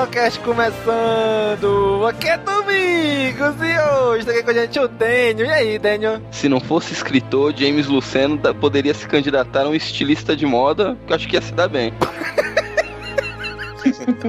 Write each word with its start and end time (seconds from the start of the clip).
CaminoCast 0.00 0.40
começando! 0.40 2.06
Aqui 2.06 2.28
é 2.28 2.38
Domingos 2.38 3.56
e 3.60 3.80
hoje 3.92 4.24
tá 4.24 4.32
aqui 4.32 4.42
com 4.42 4.50
a 4.50 4.54
gente 4.54 4.78
o 4.78 4.88
Daniel. 4.88 5.46
E 5.46 5.50
aí, 5.50 5.78
Daniel? 5.78 6.20
Se 6.30 6.48
não 6.48 6.60
fosse 6.60 6.92
escritor, 6.92 7.52
James 7.54 7.86
Luceno 7.86 8.38
poderia 8.54 8.94
se 8.94 9.06
candidatar 9.06 9.62
a 9.62 9.68
um 9.68 9.74
estilista 9.74 10.34
de 10.34 10.46
moda, 10.46 10.96
que 11.06 11.12
eu 11.12 11.16
acho 11.16 11.28
que 11.28 11.36
ia 11.36 11.42
se 11.42 11.52
dar 11.52 11.68
bem. 11.68 11.92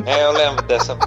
É, 0.05 0.23
eu 0.23 0.31
lembro 0.31 0.63
dessa. 0.63 0.97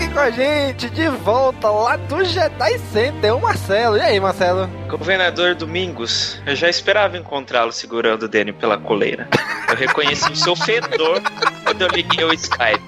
Aqui 0.00 0.08
com 0.08 0.18
a 0.18 0.30
gente 0.30 0.88
de 0.90 1.08
volta 1.08 1.68
lá 1.68 1.96
do 1.96 2.24
Jedi 2.24 2.78
Center, 2.90 3.36
o 3.36 3.40
Marcelo. 3.40 3.98
E 3.98 4.00
aí, 4.00 4.18
Marcelo? 4.18 4.66
Governador 4.88 5.54
Domingos, 5.54 6.40
eu 6.46 6.56
já 6.56 6.70
esperava 6.70 7.18
encontrá-lo 7.18 7.70
segurando 7.70 8.22
o 8.22 8.28
Danny 8.28 8.52
pela 8.52 8.78
coleira. 8.78 9.28
Eu 9.68 9.76
reconheci 9.76 10.32
o 10.32 10.36
seu 10.36 10.56
fedor 10.56 11.20
quando 11.64 11.82
eu 11.82 11.88
liguei 11.88 12.24
o 12.24 12.32
Skype. 12.32 12.80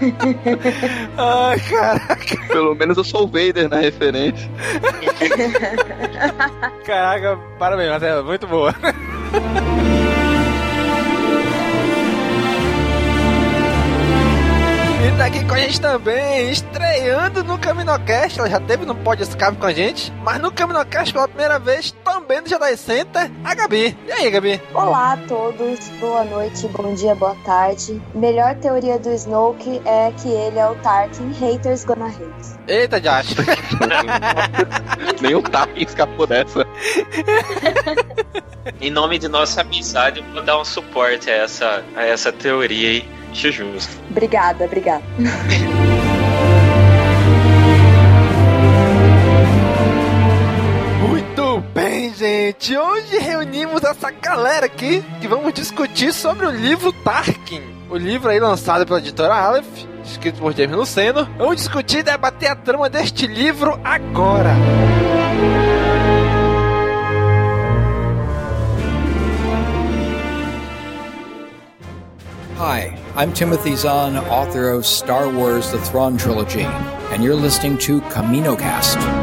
Ai, 1.16 1.60
caraca. 1.60 2.46
Pelo 2.48 2.74
menos 2.74 2.96
eu 2.96 3.04
sou 3.04 3.24
o 3.24 3.26
Vader 3.26 3.68
na 3.68 3.76
referência. 3.76 4.50
Caraca, 6.84 7.38
parabéns, 7.58 7.90
Marcelo. 7.90 8.24
Muito 8.24 8.46
boa. 8.46 8.74
E 15.10 15.16
tá 15.16 15.26
aqui 15.26 15.44
com 15.44 15.54
a 15.54 15.58
gente 15.58 15.80
também, 15.80 16.52
estreando 16.52 17.42
no 17.42 17.58
CaminoCast. 17.58 18.38
Ela 18.38 18.48
já 18.48 18.60
teve 18.60 18.86
no 18.86 18.94
Pod 18.94 19.20
Escape 19.20 19.58
com 19.58 19.66
a 19.66 19.72
gente, 19.72 20.12
mas 20.22 20.40
no 20.40 20.52
CaminoCast 20.52 21.12
pela 21.12 21.26
primeira 21.26 21.58
vez, 21.58 21.90
também 22.04 22.40
no 22.40 22.46
Jedi 22.46 22.76
Center, 22.76 23.28
a 23.44 23.54
Gabi. 23.54 23.98
E 24.06 24.12
aí, 24.12 24.30
Gabi? 24.30 24.62
Olá 24.72 25.14
a 25.14 25.16
todos, 25.16 25.88
boa 25.98 26.22
noite, 26.24 26.68
bom 26.68 26.94
dia, 26.94 27.14
boa 27.16 27.34
tarde. 27.44 28.00
Melhor 28.14 28.54
teoria 28.56 29.00
do 29.00 29.10
Snoke 29.10 29.82
é 29.84 30.12
que 30.12 30.28
ele 30.28 30.60
é 30.60 30.66
o 30.66 30.76
Tarkin, 30.76 31.32
haters 31.32 31.84
gonna 31.84 32.06
hate. 32.06 32.60
Eita, 32.68 33.00
Josh. 33.00 33.34
Nem 35.20 35.34
o 35.34 35.42
Tarkin 35.42 35.82
escapou 35.82 36.26
dessa. 36.26 36.64
Em 38.80 38.90
nome 38.90 39.18
de 39.18 39.26
nossa 39.26 39.62
amizade, 39.62 40.20
eu 40.20 40.26
vou 40.32 40.42
dar 40.42 40.60
um 40.60 40.64
suporte 40.64 41.28
a 41.28 41.34
essa, 41.34 41.84
a 41.96 42.04
essa 42.04 42.30
teoria 42.30 42.90
aí. 42.90 43.19
Acho 43.30 43.52
justo. 43.52 43.96
Obrigada, 44.10 44.64
obrigada. 44.64 45.02
Muito 51.08 51.60
bem, 51.72 52.12
gente. 52.14 52.76
Hoje 52.76 53.18
reunimos 53.18 53.82
essa 53.82 54.10
galera 54.10 54.66
aqui 54.66 55.02
que 55.20 55.28
vamos 55.28 55.52
discutir 55.52 56.12
sobre 56.12 56.46
o 56.46 56.50
livro 56.50 56.92
Tarkin. 56.92 57.62
O 57.88 57.96
livro 57.96 58.30
aí 58.30 58.38
lançado 58.38 58.86
pela 58.86 58.98
editora 58.98 59.34
Aleph, 59.34 59.66
escrito 60.04 60.40
por 60.40 60.52
James 60.54 60.76
Luceno. 60.76 61.28
Vamos 61.38 61.56
discutir 61.56 61.98
e 61.98 62.02
debater 62.02 62.50
a 62.50 62.56
trama 62.56 62.88
deste 62.88 63.26
livro 63.26 63.80
agora. 63.84 64.50
Hi, 64.50 65.19
I'm 73.20 73.34
Timothy 73.34 73.76
Zahn, 73.76 74.16
author 74.16 74.70
of 74.70 74.86
Star 74.86 75.28
Wars 75.28 75.70
The 75.72 75.78
Thrawn 75.78 76.16
Trilogy, 76.16 76.62
and 76.62 77.22
you're 77.22 77.34
listening 77.34 77.76
to 77.80 78.00
CaminoCast. 78.00 79.19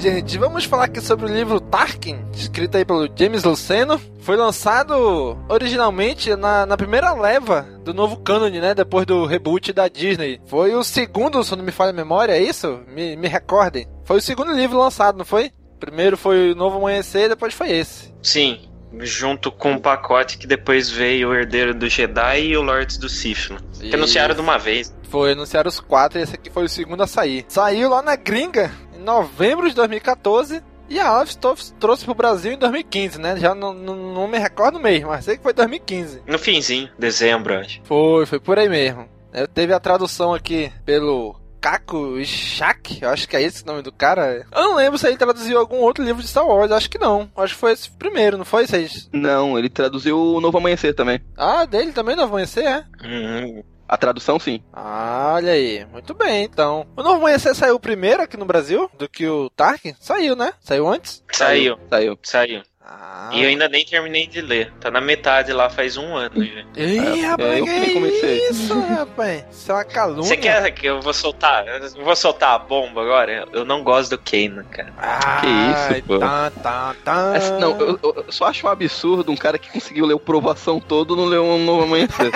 Gente. 0.00 0.38
Vamos 0.38 0.64
falar 0.64 0.84
aqui 0.84 1.00
sobre 1.00 1.26
o 1.26 1.28
livro 1.28 1.60
Tarkin, 1.60 2.18
escrito 2.32 2.76
aí 2.76 2.84
pelo 2.84 3.08
James 3.14 3.44
Luceno. 3.44 4.00
Foi 4.20 4.36
lançado 4.36 5.36
originalmente 5.48 6.34
na, 6.36 6.64
na 6.64 6.76
primeira 6.76 7.12
leva 7.12 7.62
do 7.84 7.92
novo 7.92 8.16
cânone, 8.16 8.60
né? 8.60 8.74
Depois 8.74 9.04
do 9.04 9.26
reboot 9.26 9.72
da 9.72 9.88
Disney. 9.88 10.40
Foi 10.46 10.74
o 10.74 10.82
segundo, 10.82 11.44
se 11.44 11.54
não 11.54 11.62
me 11.62 11.72
falha 11.72 11.90
a 11.90 11.94
memória, 11.94 12.32
é 12.32 12.42
isso? 12.42 12.80
Me, 12.88 13.14
me 13.14 13.28
recordem. 13.28 13.86
Foi 14.04 14.16
o 14.16 14.22
segundo 14.22 14.52
livro 14.52 14.78
lançado, 14.78 15.18
não 15.18 15.24
foi? 15.24 15.52
Primeiro 15.78 16.16
foi 16.16 16.52
o 16.52 16.54
Novo 16.54 16.78
Amanhecer, 16.78 17.28
depois 17.28 17.54
foi 17.54 17.70
esse. 17.70 18.12
Sim, 18.22 18.60
junto 19.00 19.52
com 19.52 19.74
o 19.74 19.80
pacote 19.80 20.38
que 20.38 20.46
depois 20.46 20.90
veio 20.90 21.28
o 21.30 21.34
Herdeiro 21.34 21.74
do 21.74 21.88
Jedi 21.88 22.40
e 22.40 22.56
o 22.56 22.62
Lords 22.62 22.96
do 22.96 23.08
Sith. 23.08 23.50
né? 23.50 23.58
Que 23.78 23.94
anunciaram 23.94 24.34
de 24.34 24.40
uma 24.40 24.58
vez. 24.58 24.94
Foi 25.08 25.32
anunciaram 25.32 25.68
os 25.68 25.80
quatro 25.80 26.18
e 26.18 26.22
esse 26.22 26.34
aqui 26.34 26.50
foi 26.50 26.64
o 26.64 26.68
segundo 26.68 27.02
a 27.02 27.06
sair. 27.06 27.44
Saiu 27.48 27.90
lá 27.90 28.02
na 28.02 28.14
gringa 28.16 28.70
novembro 29.00 29.68
de 29.68 29.74
2014 29.74 30.62
e 30.88 30.98
a 30.98 31.06
Aleph 31.06 31.34
Toffs 31.36 31.74
trouxe 31.78 32.04
pro 32.04 32.14
Brasil 32.14 32.52
em 32.52 32.58
2015, 32.58 33.20
né? 33.20 33.36
Já 33.36 33.54
não, 33.54 33.72
não, 33.72 33.94
não 33.94 34.28
me 34.28 34.38
recordo 34.38 34.80
mesmo, 34.80 35.08
mas 35.08 35.24
sei 35.24 35.36
que 35.36 35.42
foi 35.42 35.52
2015. 35.52 36.22
No 36.26 36.38
finzinho, 36.38 36.90
dezembro, 36.98 37.54
acho. 37.54 37.80
Foi, 37.84 38.26
foi 38.26 38.40
por 38.40 38.58
aí 38.58 38.68
mesmo. 38.68 39.08
É, 39.32 39.46
teve 39.46 39.72
a 39.72 39.78
tradução 39.78 40.34
aqui 40.34 40.72
pelo 40.84 41.36
Kako 41.60 42.18
Ishak, 42.18 43.02
eu 43.02 43.10
acho 43.10 43.28
que 43.28 43.36
é 43.36 43.42
esse 43.42 43.62
o 43.62 43.66
nome 43.66 43.82
do 43.82 43.92
cara. 43.92 44.46
Eu 44.50 44.62
não 44.62 44.74
lembro 44.76 44.98
se 44.98 45.06
ele 45.06 45.16
traduziu 45.16 45.58
algum 45.58 45.76
outro 45.76 46.02
livro 46.02 46.22
de 46.22 46.28
Star 46.28 46.46
Wars, 46.46 46.72
acho 46.72 46.90
que 46.90 46.98
não. 46.98 47.30
Acho 47.36 47.54
que 47.54 47.60
foi 47.60 47.72
esse 47.72 47.90
primeiro, 47.90 48.38
não 48.38 48.44
foi, 48.44 48.66
Seis? 48.66 49.08
Não, 49.12 49.58
ele 49.58 49.68
traduziu 49.68 50.18
o 50.18 50.40
Novo 50.40 50.58
Amanhecer 50.58 50.94
também. 50.94 51.20
Ah, 51.36 51.66
dele 51.66 51.92
também 51.92 52.16
Novo 52.16 52.32
Amanhecer, 52.32 52.64
é? 52.64 52.84
Uhum. 53.04 53.62
A 53.90 53.96
tradução, 53.96 54.38
sim. 54.38 54.62
Ah, 54.72 55.32
olha 55.34 55.50
aí. 55.50 55.84
Muito 55.86 56.14
bem, 56.14 56.44
então. 56.44 56.86
O 56.96 57.02
Novo 57.02 57.16
Amanhecer 57.16 57.56
saiu 57.56 57.80
primeiro 57.80 58.22
aqui 58.22 58.36
no 58.36 58.44
Brasil 58.44 58.88
do 58.96 59.08
que 59.08 59.26
o 59.26 59.50
Tarkin? 59.50 59.96
Saiu, 59.98 60.36
né? 60.36 60.52
Saiu 60.60 60.86
antes? 60.86 61.24
Saiu, 61.32 61.76
Saiu. 61.90 62.16
saiu. 62.22 62.62
Ah. 62.92 63.30
E 63.32 63.42
eu 63.44 63.48
ainda 63.48 63.68
nem 63.68 63.84
terminei 63.84 64.26
de 64.26 64.40
ler. 64.40 64.72
Tá 64.80 64.90
na 64.90 65.00
metade 65.00 65.52
lá 65.52 65.70
faz 65.70 65.96
um 65.96 66.16
ano 66.16 66.44
já. 66.44 66.64
Ih, 66.76 67.20
rapaz, 67.22 67.58
eu 67.58 67.64
que 67.64 67.94
comecei. 67.94 68.48
isso, 68.48 68.80
rapaz? 68.80 69.44
Isso 69.52 69.70
é 69.70 69.74
uma 69.74 69.84
calúnia. 69.84 70.22
Você 70.24 70.36
quer 70.36 70.70
que 70.72 70.86
eu 70.86 71.00
vou 71.00 71.14
soltar? 71.14 71.64
Eu 71.68 72.04
vou 72.04 72.16
soltar 72.16 72.54
a 72.54 72.58
bomba 72.58 73.00
agora? 73.02 73.46
Eu 73.52 73.64
não 73.64 73.84
gosto 73.84 74.10
do 74.10 74.18
Kanan, 74.18 74.64
cara. 74.64 74.92
Ah, 74.98 75.40
Que 75.40 75.46
isso, 75.94 76.02
pô. 76.08 76.18
Tá, 76.18 76.50
tá, 76.62 76.96
tá. 77.04 77.32
Não, 77.60 77.78
eu, 77.80 77.98
eu 78.02 78.24
só 78.28 78.46
acho 78.46 78.66
um 78.66 78.70
absurdo 78.70 79.30
um 79.30 79.36
cara 79.36 79.56
que 79.56 79.70
conseguiu 79.70 80.04
ler 80.06 80.14
o 80.14 80.20
Provação 80.20 80.80
todo 80.80 81.14
não 81.14 81.26
leu 81.26 81.44
um 81.44 81.64
Novo 81.64 81.84
Amanhecer. 81.84 82.32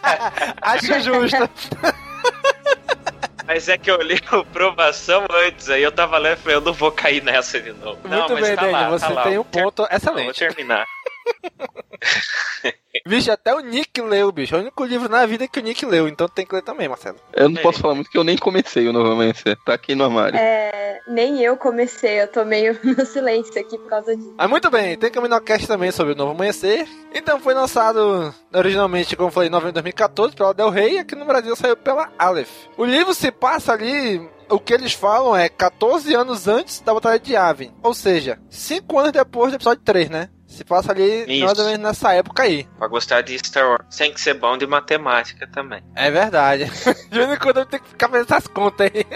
Acho 0.62 1.00
justo. 1.00 1.36
Mas 3.48 3.66
é 3.68 3.78
que 3.78 3.90
eu 3.90 3.96
li 4.02 4.20
o 4.30 4.44
Provação 4.44 5.26
antes, 5.46 5.70
aí 5.70 5.82
eu 5.82 5.90
tava 5.90 6.18
lendo 6.18 6.34
e 6.38 6.40
falei, 6.42 6.56
eu 6.56 6.60
não 6.60 6.72
vou 6.74 6.92
cair 6.92 7.22
nessa 7.22 7.58
de 7.58 7.72
novo. 7.72 7.98
não, 8.06 8.18
Muito 8.18 8.34
mas 8.34 8.46
bem, 8.46 8.54
tá 8.56 8.62
Daniel, 8.62 8.80
lá, 8.82 8.88
você 8.90 9.06
tá 9.06 9.12
lá. 9.14 9.22
tem 9.22 9.32
um 9.32 9.34
Vou 9.36 9.44
ter- 9.44 9.62
ponto 9.62 9.82
Vou 9.88 9.96
excelente. 9.96 10.38
terminar. 10.38 10.84
Bicho, 13.06 13.30
até 13.30 13.54
o 13.54 13.60
Nick 13.60 14.00
leu, 14.00 14.30
bicho. 14.32 14.54
É 14.54 14.58
o 14.58 14.60
único 14.62 14.84
livro 14.84 15.08
na 15.08 15.24
vida 15.26 15.46
que 15.46 15.58
o 15.58 15.62
Nick 15.62 15.84
leu, 15.86 16.08
então 16.08 16.28
tem 16.28 16.44
que 16.44 16.54
ler 16.54 16.62
também, 16.62 16.88
Marcelo. 16.88 17.16
Eu 17.32 17.48
não 17.48 17.60
posso 17.62 17.80
falar 17.80 17.94
muito 17.94 18.10
que 18.10 18.18
eu 18.18 18.24
nem 18.24 18.36
comecei 18.36 18.88
o 18.88 18.92
Novo 18.92 19.12
Amanhecer. 19.12 19.56
Tá 19.64 19.74
aqui 19.74 19.94
no 19.94 20.04
armário. 20.04 20.36
É, 20.36 21.00
nem 21.08 21.40
eu 21.40 21.56
comecei, 21.56 22.20
eu 22.20 22.28
tô 22.28 22.44
meio 22.44 22.78
no 22.84 23.06
silêncio 23.06 23.58
aqui 23.60 23.78
por 23.78 23.88
causa 23.88 24.16
disso. 24.16 24.34
Mas 24.36 24.50
muito 24.50 24.70
bem, 24.70 24.96
tem 24.96 25.10
Caminocast 25.10 25.66
também 25.66 25.90
sobre 25.90 26.12
o 26.12 26.16
Novo 26.16 26.32
Amanhecer. 26.32 26.86
Então 27.14 27.40
foi 27.40 27.54
lançado 27.54 28.34
originalmente, 28.54 29.16
como 29.16 29.28
eu 29.28 29.32
falei, 29.32 29.48
em 29.48 29.52
novembro 29.52 29.72
de 29.72 29.74
2014 29.74 30.34
pela 30.34 30.54
Del 30.54 30.70
Rey 30.70 30.94
e 30.94 30.98
aqui 30.98 31.14
no 31.14 31.24
Brasil 31.24 31.54
saiu 31.56 31.76
pela 31.76 32.10
Aleph. 32.18 32.50
O 32.76 32.84
livro 32.84 33.14
se 33.14 33.30
passa 33.30 33.72
ali, 33.72 34.20
o 34.50 34.58
que 34.58 34.74
eles 34.74 34.92
falam 34.92 35.36
é 35.36 35.48
14 35.48 36.14
anos 36.14 36.48
antes 36.48 36.80
da 36.80 36.94
Batalha 36.94 37.18
de 37.18 37.32
Yavin. 37.32 37.72
Ou 37.82 37.94
seja, 37.94 38.38
5 38.50 38.98
anos 38.98 39.12
depois 39.12 39.52
do 39.52 39.56
episódio 39.56 39.82
3, 39.84 40.10
né? 40.10 40.30
Se 40.48 40.64
passa 40.64 40.92
ali 40.92 41.40
mais 41.40 41.58
ou 41.58 41.66
menos 41.66 41.80
nessa 41.80 42.14
época 42.14 42.42
aí. 42.42 42.66
Pra 42.78 42.88
gostar 42.88 43.20
de 43.20 43.38
Star 43.38 43.68
Wars, 43.68 43.96
tem 43.96 44.12
que 44.12 44.20
ser 44.20 44.34
bom 44.34 44.56
de 44.56 44.66
matemática 44.66 45.46
também. 45.46 45.82
É 45.94 46.10
verdade. 46.10 46.64
De 47.10 47.18
vez 47.18 47.30
em 47.30 47.36
quando 47.36 47.58
eu 47.58 47.66
tenho 47.66 47.82
que 47.82 47.90
ficar 47.90 48.08
fazendo 48.08 48.24
essas 48.32 48.46
contas 48.46 48.90
aí. 48.92 49.06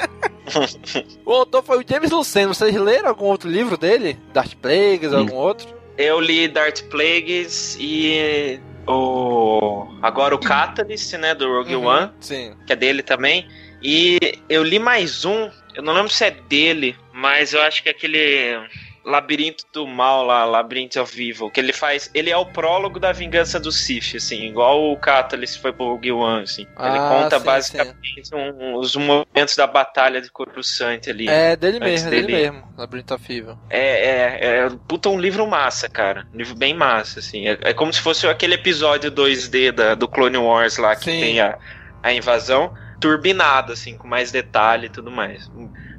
o 1.24 1.32
autor 1.32 1.64
foi 1.64 1.78
o 1.82 1.84
James 1.88 2.10
Luceno. 2.10 2.54
Vocês 2.54 2.74
leram 2.76 3.08
algum 3.08 3.24
outro 3.24 3.48
livro 3.50 3.78
dele? 3.78 4.18
Darth 4.32 4.54
Plagueis, 4.56 5.12
algum 5.12 5.34
outro? 5.34 5.66
Eu 5.96 6.20
li 6.20 6.46
Darth 6.48 6.82
Plagueis 6.90 7.76
e 7.80 8.60
o 8.86 9.86
agora 10.02 10.34
o 10.34 10.38
Catalyst, 10.40 11.14
né, 11.14 11.34
do 11.34 11.46
Rogue 11.48 11.76
Uhum, 11.76 11.86
One, 11.86 12.10
Sim. 12.20 12.54
que 12.66 12.72
é 12.74 12.76
dele 12.76 13.02
também. 13.02 13.48
E 13.82 14.18
eu 14.48 14.62
li 14.62 14.78
mais 14.78 15.24
um, 15.24 15.50
eu 15.74 15.82
não 15.82 15.94
lembro 15.94 16.12
se 16.12 16.24
é 16.24 16.30
dele, 16.30 16.94
mas 17.12 17.52
eu 17.52 17.62
acho 17.62 17.82
que 17.82 17.88
é 17.88 17.92
aquele 17.92 18.60
Labirinto 19.04 19.64
do 19.72 19.86
Mal 19.86 20.24
lá, 20.24 20.44
Labyrinth 20.44 20.96
of 20.96 21.28
Evil, 21.28 21.50
que 21.50 21.58
ele 21.60 21.72
faz, 21.72 22.10
ele 22.14 22.30
é 22.30 22.36
o 22.36 22.46
prólogo 22.46 23.00
da 23.00 23.10
Vingança 23.12 23.58
do 23.58 23.72
Sith, 23.72 24.14
assim, 24.16 24.44
igual 24.46 24.92
o 24.92 24.96
Catalyst 24.96 25.60
foi 25.60 25.72
pro 25.72 25.98
One, 26.16 26.42
assim. 26.44 26.62
ele 26.80 26.98
Ah, 26.98 27.08
conta 27.08 27.38
sim, 27.38 27.44
basicamente 27.46 28.34
um- 28.34 28.74
os 28.76 28.94
momentos 28.94 29.56
da 29.56 29.66
batalha 29.66 30.20
de 30.20 30.30
Coruscant 30.30 31.08
ali. 31.08 31.28
É 31.28 31.56
dele 31.56 31.80
mesmo, 31.80 32.08
é 32.08 32.10
dele 32.10 32.32
mesmo. 32.32 32.62
Labyrinth 32.76 33.10
of 33.10 33.32
Evil. 33.32 33.58
É, 33.68 33.80
é, 33.80 34.56
é 34.66 34.70
puta 34.88 35.08
um 35.08 35.18
livro 35.18 35.46
massa, 35.46 35.88
cara. 35.88 36.26
Um 36.32 36.36
livro 36.38 36.54
bem 36.54 36.74
massa, 36.74 37.18
assim. 37.20 37.48
É, 37.48 37.58
é 37.62 37.72
como 37.74 37.92
se 37.92 38.00
fosse 38.00 38.26
aquele 38.26 38.54
episódio 38.54 39.10
2D 39.10 39.72
da, 39.72 39.94
do 39.94 40.06
Clone 40.08 40.38
Wars 40.38 40.76
lá, 40.78 40.94
que 40.94 41.04
Sim. 41.06 41.20
tem 41.20 41.40
a, 41.40 41.58
a 42.02 42.12
invasão, 42.12 42.72
turbinado, 43.00 43.72
assim, 43.72 43.96
com 43.96 44.06
mais 44.06 44.30
detalhe 44.30 44.86
e 44.86 44.90
tudo 44.90 45.10
mais. 45.10 45.50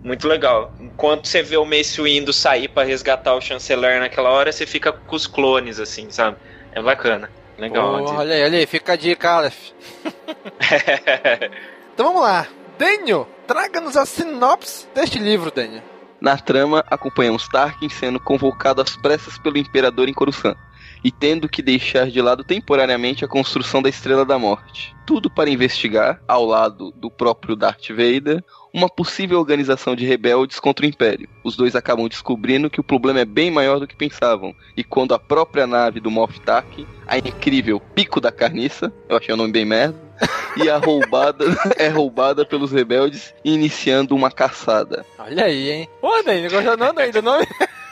Muito 0.03 0.27
legal. 0.27 0.73
Enquanto 0.79 1.27
você 1.27 1.41
vê 1.41 1.55
o 1.55 1.65
Mace 1.65 2.01
Windu 2.01 2.33
sair 2.33 2.67
pra 2.67 2.83
resgatar 2.83 3.33
o 3.35 3.41
chanceler 3.41 3.99
naquela 3.99 4.29
hora, 4.29 4.51
você 4.51 4.65
fica 4.65 4.91
com 4.91 5.15
os 5.15 5.25
clones, 5.25 5.79
assim, 5.79 6.09
sabe? 6.11 6.37
É 6.73 6.81
bacana. 6.81 7.29
Legal. 7.57 8.03
Pô, 8.03 8.13
olha 8.15 8.35
aí, 8.35 8.43
olha 8.43 8.59
aí, 8.59 8.65
fica 8.65 8.93
a 8.93 8.95
dica, 8.95 9.29
Aleph. 9.29 9.71
Então 11.93 12.07
vamos 12.07 12.23
lá. 12.23 12.47
Daniel, 12.75 13.27
traga-nos 13.45 13.95
a 13.95 14.03
sinopse 14.03 14.87
deste 14.95 15.19
livro, 15.19 15.51
Daniel. 15.51 15.83
Na 16.19 16.37
trama, 16.37 16.83
acompanhamos 16.89 17.47
Tarkin 17.47 17.87
sendo 17.87 18.19
convocado 18.19 18.81
às 18.81 18.97
pressas 18.97 19.37
pelo 19.37 19.59
Imperador 19.59 20.09
em 20.09 20.13
Coruscant 20.13 20.57
e 21.03 21.11
tendo 21.11 21.49
que 21.49 21.61
deixar 21.61 22.09
de 22.09 22.21
lado 22.21 22.43
temporariamente 22.43 23.23
a 23.23 23.27
construção 23.27 23.81
da 23.81 23.89
Estrela 23.89 24.25
da 24.25 24.39
Morte. 24.39 24.95
Tudo 25.05 25.29
para 25.29 25.49
investigar, 25.49 26.19
ao 26.27 26.45
lado 26.45 26.91
do 26.91 27.11
próprio 27.11 27.55
Darth 27.55 27.89
Vader, 27.89 28.43
uma 28.73 28.89
possível 28.89 29.37
organização 29.37 29.95
de 29.95 30.03
rebeldes 30.05 30.59
contra 30.59 30.85
o 30.85 30.89
Império. 30.89 31.29
Os 31.43 31.55
dois 31.55 31.75
acabam 31.75 32.07
descobrindo 32.07 32.69
que 32.69 32.79
o 32.79 32.83
problema 32.83 33.19
é 33.19 33.25
bem 33.25 33.51
maior 33.51 33.79
do 33.79 33.87
que 33.87 33.95
pensavam, 33.95 34.55
e 34.75 34.83
quando 34.83 35.13
a 35.13 35.19
própria 35.19 35.67
nave 35.67 35.99
do 35.99 36.09
Moff 36.09 36.39
Tarkin, 36.39 36.87
a 37.05 37.17
incrível 37.17 37.79
Pico 37.79 38.19
da 38.19 38.31
Carniça, 38.31 38.91
eu 39.07 39.15
achei 39.15 39.33
o 39.33 39.37
nome 39.37 39.53
bem 39.53 39.63
merda, 39.63 40.01
e 40.57 40.69
a 40.69 40.77
roubada 40.77 41.45
é 41.77 41.87
roubada 41.87 42.43
pelos 42.43 42.71
rebeldes, 42.71 43.33
iniciando 43.45 44.15
uma 44.15 44.31
caçada. 44.31 45.05
Olha 45.19 45.45
aí, 45.45 45.69
hein? 45.69 45.89
Ô, 46.01 46.23
Daniel, 46.23 46.49
gostou 46.49 46.77
não, 46.77 46.93
Daniel, 46.93 47.13
do 47.13 47.21
nome? 47.21 47.47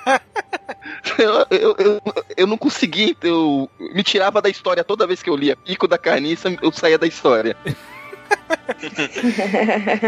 Eu, 1.17 1.45
eu, 1.51 1.75
eu, 1.77 2.01
eu 2.35 2.47
não 2.47 2.57
consegui, 2.57 3.15
eu 3.21 3.69
me 3.79 4.01
tirava 4.01 4.41
da 4.41 4.49
história 4.49 4.83
toda 4.83 5.05
vez 5.05 5.21
que 5.21 5.29
eu 5.29 5.35
lia 5.35 5.55
Pico 5.55 5.87
da 5.87 5.97
Carniça, 5.97 6.49
eu 6.61 6.71
saía 6.71 6.97
da 6.97 7.05
história. 7.05 7.55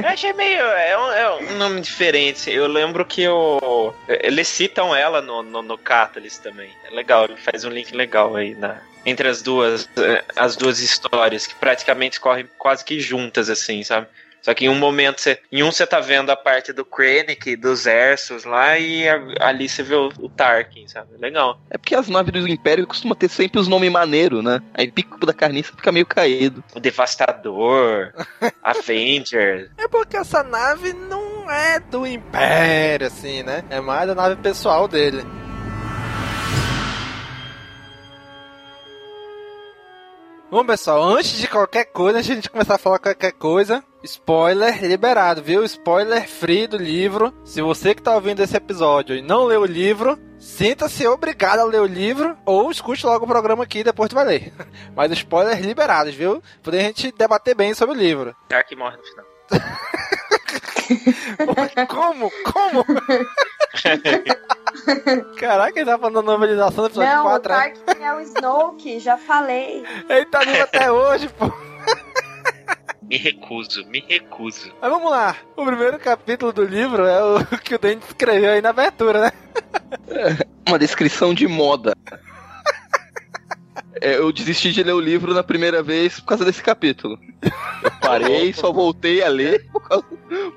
Eu 0.03 0.09
achei 0.09 0.33
meio. 0.33 0.61
É 0.61 0.97
um, 0.97 1.11
é 1.11 1.35
um 1.35 1.57
nome 1.57 1.81
diferente. 1.81 2.49
Eu 2.49 2.67
lembro 2.67 3.05
que 3.05 3.27
o. 3.27 3.93
Eles 4.07 4.47
citam 4.47 4.95
ela 4.95 5.21
no, 5.21 5.43
no, 5.43 5.61
no 5.61 5.77
Catalyst 5.77 6.41
também. 6.41 6.71
É 6.85 6.93
legal, 6.93 7.25
ele 7.25 7.37
faz 7.37 7.65
um 7.65 7.69
link 7.69 7.93
legal 7.93 8.35
aí 8.35 8.55
na, 8.55 8.81
entre 9.05 9.27
as 9.27 9.41
duas, 9.41 9.89
eh, 9.97 10.23
as 10.35 10.55
duas 10.55 10.79
histórias, 10.79 11.45
que 11.45 11.55
praticamente 11.55 12.19
correm 12.19 12.49
quase 12.57 12.83
que 12.85 12.99
juntas, 12.99 13.49
assim, 13.49 13.83
sabe? 13.83 14.07
Só 14.43 14.53
que 14.53 14.65
em 14.65 14.69
um 14.69 14.75
momento, 14.75 15.21
você, 15.21 15.39
em 15.49 15.63
um 15.63 15.71
você 15.71 15.87
tá 15.87 16.01
vendo 16.01 16.29
a 16.29 16.35
parte 16.35 16.73
do 16.73 16.83
Krennic, 16.83 17.55
dos 17.55 17.85
Ersos 17.85 18.43
lá, 18.43 18.77
e 18.77 19.07
a- 19.07 19.21
ali 19.39 19.69
você 19.69 19.81
vê 19.81 19.95
o, 19.95 20.09
o 20.19 20.27
Tarkin, 20.27 20.85
sabe? 20.85 21.07
Legal. 21.17 21.57
É 21.69 21.77
porque 21.77 21.95
as 21.95 22.09
naves 22.09 22.33
do 22.33 22.47
Império 22.49 22.85
costumam 22.85 23.15
ter 23.15 23.29
sempre 23.29 23.57
os 23.61 23.69
nomes 23.69 23.89
maneiros, 23.89 24.43
né? 24.43 24.59
Aí 24.73 24.91
Pico 24.91 25.25
da 25.25 25.33
Carniça 25.33 25.71
fica 25.73 25.93
meio 25.93 26.05
caído. 26.05 26.61
O 26.75 26.79
Devastador, 26.81 28.11
Avenger. 28.61 29.71
É 29.77 29.87
porque 29.87 30.17
essa 30.17 30.43
nave 30.43 30.91
não 30.91 31.49
é 31.49 31.79
do 31.79 32.05
Império, 32.05 33.07
assim, 33.07 33.43
né? 33.43 33.63
É 33.69 33.79
mais 33.79 34.07
da 34.07 34.13
nave 34.13 34.35
pessoal 34.41 34.89
dele. 34.89 35.23
Bom, 40.51 40.63
pessoal, 40.65 41.01
antes 41.03 41.37
de 41.37 41.47
qualquer 41.47 41.85
coisa, 41.85 42.17
antes 42.19 42.27
de 42.27 42.31
a 42.33 42.35
gente 42.35 42.49
começar 42.49 42.75
a 42.75 42.77
falar 42.77 42.99
qualquer 42.99 43.31
coisa, 43.31 43.83
spoiler 44.03 44.83
liberado, 44.83 45.41
viu? 45.41 45.63
Spoiler 45.63 46.27
free 46.27 46.67
do 46.67 46.77
livro. 46.77 47.33
Se 47.43 47.61
você 47.61 47.95
que 47.95 48.01
tá 48.01 48.13
ouvindo 48.15 48.41
esse 48.41 48.55
episódio 48.55 49.15
e 49.15 49.21
não 49.21 49.45
leu 49.45 49.61
o 49.61 49.65
livro, 49.65 50.17
sinta-se 50.37 51.07
obrigado 51.07 51.59
a 51.59 51.63
ler 51.63 51.81
o 51.81 51.85
livro 51.85 52.37
ou 52.45 52.69
escute 52.69 53.05
logo 53.05 53.25
o 53.25 53.27
programa 53.27 53.63
aqui 53.63 53.79
e 53.79 53.83
depois 53.83 54.09
tu 54.09 54.15
vai 54.15 54.25
ler. 54.25 54.53
Mas 54.95 55.11
spoilers 55.11 55.59
liberados, 55.61 56.13
viu? 56.13 56.41
Poder 56.61 56.79
a 56.79 56.83
gente 56.83 57.11
debater 57.11 57.55
bem 57.55 57.73
sobre 57.73 57.95
o 57.95 57.99
livro. 57.99 58.35
Tarkin 58.49 58.75
morre 58.75 58.97
no 58.97 59.03
final. 59.03 59.25
Como? 61.87 62.31
Como? 62.51 62.85
Caraca, 65.39 65.79
ele 65.79 65.89
tá 65.89 65.97
falando 65.97 66.21
novelização 66.21 66.83
do 66.83 66.87
episódio 66.87 67.09
Não, 67.09 67.21
o 67.21 67.29
4. 67.29 67.51
né? 67.51 67.73
Tarkin 67.85 68.03
é 68.03 68.13
o 68.13 68.19
Snoke, 68.19 68.99
já 68.99 69.17
falei. 69.17 69.83
Ele 70.09 70.25
tá 70.25 70.39
vivo 70.39 70.61
até 70.63 70.91
hoje, 70.91 71.29
pô. 71.29 71.45
Me 73.09 73.17
recuso, 73.17 73.85
me 73.87 73.99
recuso. 74.07 74.71
Mas 74.81 74.89
vamos 74.91 75.11
lá. 75.11 75.35
O 75.55 75.65
primeiro 75.65 75.99
capítulo 75.99 76.51
do 76.53 76.63
livro 76.63 77.05
é 77.05 77.21
o 77.23 77.45
que 77.63 77.75
o 77.75 77.79
Dente 77.79 78.05
escreveu 78.07 78.51
aí 78.51 78.61
na 78.61 78.69
abertura, 78.69 79.21
né? 79.21 79.31
Uma 80.67 80.79
descrição 80.79 81.33
de 81.33 81.47
moda. 81.47 81.93
É, 84.01 84.15
eu 84.17 84.31
desisti 84.31 84.71
de 84.71 84.83
ler 84.83 84.93
o 84.93 84.99
livro 84.99 85.33
na 85.33 85.43
primeira 85.43 85.81
vez 85.83 86.19
por 86.19 86.25
causa 86.27 86.43
desse 86.43 86.61
capítulo. 86.63 87.17
Eu 87.83 87.91
parei 88.01 88.49
e 88.49 88.53
só 88.53 88.71
voltei 88.71 89.23
a 89.23 89.29
ler 89.29 89.65
por 89.71 89.81
causa, 89.87 90.05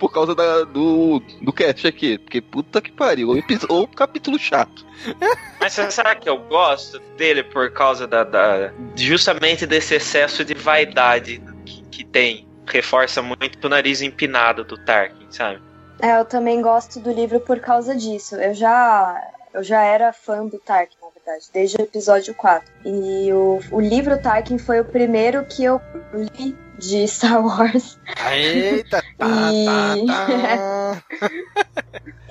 por 0.00 0.12
causa 0.12 0.34
da- 0.34 0.64
do, 0.64 1.20
do 1.42 1.52
cast 1.52 1.86
aqui. 1.86 2.18
Porque 2.18 2.40
puta 2.40 2.80
que 2.80 2.90
pariu. 2.90 3.28
O, 3.30 3.36
epi- 3.38 3.58
o 3.68 3.86
capítulo 3.86 4.38
chato. 4.38 4.84
Mas 5.60 5.72
sabe 5.74 6.20
que 6.20 6.28
eu 6.28 6.38
gosto 6.38 6.98
dele 7.16 7.42
por 7.44 7.70
causa 7.72 8.06
da, 8.06 8.24
da- 8.24 8.72
justamente 8.96 9.66
desse 9.66 9.94
excesso 9.94 10.44
de 10.44 10.54
vaidade 10.54 11.40
que, 11.90 12.04
tem. 12.04 12.46
Reforça 12.66 13.22
muito 13.22 13.64
o 13.64 13.68
nariz 13.68 14.02
empinado 14.02 14.64
do 14.64 14.76
Tarkin, 14.76 15.26
sabe? 15.30 15.62
É, 16.02 16.18
eu 16.18 16.24
também 16.24 16.60
gosto 16.60 17.00
do 17.00 17.12
livro 17.12 17.40
por 17.40 17.60
causa 17.60 17.94
disso. 17.94 18.36
Eu 18.36 18.52
já, 18.52 19.22
eu 19.54 19.62
já 19.62 19.82
era 19.82 20.12
fã 20.12 20.44
do 20.46 20.58
Tarkin, 20.58 20.96
na 21.00 21.08
verdade, 21.10 21.46
desde 21.52 21.76
o 21.76 21.82
episódio 21.82 22.34
4. 22.34 22.70
E 22.84 23.32
o, 23.32 23.60
o 23.70 23.80
livro 23.80 24.18
Tarkin 24.18 24.58
foi 24.58 24.80
o 24.80 24.84
primeiro 24.84 25.44
que 25.46 25.64
eu 25.64 25.80
li 26.12 26.56
de 26.78 27.06
Star 27.08 27.44
Wars. 27.44 27.98
Eita, 28.30 29.02
tá, 29.16 29.52
E- 29.52 30.06
tá, 30.06 31.02
tá. 31.18 31.26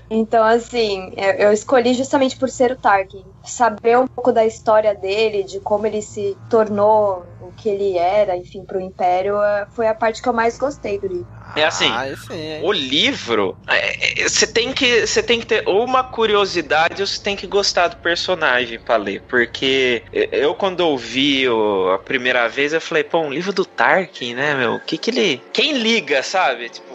Então, 0.10 0.44
assim, 0.44 1.14
eu, 1.18 1.32
eu 1.48 1.52
escolhi 1.52 1.94
justamente 1.94 2.38
por 2.38 2.50
ser 2.50 2.72
o 2.72 2.76
Tarkin. 2.78 3.26
Saber 3.44 3.98
um 3.98 4.06
pouco 4.08 4.32
da 4.32 4.46
história 4.46 4.94
dele, 4.94 5.44
de 5.44 5.60
como 5.60 5.88
ele 5.88 6.02
se 6.02 6.38
tornou 6.48 7.35
o 7.48 7.52
que 7.54 7.70
ele 7.70 7.98
era, 7.98 8.36
enfim, 8.36 8.64
pro 8.66 8.80
Império, 8.80 9.42
eh, 9.42 9.68
foi 9.76 9.88
a 9.88 9.94
parte 9.94 10.22
que 10.22 10.28
eu 10.30 10.34
mais 10.34 10.58
gostei 10.58 11.00
do 11.00 11.08
livro. 11.08 11.28
É 11.56 11.64
assim, 11.64 11.90
Ah, 11.90 12.14
sim, 12.18 12.60
o 12.64 12.72
livro, 12.74 13.56
é, 13.68 14.24
é, 14.24 14.28
você 14.28 14.46
tem 14.46 14.74
que 14.74 15.08
você 15.08 15.24
tem 15.24 15.40
que 15.40 15.46
ter 15.46 15.64
ou 15.66 15.86
uma 15.86 16.04
curiosidade 16.04 17.02
ou 17.02 17.08
você 17.08 17.22
tem 17.22 17.36
que 17.38 17.48
gostar 17.48 17.88
do 17.88 17.96
personagem 17.98 18.78
pra 18.78 18.98
ler, 18.98 19.22
porque 19.30 20.04
eu 20.12 20.54
quando 20.54 20.82
ouvi 20.82 21.48
o, 21.48 21.92
a 21.92 21.98
primeira 22.00 22.50
vez 22.50 22.74
eu 22.74 22.82
falei, 22.82 23.06
pô, 23.06 23.20
um 23.20 23.32
livro 23.34 23.54
do 23.54 23.64
Tarkin, 23.66 24.34
né, 24.34 24.54
meu? 24.54 24.74
O 24.76 24.80
que 24.82 24.98
que 24.98 25.10
ele, 25.12 25.42
quem 25.54 25.72
liga, 25.78 26.22
sabe? 26.24 26.68
Tipo, 26.70 26.94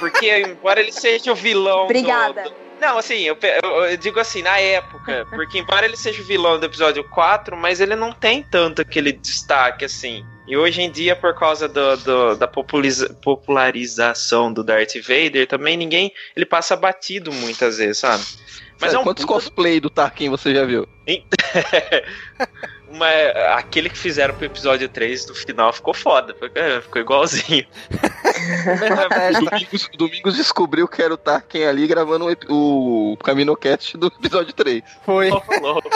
porque 0.00 0.26
embora 0.42 0.80
ele 0.80 0.90
seja 0.92 1.30
o 1.30 1.36
vilão 1.36 1.78
do- 1.78 1.84
Obrigada. 1.84 2.42
do, 2.42 2.59
não, 2.80 2.98
assim, 2.98 3.20
eu, 3.22 3.36
eu- 3.62 3.84
eu 3.84 3.96
digo 3.96 4.18
assim, 4.18 4.42
na 4.42 4.58
época, 4.58 5.26
porque 5.30 5.58
embora 5.58 5.84
ele 5.86 5.96
seja 5.96 6.20
o 6.22 6.24
vilão 6.24 6.58
do 6.58 6.66
episódio 6.66 7.04
4, 7.04 7.56
mas 7.56 7.80
ele 7.80 7.94
não 7.94 8.12
tem 8.12 8.42
tanto 8.42 8.80
aquele 8.82 9.12
destaque, 9.12 9.84
assim. 9.84 10.24
E 10.48 10.56
hoje 10.56 10.82
em 10.82 10.90
dia, 10.90 11.14
por 11.14 11.34
causa 11.34 11.68
do, 11.68 11.96
do- 11.98 12.34
da 12.36 12.48
populiza- 12.48 13.14
popularização 13.22 14.52
do 14.52 14.64
Darth 14.64 14.96
Vader, 15.02 15.46
também 15.46 15.76
ninguém. 15.76 16.12
Ele 16.34 16.46
passa 16.46 16.74
batido 16.74 17.30
muitas 17.32 17.78
vezes, 17.78 17.98
sabe? 17.98 18.24
Mas 18.80 18.94
é 18.94 18.98
um 18.98 19.04
Quantos 19.04 19.24
puta- 19.26 19.34
cosplay 19.34 19.78
do 19.78 19.90
Tarkin 19.90 20.30
você 20.30 20.54
já 20.54 20.64
viu? 20.64 20.88
Uma, 22.90 23.06
aquele 23.56 23.88
que 23.88 23.96
fizeram 23.96 24.34
pro 24.34 24.46
episódio 24.46 24.88
3 24.88 25.26
do 25.26 25.34
final 25.34 25.72
ficou 25.72 25.94
foda. 25.94 26.34
Ficou, 26.34 26.82
ficou 26.82 27.00
igualzinho. 27.02 27.64
Domingos, 29.48 29.88
Domingos 29.96 30.36
descobriu 30.36 30.88
que 30.88 31.00
era 31.00 31.14
o 31.14 31.16
Tarkin 31.16 31.62
ali 31.64 31.86
gravando 31.86 32.26
o, 32.48 33.12
o 33.12 33.16
CaminoCast 33.18 33.96
do 33.96 34.08
episódio 34.08 34.52
3. 34.52 34.82
Foi. 35.04 35.30
louco. 35.60 35.88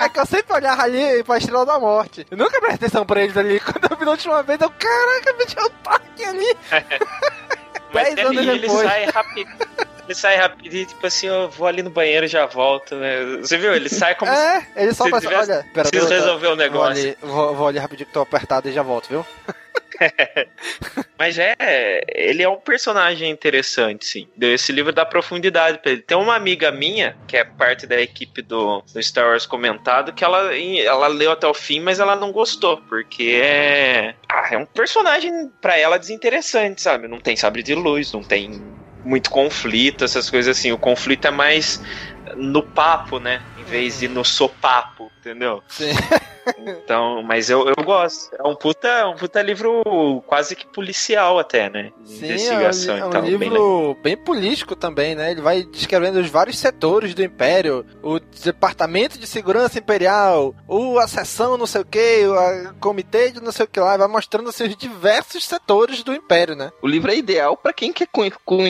É 0.00 0.08
que 0.08 0.20
eu 0.20 0.26
sempre 0.26 0.54
olhava 0.54 0.82
ali 0.82 1.22
pra 1.24 1.38
Estrela 1.38 1.66
da 1.66 1.78
Morte. 1.78 2.26
Eu 2.30 2.36
nunca 2.36 2.60
prestei 2.60 2.86
atenção 2.86 3.04
pra 3.04 3.22
eles 3.22 3.36
ali. 3.36 3.60
Quando 3.60 3.90
eu 3.90 3.96
vi 3.98 4.04
da 4.04 4.10
última 4.12 4.42
vez, 4.42 4.60
eu, 4.60 4.70
caraca, 4.70 5.32
me 5.34 5.46
tinha 5.46 5.64
um 5.64 5.70
Tarkin 5.82 6.24
ali. 6.24 6.56
Mas 7.92 8.18
anos 8.18 8.36
ele, 8.36 8.50
ele 8.50 8.58
depois. 8.60 8.88
sai 8.88 9.04
rápido. 9.06 9.50
Ele 10.08 10.14
sai 10.14 10.36
rapidinho, 10.36 10.86
tipo 10.86 11.06
assim, 11.06 11.26
eu 11.26 11.50
vou 11.50 11.66
ali 11.66 11.82
no 11.82 11.90
banheiro 11.90 12.24
e 12.24 12.28
já 12.28 12.46
volto, 12.46 12.94
né? 12.94 13.36
Você 13.42 13.58
viu? 13.58 13.74
Ele 13.74 13.90
sai 13.90 14.14
como 14.14 14.32
É, 14.32 14.66
ele 14.74 14.94
só 14.94 15.04
se 15.04 15.10
passa, 15.10 15.28
tivesse- 15.28 15.52
olha, 15.52 15.66
pera, 15.74 15.88
preciso 15.90 16.10
resolver 16.10 16.46
o 16.46 16.50
Vou 16.50 16.56
negócio. 16.56 16.90
ali, 17.04 17.18
vou, 17.20 17.54
vou 17.54 17.68
ali 17.68 17.78
rapidinho 17.78 18.06
que 18.06 18.12
tô 18.14 18.20
apertado 18.22 18.68
e 18.68 18.72
já 18.72 18.82
volto, 18.82 19.08
viu? 19.10 19.26
Mas 21.18 21.38
é, 21.38 22.00
ele 22.14 22.42
é 22.42 22.48
um 22.48 22.56
personagem 22.56 23.28
interessante, 23.30 24.06
sim. 24.06 24.28
Esse 24.40 24.70
livro 24.72 24.92
dá 24.92 25.04
profundidade 25.04 25.78
pra 25.78 25.90
ele. 25.90 26.02
Tem 26.02 26.16
uma 26.16 26.36
amiga 26.36 26.70
minha, 26.70 27.16
que 27.26 27.36
é 27.36 27.44
parte 27.44 27.86
da 27.86 28.00
equipe 28.00 28.40
do, 28.40 28.82
do 28.94 29.02
Star 29.02 29.26
Wars 29.26 29.44
comentado, 29.44 30.12
que 30.12 30.24
ela, 30.24 30.54
ela 30.56 31.08
leu 31.08 31.32
até 31.32 31.46
o 31.46 31.54
fim, 31.54 31.80
mas 31.80 31.98
ela 32.00 32.14
não 32.16 32.30
gostou, 32.32 32.76
porque 32.88 33.40
é. 33.42 34.14
Ah, 34.28 34.48
é 34.52 34.56
um 34.58 34.66
personagem 34.66 35.50
pra 35.60 35.76
ela 35.76 35.98
desinteressante, 35.98 36.80
sabe? 36.80 37.08
Não 37.08 37.18
tem 37.20 37.36
sabre 37.36 37.62
de 37.62 37.74
luz, 37.74 38.12
não 38.12 38.22
tem 38.22 38.62
muito 39.08 39.30
conflito, 39.30 40.04
essas 40.04 40.28
coisas 40.28 40.56
assim. 40.56 40.70
O 40.70 40.78
conflito 40.78 41.26
é 41.26 41.30
mais 41.30 41.80
no 42.36 42.62
papo, 42.62 43.18
né? 43.18 43.40
Em 43.58 43.64
vez 43.64 44.00
de 44.00 44.06
no 44.08 44.24
sopapo, 44.24 45.10
entendeu? 45.18 45.62
Sim. 45.66 45.90
Então, 46.58 47.22
mas 47.22 47.50
eu, 47.50 47.66
eu 47.68 47.84
gosto. 47.84 48.34
É 48.34 48.46
um 48.46 48.54
puta, 48.54 49.08
um 49.08 49.16
puta 49.16 49.42
livro 49.42 49.82
quase 50.26 50.56
que 50.56 50.66
policial 50.66 51.38
até, 51.38 51.68
né? 51.68 51.92
De 52.00 52.10
Sim, 52.10 52.26
Investigação 52.26 52.96
é 52.96 53.04
um, 53.04 53.12
é 53.12 53.18
um 53.18 53.22
bem 53.22 53.30
legal. 53.30 53.38
livro 53.38 53.96
bem, 54.02 54.16
político 54.16 54.74
também, 54.76 55.14
né? 55.14 55.30
Ele 55.30 55.40
vai 55.40 55.62
descrevendo 55.62 56.18
os 56.18 56.28
vários 56.28 56.58
setores 56.58 57.14
do 57.14 57.22
Império, 57.22 57.84
o 58.02 58.18
Departamento 58.18 59.18
de 59.18 59.26
Segurança 59.26 59.78
Imperial, 59.78 60.54
o 60.66 60.98
a 60.98 61.06
seção 61.06 61.56
não 61.56 61.66
sei 61.66 61.82
o 61.82 61.84
que, 61.84 62.26
o 62.26 62.74
comitê 62.80 63.30
de 63.30 63.40
não 63.42 63.52
sei 63.52 63.64
o 63.64 63.68
que 63.68 63.80
lá, 63.80 63.96
vai 63.96 64.08
mostrando 64.08 64.48
assim, 64.48 64.64
os 64.64 64.76
diversos 64.76 65.44
setores 65.44 66.02
do 66.02 66.14
Império, 66.14 66.54
né? 66.54 66.70
O 66.82 66.86
livro 66.86 67.10
é 67.10 67.16
ideal 67.16 67.56
pra 67.56 67.72
quem 67.72 67.92
quer 67.92 68.08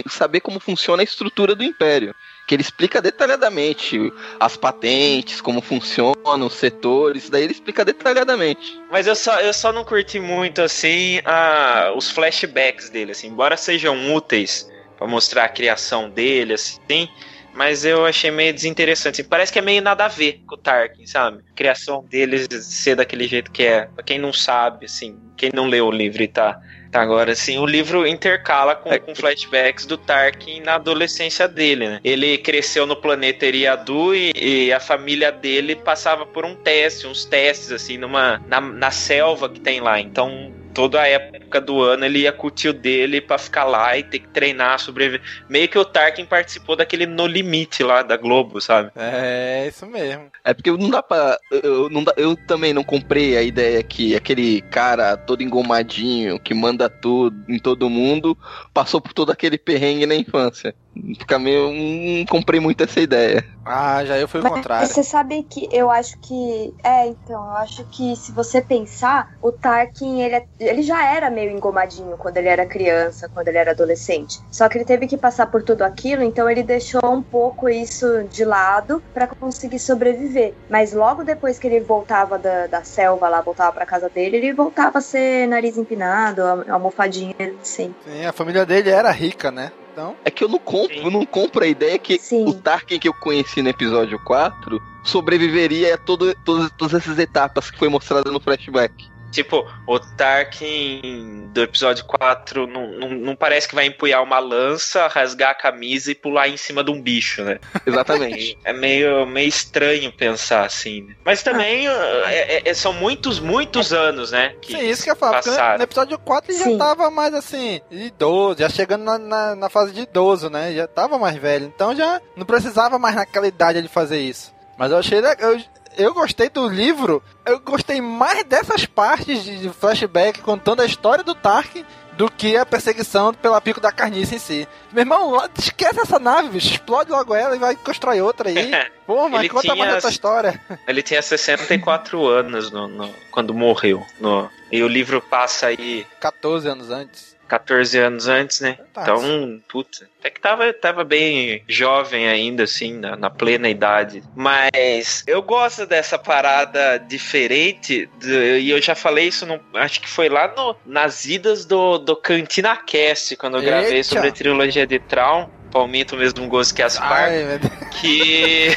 saber 0.09 0.41
como 0.41 0.61
funciona 0.61 1.03
a 1.03 1.05
estrutura 1.05 1.55
do 1.55 1.65
Império. 1.65 2.15
Que 2.49 2.55
ele 2.55 2.63
explica 2.63 3.01
detalhadamente 3.01 4.13
as 4.41 4.57
patentes, 4.57 5.41
como 5.41 5.61
funcionam 5.61 6.47
os 6.47 6.55
setores, 6.55 7.25
isso 7.25 7.31
daí 7.31 7.45
ele 7.45 7.53
explica 7.53 7.85
detalhadamente. 7.85 8.81
Mas 8.91 9.07
eu 9.07 9.15
só, 9.15 9.39
eu 9.41 9.53
só 9.53 9.71
não 9.71 9.85
curti 9.85 10.19
muito, 10.19 10.63
assim, 10.63 11.21
a, 11.25 11.93
os 11.95 12.11
flashbacks 12.11 12.89
dele, 12.89 13.13
assim. 13.13 13.29
Embora 13.29 13.57
sejam 13.57 14.15
úteis 14.15 14.69
pra 14.97 15.07
mostrar 15.07 15.45
a 15.45 15.49
criação 15.49 16.09
dele, 16.11 16.55
assim... 16.55 17.09
Mas 17.55 17.85
eu 17.85 18.07
achei 18.07 18.31
meio 18.31 18.55
desinteressante. 18.55 19.21
assim. 19.21 19.29
Parece 19.29 19.53
que 19.53 19.59
é 19.59 19.63
meio 19.63 19.83
nada 19.83 20.05
a 20.05 20.09
ver 20.09 20.45
com 20.47 20.55
o 20.55 20.59
Tarkin, 20.59 21.07
sabe? 21.07 21.43
A 21.51 21.55
criação 21.57 22.05
dele 22.09 22.47
ser 22.63 22.95
daquele 22.95 23.27
jeito 23.27 23.51
que 23.51 23.65
é. 23.65 23.87
Pra 23.87 24.05
quem 24.05 24.17
não 24.17 24.33
sabe, 24.33 24.87
assim, 24.87 25.19
quem 25.37 25.51
não 25.53 25.67
leu 25.67 25.87
o 25.87 25.91
livro 25.91 26.23
e 26.23 26.29
tá, 26.29 26.61
tá 26.91 27.03
agora, 27.03 27.33
assim, 27.33 27.59
o 27.59 27.67
livro 27.67 28.07
intercala 28.07 28.75
com, 28.75 28.91
com 28.99 29.15
flashbacks 29.15 29.87
do 29.87 29.97
Tarkin 29.97 30.61
na 30.61 30.75
adolescência 30.75 31.47
dele, 31.47 31.89
né? 31.89 32.01
Ele 32.03 32.39
cresceu 32.39 32.87
no 32.87 32.97
planeta 32.97 33.47
Eriadu 33.47 34.15
e, 34.15 34.33
e 34.35 34.73
a 34.73 34.81
família 34.81 35.31
dele 35.31 35.77
passava 35.77 36.25
por 36.25 36.45
um 36.45 36.55
teste, 36.55 37.07
uns 37.07 37.25
testes, 37.25 37.73
assim, 37.73 37.99
numa, 37.99 38.43
na, 38.49 38.61
na 38.61 38.91
selva 38.91 39.49
que 39.49 39.61
tem 39.61 39.81
lá. 39.81 40.01
Então, 40.01 40.53
toda 40.79 41.01
a 41.01 41.09
época 41.09 41.61
do 41.61 41.83
ano 41.83 42.05
ele 42.05 42.21
ia 42.21 42.31
com 42.31 42.47
o 42.47 42.51
tio 42.53 42.73
dele 42.73 43.21
pra 43.21 43.37
ficar 43.37 43.65
lá 43.65 43.99
e 43.99 44.05
ter 44.05 44.21
que 44.21 44.29
treinar, 44.29 44.79
sobreviver. 44.79 45.21
Meio 45.49 45.67
que 45.69 45.77
o 45.77 45.85
Tarkin 45.85 46.25
participou 46.25 46.77
daquele 46.77 47.05
No 47.05 47.27
Limite 47.27 47.83
lá 47.83 48.01
da 48.05 48.17
Globo, 48.17 48.61
sabe? 48.61 48.93
É, 48.95 49.67
isso 49.67 49.85
mesmo. 49.87 50.31
É 50.45 50.55
porque 50.55 50.71
não 50.71 50.89
dá 50.89 51.03
pra. 51.03 51.37
Eu, 51.51 51.91
não 51.91 52.05
dá- 52.05 52.15
eu 52.17 52.37
também 52.47 52.73
não 52.73 52.85
comprei 52.85 53.37
a 53.37 53.43
ideia 53.43 53.83
que 53.83 54.15
aquele 54.15 54.61
cara 54.63 55.17
todo 55.17 55.43
engomadinho, 55.43 56.39
que 56.39 56.55
manda 56.55 56.89
tudo 56.89 57.37
em 57.49 57.59
todo 57.59 57.91
mundo, 57.91 58.39
passou 58.73 59.01
por 59.01 59.13
todo 59.13 59.33
aquele 59.33 59.59
perrengue 59.59 60.07
na 60.07 60.15
infância. 60.15 60.73
Fica 61.19 61.39
meio. 61.39 61.71
Não 61.73 62.27
comprei 62.27 62.59
muito 62.61 62.83
essa 62.83 62.99
ideia. 63.01 63.45
Ah, 63.65 64.03
já 64.05 64.19
eu 64.19 64.27
fui 64.27 64.41
o 64.41 64.49
contrário. 64.49 64.87
você 64.89 65.03
sabe 65.05 65.43
que 65.43 65.69
eu 65.71 65.91
acho 65.91 66.19
que. 66.21 66.75
É, 66.83 67.07
então, 67.07 67.37
eu 67.45 67.57
acho 67.57 67.85
que 67.85 68.17
se 68.17 68.33
você 68.33 68.61
pensar, 68.63 69.29
o 69.43 69.53
Tarkin, 69.53 70.23
ele, 70.23 70.35
é- 70.37 70.47
ele 70.59 70.83
já 70.83 71.05
era 71.05 71.31
meio 71.31 71.51
engomadinho 71.53 72.17
quando 72.17 72.39
ele 72.39 72.49
era 72.49 72.65
criança, 72.67 73.29
quando 73.33 73.49
ele 73.49 73.59
era 73.59 73.73
adolescente. 73.73 74.41
Só 74.51 74.69
que 74.69 74.79
ele 74.79 74.85
teve 74.85 75.07
que 75.07 75.17
passar 75.17 75.47
por 75.47 75.63
tudo 75.63 75.83
aquilo, 75.83 76.23
então 76.23 76.49
ele 76.51 76.63
deixou 76.63 77.05
um 77.05 77.23
pouco 77.23 77.69
isso 77.69 78.25
de 78.25 78.45
lado 78.45 79.03
pra 79.13 79.27
conseguir 79.27 79.79
sobreviver. 79.79 80.55
Mas 80.71 80.93
logo 80.95 81.23
depois 81.23 81.59
que 81.59 81.67
ele 81.67 81.81
voltava 81.81 82.39
da, 82.39 82.67
da 82.67 82.83
selva 82.83 83.29
lá, 83.29 83.41
voltava 83.41 83.73
pra 83.73 83.87
casa 83.87 84.09
dele, 84.09 84.39
ele 84.39 84.53
voltava 84.55 84.99
a 84.99 85.03
ser 85.03 85.47
nariz 85.47 85.77
empinado, 85.77 86.43
almofadinha, 86.69 87.35
assim. 87.61 87.95
Sim, 88.05 88.25
a 88.25 88.33
família 88.33 88.65
dele 88.65 88.91
era 88.91 89.11
rica, 89.11 89.51
né? 89.51 89.71
Então. 89.99 90.15
É 90.25 90.31
que 90.31 90.45
eu 90.45 90.49
não 90.49 90.61
compro, 90.61 90.95
eu 90.95 91.11
não 91.11 91.27
compro 91.27 91.65
a 91.65 91.67
ideia 91.67 91.99
que 91.99 92.21
o 92.31 92.55
Tarkin 92.55 93.01
que 93.01 93.09
eu 93.09 93.15
conheci 93.15 93.61
no 93.61 93.69
episódio 93.69 94.17
4 94.21 94.81
sobreviveria 95.03 95.95
a 95.95 95.99
todo, 95.99 96.33
todas, 96.45 96.71
todas 96.79 96.95
essas 96.95 97.19
etapas 97.19 97.69
que 97.69 97.77
foi 97.77 97.89
mostrada 97.89 98.31
no 98.31 98.39
flashback. 98.39 99.11
Tipo, 99.31 99.67
o 99.87 99.99
Tarkin 99.99 101.51
do 101.53 101.63
episódio 101.63 102.05
4 102.05 102.67
não, 102.67 102.87
não, 102.93 103.09
não 103.11 103.37
parece 103.37 103.69
que 103.69 103.75
vai 103.75 103.87
empunhar 103.87 104.23
uma 104.23 104.39
lança, 104.39 105.07
rasgar 105.07 105.51
a 105.51 105.55
camisa 105.55 106.11
e 106.11 106.15
pular 106.15 106.49
em 106.49 106.57
cima 106.57 106.83
de 106.83 106.91
um 106.91 107.01
bicho, 107.01 107.43
né? 107.43 107.59
Exatamente. 107.87 108.57
É 108.65 108.73
meio, 108.73 109.27
meio 109.27 109.49
estranho 109.49 110.13
pensar 110.13 110.65
assim. 110.67 111.03
né? 111.03 111.15
Mas 111.25 111.43
também 111.43 111.89
é- 111.89 112.63
é- 112.69 112.75
são 112.75 112.93
muitos, 112.93 113.39
muitos 113.41 113.93
anos, 113.93 114.31
né? 114.33 114.55
Que 114.61 114.73
Sim, 114.73 114.89
isso 114.89 115.05
que 115.05 115.11
eu 115.11 115.17
falo. 115.17 115.33
passaram. 115.35 115.79
No 115.79 115.85
episódio 115.85 116.19
4 116.19 116.51
ele 116.53 116.59
já 116.59 116.65
Sim. 116.65 116.79
tava 116.79 117.11
mais 117.11 117.33
assim, 117.35 117.81
idoso, 117.91 118.59
já 118.61 118.69
chegando 118.69 119.05
na, 119.05 119.19
na, 119.19 119.55
na 119.55 119.69
fase 119.71 119.93
de 119.93 120.03
idoso, 120.03 120.51
né? 120.51 120.73
Já 120.75 120.87
tava 120.87 121.19
mais 121.19 121.37
velho. 121.37 121.67
Então 121.67 121.95
já 121.95 122.21
não 122.37 122.45
precisava 122.45 122.99
mais 122.99 123.15
naquela 123.15 123.47
idade 123.49 123.81
de 123.83 123.89
fazer 123.89 124.21
isso. 124.21 124.53
Mas 124.77 124.93
eu 124.93 124.99
achei 124.99 125.21
legal. 125.21 125.53
Eu, 125.53 125.61
eu 125.99 126.15
gostei 126.15 126.49
do 126.49 126.67
livro. 126.69 127.23
Eu 127.45 127.59
gostei 127.61 128.01
mais 128.01 128.45
dessas 128.45 128.87
partes 128.87 129.43
de 129.45 129.69
flashback 129.71 130.41
contando 130.41 130.81
a 130.81 130.87
história 130.87 131.23
do 131.25 131.35
Tarkin 131.35 131.85
do 132.17 132.29
que 132.31 132.57
a 132.57 132.67
perseguição 132.67 133.33
pela 133.33 133.61
pico 133.61 133.81
da 133.81 133.93
carniça 133.93 134.35
em 134.35 134.39
si. 134.41 134.67
Meu 134.93 135.03
irmão, 135.03 135.41
esquece 135.57 136.01
essa 136.01 136.19
nave, 136.19 136.49
bicho. 136.49 136.73
Explode 136.73 137.11
logo 137.13 137.33
ela 137.35 137.55
e 137.55 137.59
vai 137.61 137.77
constrói 137.77 138.21
outra 138.21 138.49
aí. 138.49 138.73
Pô, 139.07 139.29
mas 139.29 139.41
Ele 139.41 139.49
conta 139.49 139.69
mais 139.69 139.79
tinha- 139.81 139.95
da 139.95 140.01
tua 140.01 140.11
história. 140.11 140.61
Ele 140.87 141.01
tinha 141.03 141.23
64 141.23 142.27
anos 142.27 142.71
no, 142.73 142.89
no- 142.89 143.15
quando 143.31 143.55
morreu. 143.55 144.05
no- 144.21 144.51
e 144.71 144.83
o 144.83 144.89
livro 144.89 145.23
passa 145.23 145.69
aí 145.69 146.07
14 146.21 146.69
anos 146.69 146.91
antes. 146.91 147.38
14 147.49 147.99
anos 147.99 148.29
antes, 148.29 148.61
né? 148.61 148.79
Tá. 148.93 149.03
Então, 149.03 149.61
puta. 149.69 150.09
Até 150.21 150.31
que 150.31 150.41
tava, 150.41 150.73
tava 150.73 151.03
bem 151.05 151.63
jovem 151.69 152.29
ainda, 152.29 152.65
assim, 152.65 152.95
na, 152.99 153.17
na 153.17 153.31
plena 153.31 153.69
idade. 153.69 154.23
Mas 154.37 155.25
eu 155.27 155.41
gosto 155.43 155.87
dessa 155.87 156.19
parada 156.19 156.99
diferente. 156.99 158.07
do- 158.21 158.29
e 158.59 158.71
eu 158.71 158.81
já 158.83 158.95
falei 158.95 159.29
isso, 159.29 159.47
no, 159.47 159.61
acho 159.75 160.01
que 160.01 160.09
foi 160.09 160.29
lá 160.29 160.49
no, 160.57 160.77
nas 160.85 161.25
idas 161.25 161.65
do, 161.65 161.99
do 161.99 162.15
Cantina 162.17 162.77
Cast, 162.77 163.35
quando 163.37 163.57
eu 163.59 163.63
gravei 163.63 163.97
Eita. 163.99 164.05
sobre 164.09 164.29
a 164.29 164.33
trilogia 164.33 164.87
de 164.87 164.99
Traum. 164.99 165.49
palmito 165.71 166.17
mesmo 166.17 166.47
gosto 166.49 166.75
que 166.75 166.83
as 166.83 166.99
Ai, 167.01 167.61
que 168.01 168.69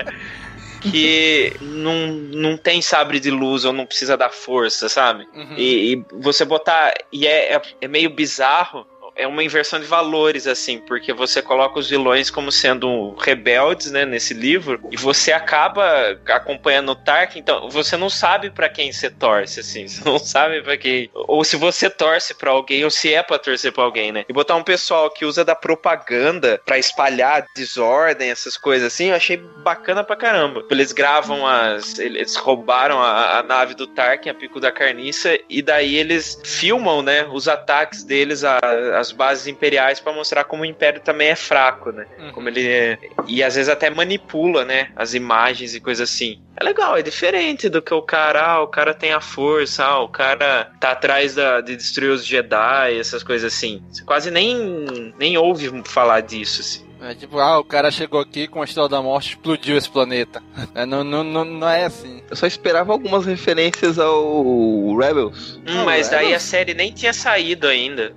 que 0.80 1.56
não, 1.60 2.08
não 2.08 2.56
tem 2.56 2.80
sabre 2.80 3.20
de 3.20 3.30
luz 3.30 3.64
ou 3.64 3.72
não 3.72 3.86
precisa 3.86 4.16
da 4.16 4.30
força, 4.30 4.88
sabe? 4.88 5.26
Uhum. 5.34 5.54
E, 5.56 5.92
e, 5.92 6.04
você 6.20 6.44
botar. 6.44 6.92
E 7.12 7.26
é, 7.26 7.54
é, 7.54 7.62
é 7.82 7.88
meio 7.88 8.10
bizarro 8.10 8.86
é 9.20 9.26
uma 9.26 9.44
inversão 9.44 9.78
de 9.78 9.86
valores, 9.86 10.46
assim, 10.46 10.78
porque 10.78 11.12
você 11.12 11.42
coloca 11.42 11.78
os 11.78 11.88
vilões 11.88 12.30
como 12.30 12.50
sendo 12.50 13.14
rebeldes, 13.16 13.90
né, 13.90 14.04
nesse 14.04 14.32
livro, 14.32 14.80
e 14.90 14.96
você 14.96 15.30
acaba 15.32 16.18
acompanhando 16.28 16.92
o 16.92 16.96
Tark, 16.96 17.36
então 17.36 17.68
você 17.68 17.96
não 17.96 18.08
sabe 18.08 18.50
para 18.50 18.68
quem 18.68 18.90
você 18.92 19.10
torce, 19.10 19.60
assim, 19.60 19.86
você 19.88 20.02
não 20.04 20.18
sabe 20.18 20.62
para 20.62 20.76
quem. 20.76 21.10
Ou 21.14 21.44
se 21.44 21.56
você 21.56 21.90
torce 21.90 22.34
para 22.34 22.50
alguém, 22.50 22.82
ou 22.82 22.90
se 22.90 23.12
é 23.12 23.22
pra 23.22 23.38
torcer 23.38 23.72
pra 23.72 23.84
alguém, 23.84 24.10
né? 24.10 24.24
E 24.28 24.32
botar 24.32 24.56
um 24.56 24.62
pessoal 24.62 25.10
que 25.10 25.24
usa 25.24 25.44
da 25.44 25.54
propaganda 25.54 26.60
para 26.64 26.78
espalhar 26.78 27.44
desordem, 27.54 28.30
essas 28.30 28.56
coisas 28.56 28.92
assim, 28.92 29.06
eu 29.06 29.16
achei 29.16 29.36
bacana 29.36 30.02
pra 30.02 30.16
caramba. 30.16 30.64
Eles 30.70 30.92
gravam 30.92 31.46
as. 31.46 31.98
Eles 31.98 32.36
roubaram 32.36 33.00
a, 33.00 33.38
a 33.38 33.42
nave 33.42 33.74
do 33.74 33.86
Tarkin, 33.86 34.30
a 34.30 34.34
Pico 34.34 34.60
da 34.60 34.72
Carniça, 34.72 35.38
e 35.48 35.60
daí 35.60 35.96
eles 35.96 36.40
filmam, 36.44 37.02
né, 37.02 37.26
os 37.30 37.48
ataques 37.48 38.02
deles 38.02 38.42
às 38.44 39.09
as 39.10 39.12
bases 39.12 39.46
imperiais 39.46 40.00
para 40.00 40.12
mostrar 40.12 40.44
como 40.44 40.62
o 40.62 40.66
império 40.66 41.00
também 41.00 41.28
é 41.28 41.36
fraco, 41.36 41.90
né? 41.92 42.06
Uhum. 42.18 42.32
Como 42.32 42.48
ele 42.48 42.66
é... 42.66 42.98
e 43.26 43.42
às 43.42 43.56
vezes 43.56 43.68
até 43.68 43.90
manipula, 43.90 44.64
né, 44.64 44.90
as 44.96 45.14
imagens 45.14 45.74
e 45.74 45.80
coisas 45.80 46.08
assim. 46.08 46.40
É 46.56 46.64
legal, 46.64 46.96
é 46.96 47.02
diferente 47.02 47.68
do 47.68 47.82
que 47.82 47.92
o 47.92 48.02
cara, 48.02 48.44
ah, 48.44 48.62
o 48.62 48.68
cara 48.68 48.94
tem 48.94 49.12
a 49.12 49.20
força, 49.20 49.84
ah, 49.84 50.02
o 50.02 50.08
cara 50.08 50.70
tá 50.78 50.92
atrás 50.92 51.34
da, 51.34 51.60
de 51.60 51.76
destruir 51.76 52.10
os 52.10 52.24
Jedi, 52.24 52.98
essas 52.98 53.22
coisas 53.22 53.52
assim. 53.52 53.82
Você 53.90 54.04
quase 54.04 54.30
nem 54.30 55.12
nem 55.18 55.36
ouve 55.36 55.82
falar 55.84 56.20
disso, 56.20 56.60
assim. 56.60 56.90
É 57.02 57.14
tipo, 57.14 57.38
ah, 57.38 57.58
o 57.58 57.64
cara 57.64 57.90
chegou 57.90 58.20
aqui 58.20 58.46
com 58.46 58.60
a 58.60 58.64
Estrela 58.64 58.88
da 58.88 59.00
Morte 59.00 59.30
explodiu 59.30 59.76
esse 59.76 59.88
planeta. 59.88 60.42
É, 60.74 60.86
não, 60.86 61.02
não, 61.02 61.24
não, 61.24 61.44
não 61.44 61.68
é 61.68 61.84
assim. 61.84 62.22
Eu 62.30 62.36
só 62.36 62.46
esperava 62.46 62.92
algumas 62.92 63.26
referências 63.26 63.98
ao 63.98 64.96
Rebels. 64.96 65.58
Hum, 65.66 65.84
mas 65.84 66.08
daí 66.08 66.32
a 66.32 66.38
série 66.38 66.74
nem 66.74 66.92
tinha 66.92 67.12
saído 67.12 67.66
ainda. 67.66 68.14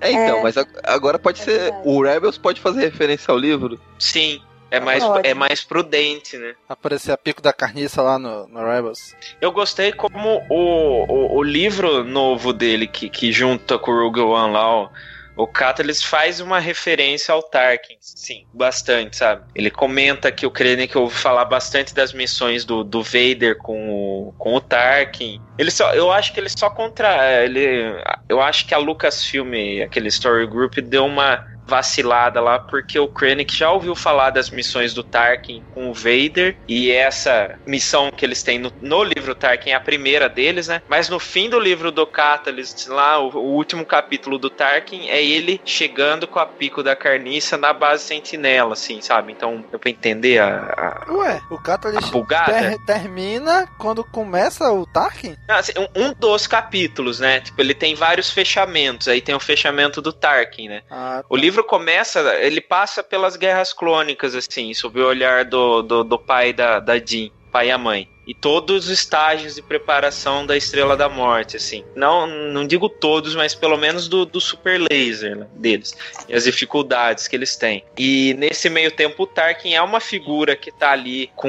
É, 0.00 0.10
então, 0.12 0.38
é, 0.38 0.42
mas 0.42 0.54
agora 0.84 1.18
pode 1.18 1.40
é 1.40 1.44
ser. 1.44 1.58
Verdade. 1.58 1.82
O 1.84 2.02
Rebels 2.02 2.38
pode 2.38 2.60
fazer 2.60 2.80
referência 2.80 3.32
ao 3.32 3.38
livro? 3.38 3.80
Sim. 3.98 4.40
É 4.68 4.80
mais, 4.80 5.02
é 5.22 5.32
mais 5.32 5.62
prudente, 5.62 6.36
né? 6.36 6.54
Aparecer 6.68 7.12
a 7.12 7.16
pico 7.16 7.40
da 7.40 7.52
carniça 7.52 8.02
lá 8.02 8.18
no, 8.18 8.48
no 8.48 8.68
Rebels. 8.68 9.14
Eu 9.40 9.52
gostei 9.52 9.92
como 9.92 10.42
o, 10.50 11.04
o, 11.08 11.36
o 11.36 11.42
livro 11.42 12.02
novo 12.02 12.52
dele, 12.52 12.88
que, 12.88 13.08
que 13.08 13.30
junta 13.30 13.78
com 13.78 13.92
o 13.92 14.02
Rogue 14.02 14.20
One 14.20 14.52
lá, 14.52 14.68
ó, 14.68 14.88
o 15.36 15.46
Catalyst 15.46 16.06
faz 16.06 16.40
uma 16.40 16.58
referência 16.58 17.32
ao 17.32 17.42
Tarkin, 17.42 17.96
sim, 18.00 18.46
bastante, 18.52 19.16
sabe? 19.16 19.44
Ele 19.54 19.70
comenta 19.70 20.32
que 20.32 20.46
o 20.46 20.50
Krennic 20.50 20.96
ouve 20.96 21.14
falar 21.14 21.44
bastante 21.44 21.94
das 21.94 22.12
missões 22.12 22.64
do, 22.64 22.82
do 22.82 23.02
Vader 23.02 23.58
com 23.58 23.90
o, 23.90 24.34
com 24.38 24.54
o 24.54 24.60
Tarkin. 24.60 25.40
Ele 25.58 25.70
só, 25.70 25.92
eu 25.92 26.10
acho 26.10 26.32
que 26.32 26.40
ele 26.40 26.48
só 26.48 26.70
contra, 26.70 27.44
ele, 27.44 27.94
eu 28.28 28.40
acho 28.40 28.66
que 28.66 28.74
a 28.74 28.78
Lucasfilm, 28.78 29.52
aquele 29.84 30.08
Story 30.08 30.46
Group, 30.46 30.78
deu 30.78 31.04
uma 31.04 31.46
vacilada 31.66 32.40
lá, 32.40 32.58
porque 32.58 32.98
o 32.98 33.08
Krennic 33.08 33.54
já 33.54 33.70
ouviu 33.70 33.94
falar 33.94 34.30
das 34.30 34.50
missões 34.50 34.94
do 34.94 35.02
Tarkin 35.02 35.62
com 35.74 35.90
o 35.90 35.94
Vader, 35.94 36.56
e 36.68 36.90
essa 36.90 37.58
missão 37.66 38.10
que 38.10 38.24
eles 38.24 38.42
têm 38.42 38.58
no, 38.58 38.72
no 38.80 39.02
livro 39.02 39.34
Tarkin 39.34 39.70
é 39.70 39.74
a 39.74 39.80
primeira 39.80 40.28
deles, 40.28 40.68
né? 40.68 40.82
Mas 40.88 41.08
no 41.08 41.18
fim 41.18 41.50
do 41.50 41.58
livro 41.58 41.90
do 41.90 42.06
Catalyst, 42.06 42.86
lá, 42.88 43.18
o, 43.18 43.28
o, 43.36 43.54
último 43.56 43.84
capítulo 43.84 44.38
do 44.38 44.50
Tarkin 44.50 45.08
é 45.08 45.22
ele 45.22 45.60
chegando 45.64 46.26
com 46.26 46.38
a 46.38 46.46
pico 46.46 46.82
da 46.82 46.94
carniça 46.94 47.56
na 47.56 47.72
base 47.72 48.04
sentinela, 48.04 48.74
assim, 48.74 49.00
sabe? 49.00 49.32
Então, 49.32 49.64
deu 49.70 49.78
pra 49.78 49.90
entender 49.90 50.38
a. 50.38 51.04
a 51.08 51.12
Ué, 51.12 51.40
o 51.50 51.58
Catalyst 51.58 52.12
ter, 52.46 52.78
termina 52.84 53.68
quando 53.78 54.04
começa 54.04 54.70
o 54.72 54.86
Tarkin? 54.86 55.36
Não, 55.48 55.56
assim, 55.56 55.72
um, 55.76 56.06
um, 56.06 56.14
dos 56.14 56.46
capítulos, 56.46 57.20
né? 57.20 57.40
Tipo, 57.40 57.60
ele 57.60 57.74
tem 57.74 57.94
vários 57.94 58.30
fechamentos. 58.30 59.08
Aí 59.08 59.20
tem 59.20 59.34
o 59.34 59.40
fechamento 59.40 60.00
do 60.00 60.12
Tarkin, 60.12 60.68
né? 60.68 60.82
Ah, 60.90 61.20
tá. 61.22 61.26
O 61.28 61.36
livro 61.36 61.55
livro 61.56 61.64
começa, 61.64 62.20
ele 62.40 62.60
passa 62.60 63.02
pelas 63.02 63.34
guerras 63.34 63.72
clônicas, 63.72 64.34
assim, 64.34 64.74
sob 64.74 65.00
o 65.00 65.06
olhar 65.06 65.44
do, 65.44 65.80
do, 65.80 66.04
do 66.04 66.18
pai 66.18 66.52
da, 66.52 66.78
da 66.80 66.98
Jean, 66.98 67.30
pai 67.50 67.68
e 67.68 67.70
a 67.70 67.78
mãe 67.78 68.08
e 68.26 68.34
todos 68.34 68.86
os 68.86 68.90
estágios 68.90 69.54
de 69.54 69.62
preparação 69.62 70.44
da 70.44 70.56
Estrela 70.56 70.96
da 70.96 71.08
Morte, 71.08 71.56
assim. 71.56 71.84
Não, 71.94 72.26
não 72.26 72.66
digo 72.66 72.88
todos, 72.88 73.36
mas 73.36 73.54
pelo 73.54 73.76
menos 73.76 74.08
do, 74.08 74.26
do 74.26 74.40
super 74.40 74.80
laser 74.90 75.36
né, 75.36 75.46
deles. 75.54 75.96
E 76.28 76.34
as 76.34 76.44
dificuldades 76.44 77.28
que 77.28 77.36
eles 77.36 77.54
têm. 77.54 77.84
E 77.96 78.34
nesse 78.34 78.68
meio 78.68 78.90
tempo, 78.90 79.22
o 79.22 79.26
Tarkin 79.26 79.74
é 79.74 79.80
uma 79.80 80.00
figura 80.00 80.56
que 80.56 80.72
tá 80.72 80.90
ali 80.90 81.30
com 81.36 81.48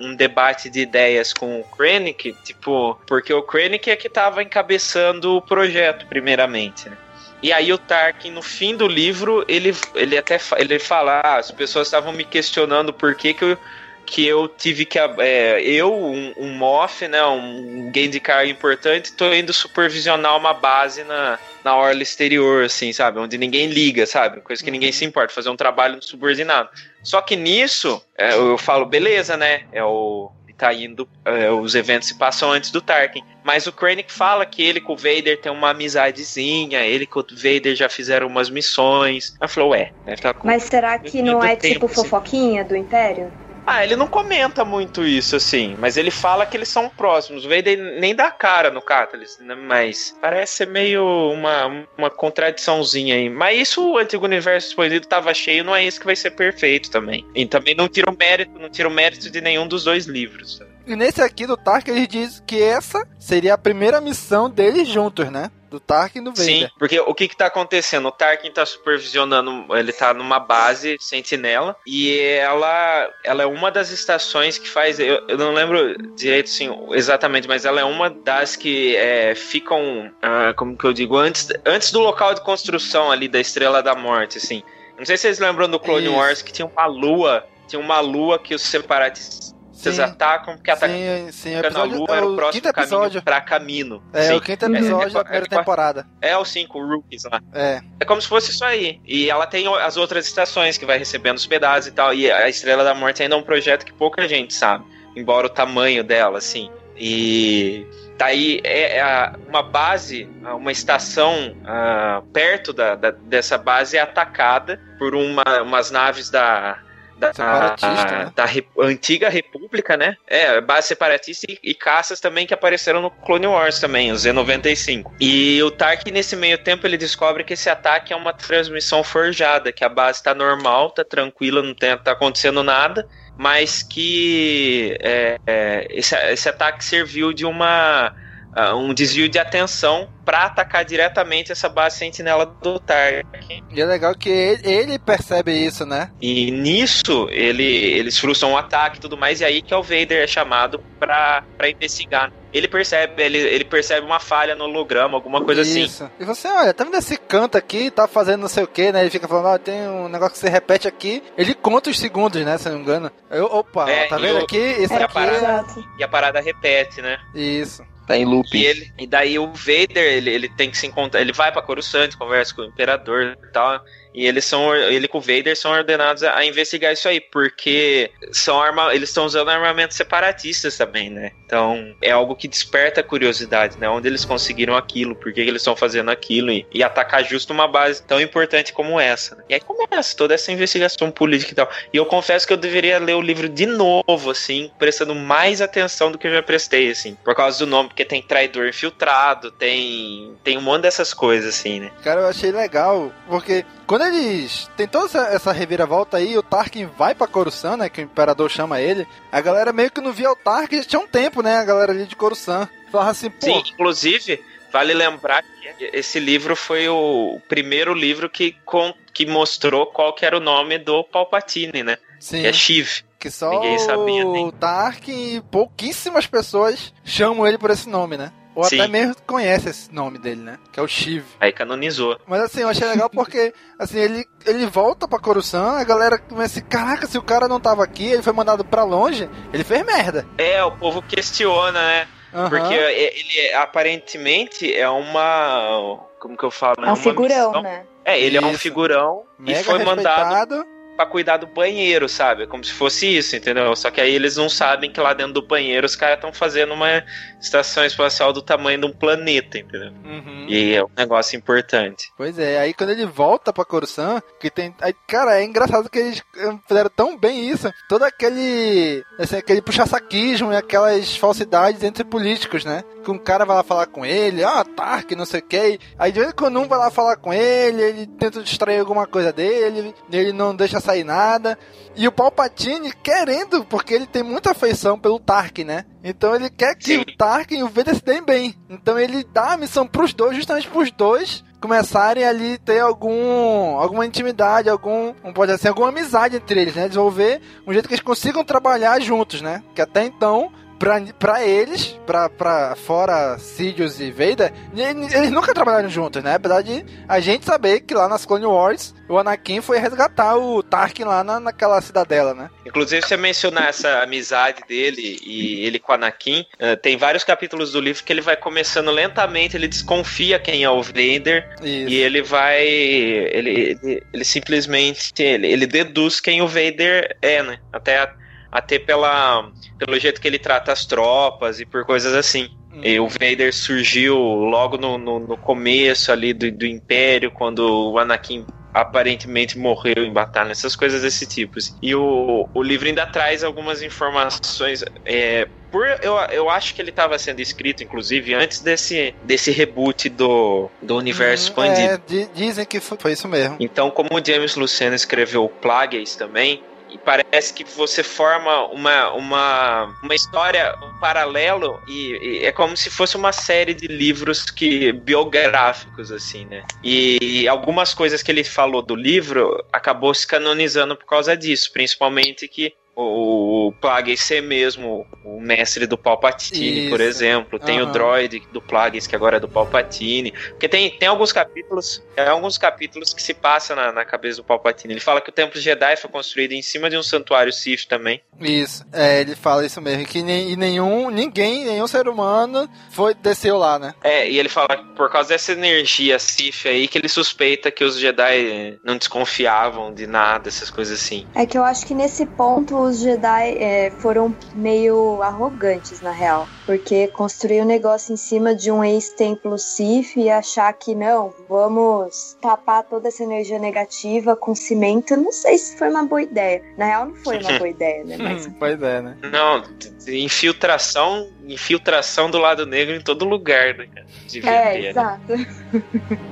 um 0.00 0.16
debate 0.16 0.68
de 0.68 0.80
ideias 0.80 1.32
com 1.32 1.60
o 1.60 1.64
Krennic, 1.64 2.34
tipo, 2.42 2.98
porque 3.06 3.32
o 3.32 3.42
Krennic 3.42 3.88
é 3.88 3.94
que 3.94 4.08
tava 4.08 4.42
encabeçando 4.42 5.36
o 5.36 5.40
projeto, 5.40 6.06
primeiramente, 6.06 6.88
né? 6.90 6.96
E 7.46 7.52
aí 7.52 7.72
o 7.72 7.78
Tarkin, 7.78 8.32
no 8.32 8.42
fim 8.42 8.74
do 8.74 8.88
livro, 8.88 9.44
ele, 9.46 9.72
ele 9.94 10.18
até 10.18 10.36
ele 10.56 10.80
fala, 10.80 11.20
ah, 11.20 11.36
as 11.36 11.52
pessoas 11.52 11.86
estavam 11.86 12.12
me 12.12 12.24
questionando 12.24 12.92
por 12.92 13.14
que, 13.14 13.32
que 13.32 13.44
eu 13.44 13.58
que 14.04 14.26
eu 14.26 14.48
tive 14.48 14.84
que. 14.84 14.98
É, 14.98 15.62
eu, 15.62 15.94
um, 15.94 16.34
um 16.36 16.48
Moff, 16.54 17.06
né? 17.06 17.24
Um 17.24 17.92
Gendikar 17.94 18.48
importante, 18.48 19.12
tô 19.12 19.32
indo 19.32 19.52
supervisionar 19.52 20.36
uma 20.36 20.54
base 20.54 21.04
na, 21.04 21.38
na 21.62 21.76
orla 21.76 22.02
exterior, 22.02 22.64
assim, 22.64 22.92
sabe? 22.92 23.20
Onde 23.20 23.38
ninguém 23.38 23.68
liga, 23.68 24.06
sabe? 24.06 24.40
Coisa 24.40 24.64
que 24.64 24.70
ninguém 24.72 24.88
uhum. 24.88 24.94
se 24.94 25.04
importa, 25.04 25.32
fazer 25.32 25.48
um 25.48 25.56
trabalho 25.56 26.02
subordinado. 26.02 26.68
Só 27.00 27.20
que 27.20 27.36
nisso, 27.36 28.02
é, 28.18 28.34
eu 28.34 28.58
falo, 28.58 28.86
beleza, 28.86 29.36
né? 29.36 29.62
É 29.70 29.84
o 29.84 30.32
tá 30.56 30.72
indo, 30.72 31.08
é, 31.24 31.50
os 31.50 31.74
eventos 31.74 32.08
se 32.08 32.18
passam 32.18 32.50
antes 32.50 32.70
do 32.70 32.80
Tarkin. 32.80 33.22
Mas 33.44 33.66
o 33.66 33.72
Krennic 33.72 34.12
fala 34.12 34.44
que 34.44 34.62
ele 34.62 34.80
com 34.80 34.94
o 34.94 34.96
Vader 34.96 35.40
tem 35.40 35.52
uma 35.52 35.70
amizadezinha, 35.70 36.80
ele 36.80 37.06
com 37.06 37.20
o 37.20 37.26
Vader 37.30 37.74
já 37.74 37.88
fizeram 37.88 38.26
umas 38.26 38.50
missões. 38.50 39.36
Ela 39.40 39.48
falou, 39.48 39.70
ué, 39.70 39.92
deve 40.04 40.20
tá 40.20 40.34
com 40.34 40.46
Mas 40.46 40.64
será 40.64 40.98
que 40.98 41.22
não 41.22 41.42
é 41.42 41.54
tipo 41.56 41.86
fofoquinha 41.86 42.64
do 42.64 42.76
Império? 42.76 43.30
Ah, 43.66 43.82
ele 43.82 43.96
não 43.96 44.06
comenta 44.06 44.64
muito 44.64 45.04
isso, 45.04 45.34
assim, 45.34 45.74
mas 45.78 45.96
ele 45.96 46.10
fala 46.10 46.46
que 46.46 46.56
eles 46.56 46.68
são 46.68 46.88
próximos. 46.88 47.44
O 47.44 47.48
Vader 47.48 47.76
nem 48.00 48.14
dá 48.14 48.30
cara 48.30 48.70
no 48.70 48.80
Catalyst, 48.80 49.40
né? 49.40 49.56
Mas 49.56 50.16
parece 50.20 50.58
ser 50.58 50.68
meio 50.68 51.04
uma, 51.32 51.84
uma 51.98 52.08
contradiçãozinha 52.08 53.16
aí. 53.16 53.28
Mas 53.28 53.60
isso 53.60 53.84
o 53.84 53.98
antigo 53.98 54.24
universo 54.24 54.68
expandido 54.68 55.08
tava 55.08 55.34
cheio, 55.34 55.64
não 55.64 55.74
é 55.74 55.84
isso 55.84 55.98
que 55.98 56.06
vai 56.06 56.14
ser 56.14 56.30
perfeito 56.30 56.90
também. 56.90 57.26
E 57.34 57.44
também 57.44 57.74
não 57.74 57.88
tira 57.88 58.08
o 58.08 58.16
mérito, 58.16 58.56
não 58.56 58.70
tira 58.70 58.88
o 58.88 58.92
mérito 58.92 59.30
de 59.30 59.40
nenhum 59.40 59.66
dos 59.66 59.82
dois 59.82 60.06
livros. 60.06 60.62
E 60.86 60.94
nesse 60.94 61.20
aqui 61.20 61.46
do 61.46 61.56
Tark 61.56 61.88
ele 61.88 62.06
diz 62.06 62.40
que 62.46 62.62
essa 62.62 63.04
seria 63.18 63.54
a 63.54 63.58
primeira 63.58 64.00
missão 64.00 64.48
deles 64.48 64.86
juntos, 64.86 65.28
né? 65.28 65.50
Do 65.76 65.80
Tarkin 65.80 66.20
e 66.20 66.24
do 66.24 66.30
Vader. 66.30 66.44
Sim, 66.44 66.68
porque 66.78 66.98
o 66.98 67.14
que 67.14 67.28
que 67.28 67.36
tá 67.36 67.46
acontecendo? 67.46 68.08
O 68.08 68.10
Tarkin 68.10 68.50
tá 68.50 68.64
supervisionando, 68.64 69.66
ele 69.76 69.92
tá 69.92 70.14
numa 70.14 70.40
base 70.40 70.96
sentinela 70.98 71.76
e 71.86 72.18
ela, 72.18 73.10
ela 73.22 73.42
é 73.42 73.46
uma 73.46 73.70
das 73.70 73.90
estações 73.90 74.56
que 74.56 74.66
faz, 74.66 74.98
eu, 74.98 75.22
eu 75.28 75.36
não 75.36 75.52
lembro 75.52 76.14
direito 76.14 76.46
assim, 76.46 76.70
exatamente, 76.92 77.46
mas 77.46 77.66
ela 77.66 77.78
é 77.78 77.84
uma 77.84 78.08
das 78.08 78.56
que 78.56 78.96
é, 78.96 79.34
ficam, 79.34 80.10
ah, 80.22 80.54
como 80.56 80.78
que 80.78 80.84
eu 80.86 80.94
digo, 80.94 81.14
antes, 81.14 81.48
antes 81.66 81.92
do 81.92 82.00
local 82.00 82.32
de 82.32 82.40
construção 82.40 83.12
ali 83.12 83.28
da 83.28 83.38
Estrela 83.38 83.82
da 83.82 83.94
Morte, 83.94 84.38
assim. 84.38 84.62
Não 84.96 85.04
sei 85.04 85.18
se 85.18 85.22
vocês 85.22 85.38
lembram 85.38 85.68
do 85.68 85.78
Clone 85.78 86.06
Isso. 86.06 86.14
Wars 86.14 86.40
que 86.40 86.52
tinha 86.52 86.66
uma 86.66 86.86
lua, 86.86 87.46
tinha 87.68 87.78
uma 87.78 88.00
lua 88.00 88.38
que 88.38 88.54
os 88.54 88.62
separatistas 88.62 89.55
vocês 89.76 90.00
atacam, 90.00 90.56
porque 90.56 90.70
atacam 90.70 90.96
sim, 90.96 91.32
sim, 91.32 91.54
a 91.54 91.84
Lua 91.84 92.16
é 92.16 92.22
o, 92.22 92.32
o 92.32 92.36
próximo 92.36 92.72
caminho 92.72 93.22
pra 93.22 93.40
Camino. 93.42 94.02
É, 94.12 94.28
sim. 94.28 94.34
o 94.34 94.40
quinto 94.40 94.64
episódio 94.64 95.08
é, 95.08 95.10
da 95.10 95.22
primeira 95.22 95.46
é, 95.46 95.48
temporada. 95.48 96.06
É 96.20 96.36
o 96.36 96.44
5, 96.44 96.78
o 96.78 96.88
Rookies 96.88 97.24
lá. 97.24 97.40
É. 97.52 97.80
É 98.00 98.04
como 98.04 98.20
se 98.20 98.26
fosse 98.26 98.50
isso 98.50 98.64
aí. 98.64 99.00
E 99.04 99.28
ela 99.28 99.46
tem 99.46 99.66
as 99.68 99.96
outras 99.96 100.26
estações 100.26 100.78
que 100.78 100.86
vai 100.86 100.98
recebendo 100.98 101.36
os 101.36 101.46
pedaços 101.46 101.88
e 101.88 101.92
tal. 101.92 102.14
E 102.14 102.30
a 102.30 102.48
Estrela 102.48 102.82
da 102.82 102.94
Morte 102.94 103.22
ainda 103.22 103.34
é 103.34 103.38
um 103.38 103.42
projeto 103.42 103.84
que 103.84 103.92
pouca 103.92 104.26
gente 104.26 104.54
sabe. 104.54 104.84
Embora 105.14 105.46
o 105.46 105.50
tamanho 105.50 106.02
dela, 106.02 106.38
assim. 106.38 106.70
E 106.96 107.86
daí 108.16 108.60
é, 108.64 108.98
é 108.98 109.32
uma 109.48 109.62
base, 109.62 110.26
uma 110.42 110.72
estação 110.72 111.54
uh, 111.60 112.26
perto 112.32 112.72
da, 112.72 112.94
da, 112.94 113.10
dessa 113.10 113.58
base 113.58 113.98
é 113.98 114.00
atacada 114.00 114.80
por 114.98 115.14
uma, 115.14 115.44
umas 115.62 115.90
naves 115.90 116.30
da 116.30 116.78
da, 117.18 117.32
a, 117.38 117.76
né? 118.10 118.32
da 118.34 118.44
Re, 118.44 118.66
antiga 118.78 119.28
República, 119.28 119.96
né? 119.96 120.16
É, 120.26 120.60
base 120.60 120.88
separatista 120.88 121.46
e, 121.48 121.58
e, 121.62 121.74
caças 121.74 122.20
também 122.20 122.46
que 122.46 122.54
apareceram 122.54 123.00
no 123.00 123.10
Clone 123.10 123.46
Wars 123.46 123.80
também, 123.80 124.12
o 124.12 124.16
Z-95. 124.16 125.12
E 125.20 125.62
o 125.62 125.70
Tark, 125.70 126.06
nesse 126.10 126.36
meio 126.36 126.58
tempo, 126.58 126.86
ele 126.86 126.96
descobre 126.96 127.44
que 127.44 127.54
esse 127.54 127.70
ataque 127.70 128.12
é 128.12 128.16
uma 128.16 128.32
transmissão 128.32 129.02
forjada, 129.02 129.72
que 129.72 129.84
a 129.84 129.88
base 129.88 130.22
tá 130.22 130.34
normal, 130.34 130.90
tá 130.90 131.04
tranquila, 131.04 131.62
não 131.62 131.74
tem, 131.74 131.96
tá 131.98 132.12
acontecendo 132.12 132.62
nada, 132.62 133.08
mas 133.36 133.82
que 133.82 134.96
é, 135.00 135.38
é, 135.46 135.86
esse, 135.90 136.14
esse 136.32 136.48
ataque 136.48 136.84
serviu 136.84 137.32
de 137.32 137.46
uma 137.46 138.14
uh, 138.56 138.74
um 138.74 138.94
desvio 138.94 139.28
de 139.28 139.38
atenção 139.38 140.08
para 140.24 140.44
atacar 140.44 140.84
diretamente 140.84 141.52
essa 141.52 141.68
base 141.68 141.98
sentinela 141.98 142.46
do 142.46 142.80
Tarkin. 142.80 143.62
E 143.70 143.80
é 143.80 143.84
legal 143.84 144.14
que 144.14 144.28
ele, 144.28 144.68
ele, 144.68 144.98
percebe 144.98 145.52
isso, 145.52 145.86
né? 145.86 146.10
E 146.20 146.50
nisso 146.50 147.28
ele, 147.30 147.64
eles 147.64 148.18
frustram 148.18 148.52
um 148.52 148.56
ataque 148.56 148.96
e 148.96 149.00
tudo 149.00 149.16
mais, 149.16 149.40
e 149.40 149.44
aí 149.44 149.62
que 149.62 149.72
é 149.72 149.76
o 149.76 149.82
Vader 149.82 150.24
é 150.24 150.26
chamado 150.26 150.82
pra, 150.98 151.44
pra 151.56 151.70
investigar. 151.70 152.32
Ele 152.52 152.66
percebe, 152.66 153.22
ele, 153.22 153.38
ele 153.38 153.64
percebe 153.64 154.04
uma 154.06 154.18
falha 154.18 154.54
no 154.54 154.64
holograma, 154.64 155.14
alguma 155.14 155.44
coisa 155.44 155.60
isso. 155.60 155.70
assim. 155.70 155.82
Isso. 155.82 156.10
E 156.18 156.24
você, 156.24 156.48
olha, 156.48 156.72
tá 156.72 156.84
vendo 156.84 156.96
esse 156.96 157.18
canto 157.18 157.58
aqui, 157.58 157.90
tá 157.90 158.08
fazendo 158.08 158.40
não 158.40 158.48
sei 158.48 158.64
o 158.64 158.68
que, 158.68 158.90
né? 158.90 159.02
Ele 159.02 159.10
fica 159.10 159.28
falando, 159.28 159.46
ó, 159.46 159.58
tem 159.58 159.86
um 159.86 160.08
negócio 160.08 160.32
que 160.32 160.38
você 160.38 160.48
repete 160.48 160.88
aqui. 160.88 161.22
Ele 161.36 161.54
conta 161.54 161.90
os 161.90 161.98
segundos, 161.98 162.42
né? 162.42 162.56
Se 162.56 162.68
não 162.68 162.76
me 162.76 162.82
engano. 162.82 163.10
Eu, 163.30 163.44
opa, 163.44 163.90
é, 163.90 164.06
tá 164.06 164.16
vendo 164.16 164.38
aqui? 164.38 164.56
Esse 164.56 164.94
e 164.94 164.96
aqui. 164.96 165.04
A 165.04 165.08
parada, 165.08 165.66
e 165.98 166.02
a 166.02 166.08
parada 166.08 166.40
repete, 166.40 167.02
né? 167.02 167.18
Isso. 167.34 167.84
Tá 168.06 168.16
em 168.16 168.24
looping. 168.24 168.58
E, 168.58 168.64
ele, 168.64 168.92
e 168.98 169.06
daí 169.06 169.38
o 169.38 169.52
Vader, 169.52 170.12
ele, 170.12 170.30
ele 170.30 170.48
tem 170.48 170.70
que 170.70 170.78
se 170.78 170.86
encontrar. 170.86 171.20
Ele 171.20 171.32
vai 171.32 171.50
pra 171.50 171.62
Coruscant, 171.62 172.14
conversa 172.16 172.54
com 172.54 172.62
o 172.62 172.66
Imperador 172.66 173.36
e 173.42 173.52
tal. 173.52 173.84
E 174.16 174.26
eles 174.26 174.46
são. 174.46 174.74
Ele 174.74 175.06
com 175.06 175.18
o 175.18 175.20
Vader 175.20 175.54
são 175.54 175.70
ordenados 175.70 176.22
a, 176.22 176.42
investigar 176.42 176.94
isso 176.94 177.06
aí, 177.06 177.20
porque 177.20 178.10
são 178.32 178.58
arma, 178.58 178.94
eles 178.94 179.10
estão 179.10 179.26
usando 179.26 179.50
armamentos 179.50 179.94
separatistas 179.94 180.78
também, 180.78 181.10
né? 181.10 181.32
Então 181.44 181.94
é 182.00 182.10
algo 182.10 182.34
que 182.34 182.48
desperta 182.48 183.02
curiosidade, 183.02 183.78
né? 183.78 183.86
Onde 183.88 184.08
eles 184.08 184.24
conseguiram 184.24 184.74
aquilo, 184.74 185.14
por 185.14 185.32
que 185.34 185.40
eles 185.40 185.56
estão 185.60 185.76
fazendo 185.76 186.10
aquilo 186.10 186.50
e, 186.50 186.66
e, 186.72 186.82
atacar 186.82 187.22
justo 187.22 187.52
uma 187.52 187.68
base 187.68 188.02
tão 188.02 188.18
importante 188.18 188.72
como 188.72 188.98
essa. 188.98 189.36
Né? 189.36 189.44
E 189.50 189.54
aí 189.54 189.60
começa 189.60 190.16
toda 190.16 190.32
essa 190.32 190.50
investigação 190.50 191.10
política 191.10 191.52
e 191.52 191.54
tal. 191.54 191.70
E 191.92 191.96
eu 191.98 192.06
confesso 192.06 192.46
que 192.46 192.52
eu 192.54 192.56
deveria 192.56 192.98
ler 192.98 193.14
o 193.14 193.20
livro 193.20 193.48
de 193.50 193.66
novo, 193.66 194.30
assim, 194.30 194.70
prestando 194.78 195.14
mais 195.14 195.60
atenção 195.60 196.10
do 196.10 196.16
que 196.16 196.26
eu 196.26 196.32
já 196.32 196.42
prestei, 196.42 196.90
assim, 196.90 197.16
por 197.22 197.34
causa 197.34 197.58
do 197.58 197.66
nome, 197.66 197.90
porque 197.90 198.04
tem 198.04 198.22
traidor 198.22 198.66
infiltrado, 198.66 199.50
tem 199.50 200.34
tem 200.42 200.56
um 200.56 200.62
monte 200.62 200.82
dessas 200.82 201.12
coisas, 201.12 201.54
assim, 201.54 201.80
né? 201.80 201.90
Cara, 202.02 202.22
eu 202.22 202.28
achei 202.28 202.50
legal, 202.50 203.12
porque 203.28 203.64
quando 203.86 204.05
eles. 204.08 204.70
Tem 204.76 204.86
toda 204.86 205.06
essa, 205.06 205.20
essa 205.28 205.52
reviravolta 205.52 206.16
aí, 206.16 206.36
o 206.36 206.42
Tarkin 206.42 206.86
vai 206.86 207.14
pra 207.14 207.26
Coruscant, 207.26 207.78
né? 207.78 207.88
Que 207.88 208.00
o 208.00 208.04
Imperador 208.04 208.50
chama 208.50 208.80
ele. 208.80 209.06
A 209.30 209.40
galera 209.40 209.72
meio 209.72 209.90
que 209.90 210.00
não 210.00 210.12
via 210.12 210.30
o 210.30 210.36
Tarkin, 210.36 210.78
já 210.78 210.84
tinha 210.84 211.00
um 211.00 211.06
tempo, 211.06 211.42
né? 211.42 211.58
A 211.58 211.64
galera 211.64 211.92
ali 211.92 212.06
de 212.06 212.16
Coruscant. 212.16 212.68
Falava 212.90 213.10
assim, 213.10 213.30
pô. 213.30 213.46
Sim, 213.46 213.62
inclusive, 213.72 214.42
vale 214.72 214.94
lembrar 214.94 215.42
que 215.42 215.90
esse 215.92 216.18
livro 216.18 216.54
foi 216.54 216.88
o 216.88 217.40
primeiro 217.48 217.94
livro 217.94 218.28
que, 218.30 218.56
com, 218.64 218.94
que 219.12 219.26
mostrou 219.26 219.86
qual 219.86 220.14
que 220.14 220.24
era 220.24 220.36
o 220.36 220.40
nome 220.40 220.78
do 220.78 221.02
Palpatine, 221.04 221.82
né? 221.82 221.98
Sim. 222.20 222.40
Que 222.42 222.46
é 222.46 222.52
Shiv. 222.52 223.04
Que 223.18 223.30
só 223.30 223.50
Ninguém 223.50 223.78
sabia, 223.78 224.26
o 224.26 224.52
Tarkin 224.52 225.36
e 225.36 225.40
pouquíssimas 225.40 226.26
pessoas 226.26 226.92
chamam 227.04 227.46
ele 227.46 227.58
por 227.58 227.70
esse 227.70 227.88
nome, 227.88 228.16
né? 228.16 228.30
Ou 228.56 228.64
Sim. 228.64 228.80
até 228.80 228.88
mesmo 228.90 229.14
conhece 229.26 229.68
esse 229.68 229.94
nome 229.94 230.18
dele, 230.18 230.40
né? 230.40 230.58
Que 230.72 230.80
é 230.80 230.82
o 230.82 230.88
Shiv. 230.88 231.24
Aí 231.38 231.52
canonizou. 231.52 232.18
Mas 232.26 232.40
assim, 232.40 232.62
eu 232.62 232.68
achei 232.70 232.88
legal 232.88 233.10
porque, 233.10 233.52
assim, 233.78 233.98
ele, 233.98 234.26
ele 234.46 234.66
volta 234.66 235.06
pra 235.06 235.18
Coruscant, 235.18 235.78
a 235.78 235.84
galera 235.84 236.18
começa 236.18 236.58
assim, 236.58 236.66
caraca, 236.66 237.06
se 237.06 237.18
o 237.18 237.22
cara 237.22 237.46
não 237.46 237.60
tava 237.60 237.84
aqui, 237.84 238.06
ele 238.10 238.22
foi 238.22 238.32
mandado 238.32 238.64
pra 238.64 238.82
longe, 238.82 239.28
ele 239.52 239.62
fez 239.62 239.84
merda. 239.84 240.26
É, 240.38 240.64
o 240.64 240.72
povo 240.72 241.02
questiona, 241.02 241.72
né? 241.80 242.08
Uhum. 242.32 242.48
Porque 242.48 242.74
ele 242.74 243.52
aparentemente 243.54 244.74
é 244.74 244.88
uma. 244.88 246.00
Como 246.18 246.36
que 246.36 246.44
eu 246.44 246.50
falo? 246.50 246.84
É 246.84 246.90
um 246.90 246.96
figurão, 246.96 247.48
missão. 247.48 247.62
né? 247.62 247.84
É, 248.04 248.18
ele 248.18 248.36
Isso. 248.38 248.46
é 248.46 248.48
um 248.48 248.54
figurão 248.54 249.22
Mega 249.38 249.60
e 249.60 249.64
foi 249.64 249.78
respeitado. 249.78 250.30
mandado 250.56 250.66
pra 250.96 251.06
cuidar 251.06 251.36
do 251.36 251.46
banheiro, 251.46 252.08
sabe? 252.08 252.46
Como 252.46 252.64
se 252.64 252.72
fosse 252.72 253.06
isso, 253.16 253.36
entendeu? 253.36 253.74
Só 253.76 253.90
que 253.90 254.00
aí 254.00 254.14
eles 254.14 254.36
não 254.36 254.48
sabem 254.48 254.90
que 254.90 255.00
lá 255.00 255.12
dentro 255.12 255.34
do 255.34 255.46
banheiro 255.46 255.86
os 255.86 255.94
caras 255.94 256.16
estão 256.16 256.32
fazendo 256.32 256.72
uma 256.74 257.04
estação 257.40 257.84
espacial 257.84 258.32
do 258.32 258.42
tamanho 258.42 258.80
de 258.80 258.86
um 258.86 258.92
planeta, 258.92 259.58
entendeu? 259.58 259.92
Uhum. 260.04 260.46
E 260.48 260.74
é 260.74 260.82
um 260.82 260.88
negócio 260.96 261.36
importante. 261.36 262.10
Pois 262.16 262.38
é, 262.38 262.58
aí 262.58 262.72
quando 262.72 262.90
ele 262.90 263.04
volta 263.04 263.52
pra 263.52 263.64
Coruscant, 263.64 264.22
que 264.40 264.50
tem. 264.50 264.74
Aí, 264.80 264.94
cara, 265.06 265.38
é 265.38 265.44
engraçado 265.44 265.90
que 265.90 265.98
eles 265.98 266.22
fizeram 266.66 266.90
tão 266.94 267.16
bem 267.18 267.48
isso. 267.50 267.70
Todo 267.88 268.04
aquele. 268.04 269.04
Assim, 269.18 269.36
aquele 269.36 269.62
puxa-saquismo 269.62 270.52
e 270.52 270.56
aquelas 270.56 271.16
falsidades 271.16 271.82
entre 271.82 272.04
políticos, 272.04 272.64
né? 272.64 272.82
Que 273.04 273.10
um 273.10 273.18
cara 273.18 273.44
vai 273.44 273.56
lá 273.56 273.62
falar 273.62 273.86
com 273.86 274.04
ele, 274.04 274.42
ah, 274.42 274.64
Tark, 274.64 275.12
não 275.12 275.26
sei 275.26 275.40
o 275.40 275.42
que. 275.42 275.78
Aí 275.98 276.10
de 276.10 276.18
vez 276.18 276.32
em 276.32 276.36
quando 276.36 276.58
um 276.58 276.66
vai 276.66 276.78
lá 276.78 276.90
falar 276.90 277.16
com 277.16 277.32
ele, 277.32 277.82
ele 277.82 278.06
tenta 278.06 278.42
distrair 278.42 278.78
alguma 278.78 279.06
coisa 279.06 279.32
dele, 279.32 279.94
ele 280.10 280.32
não 280.32 280.54
deixa 280.54 280.80
sair 280.86 281.04
nada. 281.04 281.58
E 281.94 282.06
o 282.06 282.12
Palpatine 282.12 282.92
querendo, 282.92 283.64
porque 283.64 283.94
ele 283.94 284.06
tem 284.06 284.22
muita 284.22 284.50
afeição 284.50 284.98
pelo 284.98 285.18
Tark, 285.18 285.58
né? 285.58 285.84
Então 286.04 286.34
ele 286.34 286.50
quer 286.50 286.74
que 286.74 286.94
Sim. 286.94 287.00
o 287.00 287.16
Tark 287.16 287.52
e 287.52 287.62
o 287.62 287.68
Vader 287.68 287.94
se 287.94 288.04
deem 288.04 288.22
bem. 288.22 288.54
Então 288.68 288.98
ele 288.98 289.24
dá 289.24 289.52
a 289.52 289.56
missão 289.56 289.86
pros 289.86 290.12
dois, 290.12 290.36
justamente 290.36 290.68
pros 290.68 290.90
dois 290.90 291.44
começarem 291.60 292.22
ali 292.22 292.58
ter 292.58 292.80
algum 292.80 293.76
alguma 293.78 294.06
intimidade, 294.06 294.68
algum, 294.68 295.12
pode 295.34 295.50
assim, 295.50 295.68
alguma 295.68 295.88
amizade 295.88 296.36
entre 296.36 296.60
eles, 296.60 296.74
né? 296.74 296.86
Desenvolver 296.86 297.40
um 297.66 297.72
jeito 297.72 297.88
que 297.88 297.94
eles 297.94 298.04
consigam 298.04 298.44
trabalhar 298.44 299.00
juntos, 299.00 299.40
né? 299.40 299.62
Que 299.74 299.80
até 299.82 300.04
então 300.04 300.52
Pra, 300.78 301.00
pra 301.18 301.44
eles, 301.44 301.98
pra, 302.06 302.28
pra 302.28 302.76
fora 302.76 303.38
Sidious 303.38 304.00
e 304.00 304.10
Vader, 304.10 304.52
eles, 304.76 305.30
nunca 305.30 305.54
trabalharam 305.54 305.88
juntos, 305.88 306.22
né? 306.22 306.34
Apesar 306.34 306.62
de 306.62 306.84
a 307.08 307.18
gente 307.18 307.44
saber 307.44 307.80
que 307.80 307.94
lá 307.94 308.08
nas 308.08 308.26
Clone 308.26 308.44
Wars, 308.44 308.94
o 309.08 309.18
Anakin 309.18 309.60
foi 309.60 309.78
resgatar 309.78 310.36
o 310.36 310.62
Tarkin 310.62 311.04
lá 311.04 311.24
na, 311.24 311.40
naquela 311.40 311.80
cidadela, 311.80 312.34
né? 312.34 312.50
Inclusive, 312.66 313.02
você 313.02 313.16
mencionar 313.16 313.68
essa 313.68 314.02
amizade 314.02 314.62
dele 314.68 315.18
e 315.24 315.64
ele 315.64 315.78
com 315.78 315.92
o 315.92 315.94
Anakin, 315.94 316.44
uh, 316.60 316.76
tem 316.76 316.96
vários 316.96 317.24
capítulos 317.24 317.72
do 317.72 317.80
livro 317.80 318.04
que 318.04 318.12
ele 318.12 318.20
vai 318.20 318.36
começando 318.36 318.90
lentamente, 318.90 319.56
ele 319.56 319.68
desconfia 319.68 320.38
quem 320.38 320.64
é 320.64 320.70
o 320.70 320.82
Vader 320.82 321.48
Isso. 321.62 321.88
e 321.88 321.96
ele 321.96 322.22
vai. 322.22 322.66
Ele, 322.66 323.78
ele, 323.82 324.02
ele 324.12 324.24
simplesmente. 324.24 325.12
Ele, 325.18 325.46
ele 325.46 325.66
deduz 325.66 326.20
quem 326.20 326.42
o 326.42 326.48
Vader 326.48 327.16
é, 327.22 327.42
né? 327.42 327.58
Até, 327.72 328.10
até 328.50 328.78
pela, 328.78 329.50
pelo 329.78 329.98
jeito 329.98 330.20
que 330.20 330.28
ele 330.28 330.38
trata 330.38 330.72
as 330.72 330.84
tropas 330.86 331.60
e 331.60 331.66
por 331.66 331.84
coisas 331.84 332.14
assim. 332.14 332.48
E 332.82 333.00
o 333.00 333.08
Vader 333.08 333.54
surgiu 333.54 334.18
logo 334.18 334.76
no, 334.76 334.98
no, 334.98 335.18
no 335.18 335.36
começo 335.38 336.12
ali 336.12 336.34
do, 336.34 336.50
do 336.52 336.66
Império, 336.66 337.30
quando 337.30 337.60
o 337.92 337.98
Anakin 337.98 338.44
aparentemente 338.74 339.58
morreu 339.58 340.04
em 340.04 340.12
batalha, 340.12 340.52
essas 340.52 340.76
coisas 340.76 341.00
desse 341.00 341.26
tipo. 341.26 341.58
assim. 341.58 341.74
E 341.80 341.94
o, 341.94 342.46
o 342.52 342.62
livro 342.62 342.86
ainda 342.86 343.06
traz 343.06 343.42
algumas 343.42 343.80
informações. 343.82 344.84
É, 345.06 345.48
por, 345.70 345.86
eu, 346.02 346.16
eu 346.30 346.50
acho 346.50 346.74
que 346.74 346.82
ele 346.82 346.90
estava 346.90 347.18
sendo 347.18 347.40
escrito, 347.40 347.82
inclusive, 347.82 348.34
antes 348.34 348.60
desse, 348.60 349.14
desse 349.24 349.50
reboot 349.50 350.10
do, 350.10 350.68
do 350.82 350.96
universo 350.98 351.44
Hum, 351.46 351.48
expandido. 351.48 351.94
é, 351.94 351.98
di- 352.06 352.28
dizem 352.34 352.66
que 352.66 352.78
foi, 352.78 352.98
foi 353.00 353.12
isso 353.12 353.26
mesmo. 353.26 353.56
Então, 353.58 353.90
como 353.90 354.10
o 354.12 354.22
James 354.24 354.54
Luceno 354.54 354.94
escreveu 354.94 355.48
Plagueis 355.48 356.14
também, 356.14 356.62
e 356.96 356.98
parece 356.98 357.52
que 357.52 357.62
você 357.62 358.02
forma 358.02 358.66
uma, 358.68 359.12
uma, 359.12 359.98
uma 360.02 360.14
história 360.14 360.74
um 360.82 360.98
paralelo 360.98 361.80
e, 361.86 362.40
e 362.40 362.44
é 362.44 362.50
como 362.50 362.76
se 362.76 362.90
fosse 362.90 363.16
uma 363.16 363.32
série 363.32 363.74
de 363.74 363.86
livros 363.86 364.50
que 364.50 364.92
biográficos 364.92 366.10
assim, 366.10 366.46
né? 366.46 366.64
E 366.82 367.46
algumas 367.48 367.92
coisas 367.92 368.22
que 368.22 368.32
ele 368.32 368.42
falou 368.42 368.82
do 368.82 368.94
livro 368.94 369.62
acabou 369.72 370.14
se 370.14 370.26
canonizando 370.26 370.96
por 370.96 371.06
causa 371.06 371.36
disso, 371.36 371.70
principalmente 371.72 372.48
que 372.48 372.74
o, 372.96 373.68
o 373.68 373.72
Plagueis 373.72 374.20
ser 374.20 374.40
mesmo 374.40 375.06
o 375.22 375.38
mestre 375.38 375.86
do 375.86 375.98
Palpatine, 375.98 376.88
por 376.88 376.98
Isso. 376.98 377.08
exemplo. 377.08 377.58
Tem 377.58 377.78
o 377.78 377.84
Aham. 377.84 377.92
droid 377.92 378.42
do 378.50 378.62
Plagueis, 378.62 379.06
que 379.06 379.14
agora 379.14 379.36
é 379.36 379.40
do 379.40 379.48
Palpatine. 379.48 380.32
Porque 380.50 380.66
tem, 380.66 380.90
tem 380.98 381.06
alguns 381.06 381.30
capítulos, 381.30 382.02
é, 382.16 382.26
alguns 382.26 382.56
capítulos 382.56 383.12
que 383.12 383.22
se 383.22 383.34
passam 383.34 383.76
na, 383.76 383.92
na 383.92 384.04
cabeça 384.04 384.38
do 384.38 384.44
Palpatine. 384.44 384.94
Ele 384.94 385.00
fala 385.00 385.20
que 385.20 385.28
o 385.28 385.32
Templo 385.32 385.60
Jedi 385.60 385.96
foi 385.96 386.08
construído 386.08 386.52
em 386.52 386.62
cima 386.62 386.88
de 386.88 386.96
um 386.96 387.02
santuário 387.02 387.52
Sith 387.52 387.86
também. 387.86 388.22
Isso, 388.40 388.84
é, 388.92 389.20
ele 389.20 389.36
fala 389.36 389.66
isso 389.66 389.80
mesmo, 389.80 390.06
que 390.06 390.22
nem, 390.22 390.52
e 390.52 390.56
nenhum, 390.56 391.10
ninguém, 391.10 391.64
nenhum 391.64 391.86
ser 391.86 392.08
humano 392.08 392.68
foi, 392.90 393.14
desceu 393.14 393.58
lá, 393.58 393.78
né? 393.78 393.94
É, 394.02 394.28
e 394.28 394.38
ele 394.38 394.48
fala 394.48 394.76
que 394.76 394.84
por 394.94 395.10
causa 395.10 395.30
dessa 395.30 395.52
energia 395.52 396.18
Sith 396.18 396.66
aí, 396.66 396.88
que 396.88 396.96
ele 396.96 397.08
suspeita 397.08 397.70
que 397.70 397.84
os 397.84 397.98
Jedi 397.98 398.78
não 398.82 398.96
desconfiavam 398.96 399.92
de 399.92 400.06
nada, 400.06 400.48
essas 400.48 400.70
coisas 400.70 400.98
assim. 400.98 401.26
É 401.34 401.44
que 401.44 401.58
eu 401.58 401.64
acho 401.64 401.84
que 401.84 401.94
nesse 401.94 402.24
ponto 402.24 402.85
os 402.86 403.00
Jedi 403.00 403.58
é, 403.58 403.90
foram 403.98 404.34
meio 404.54 405.22
arrogantes, 405.22 406.00
na 406.00 406.10
real. 406.10 406.48
Porque 406.64 407.08
construir 407.08 407.62
um 407.62 407.64
negócio 407.64 408.12
em 408.12 408.16
cima 408.16 408.54
de 408.54 408.70
um 408.70 408.82
ex-templo 408.82 409.58
Sith 409.58 410.16
e 410.16 410.30
achar 410.30 410.72
que 410.72 410.94
não, 410.94 411.32
vamos 411.48 412.36
tapar 412.40 412.84
toda 412.84 413.08
essa 413.08 413.22
energia 413.22 413.58
negativa 413.58 414.36
com 414.36 414.54
cimento, 414.54 415.16
não 415.16 415.32
sei 415.32 415.58
se 415.58 415.76
foi 415.76 415.88
uma 415.88 416.04
boa 416.04 416.22
ideia. 416.22 416.62
Na 416.76 416.86
real, 416.86 417.06
não 417.06 417.16
foi 417.16 417.38
uma 417.38 417.52
boa 417.58 417.68
ideia, 417.68 418.04
né? 418.04 418.16
Mas 418.18 418.48
pois 418.58 418.80
é, 418.82 419.02
né? 419.02 419.16
Não, 419.30 419.62
infiltração, 420.08 421.28
infiltração 421.46 422.30
do 422.30 422.38
lado 422.38 422.66
negro 422.66 422.94
em 422.94 423.00
todo 423.00 423.24
lugar, 423.24 423.74
né, 423.76 423.86
cara? 423.92 424.06
Devia 424.26 424.50
é, 424.50 424.72
ter, 424.72 424.94
né? 424.94 425.20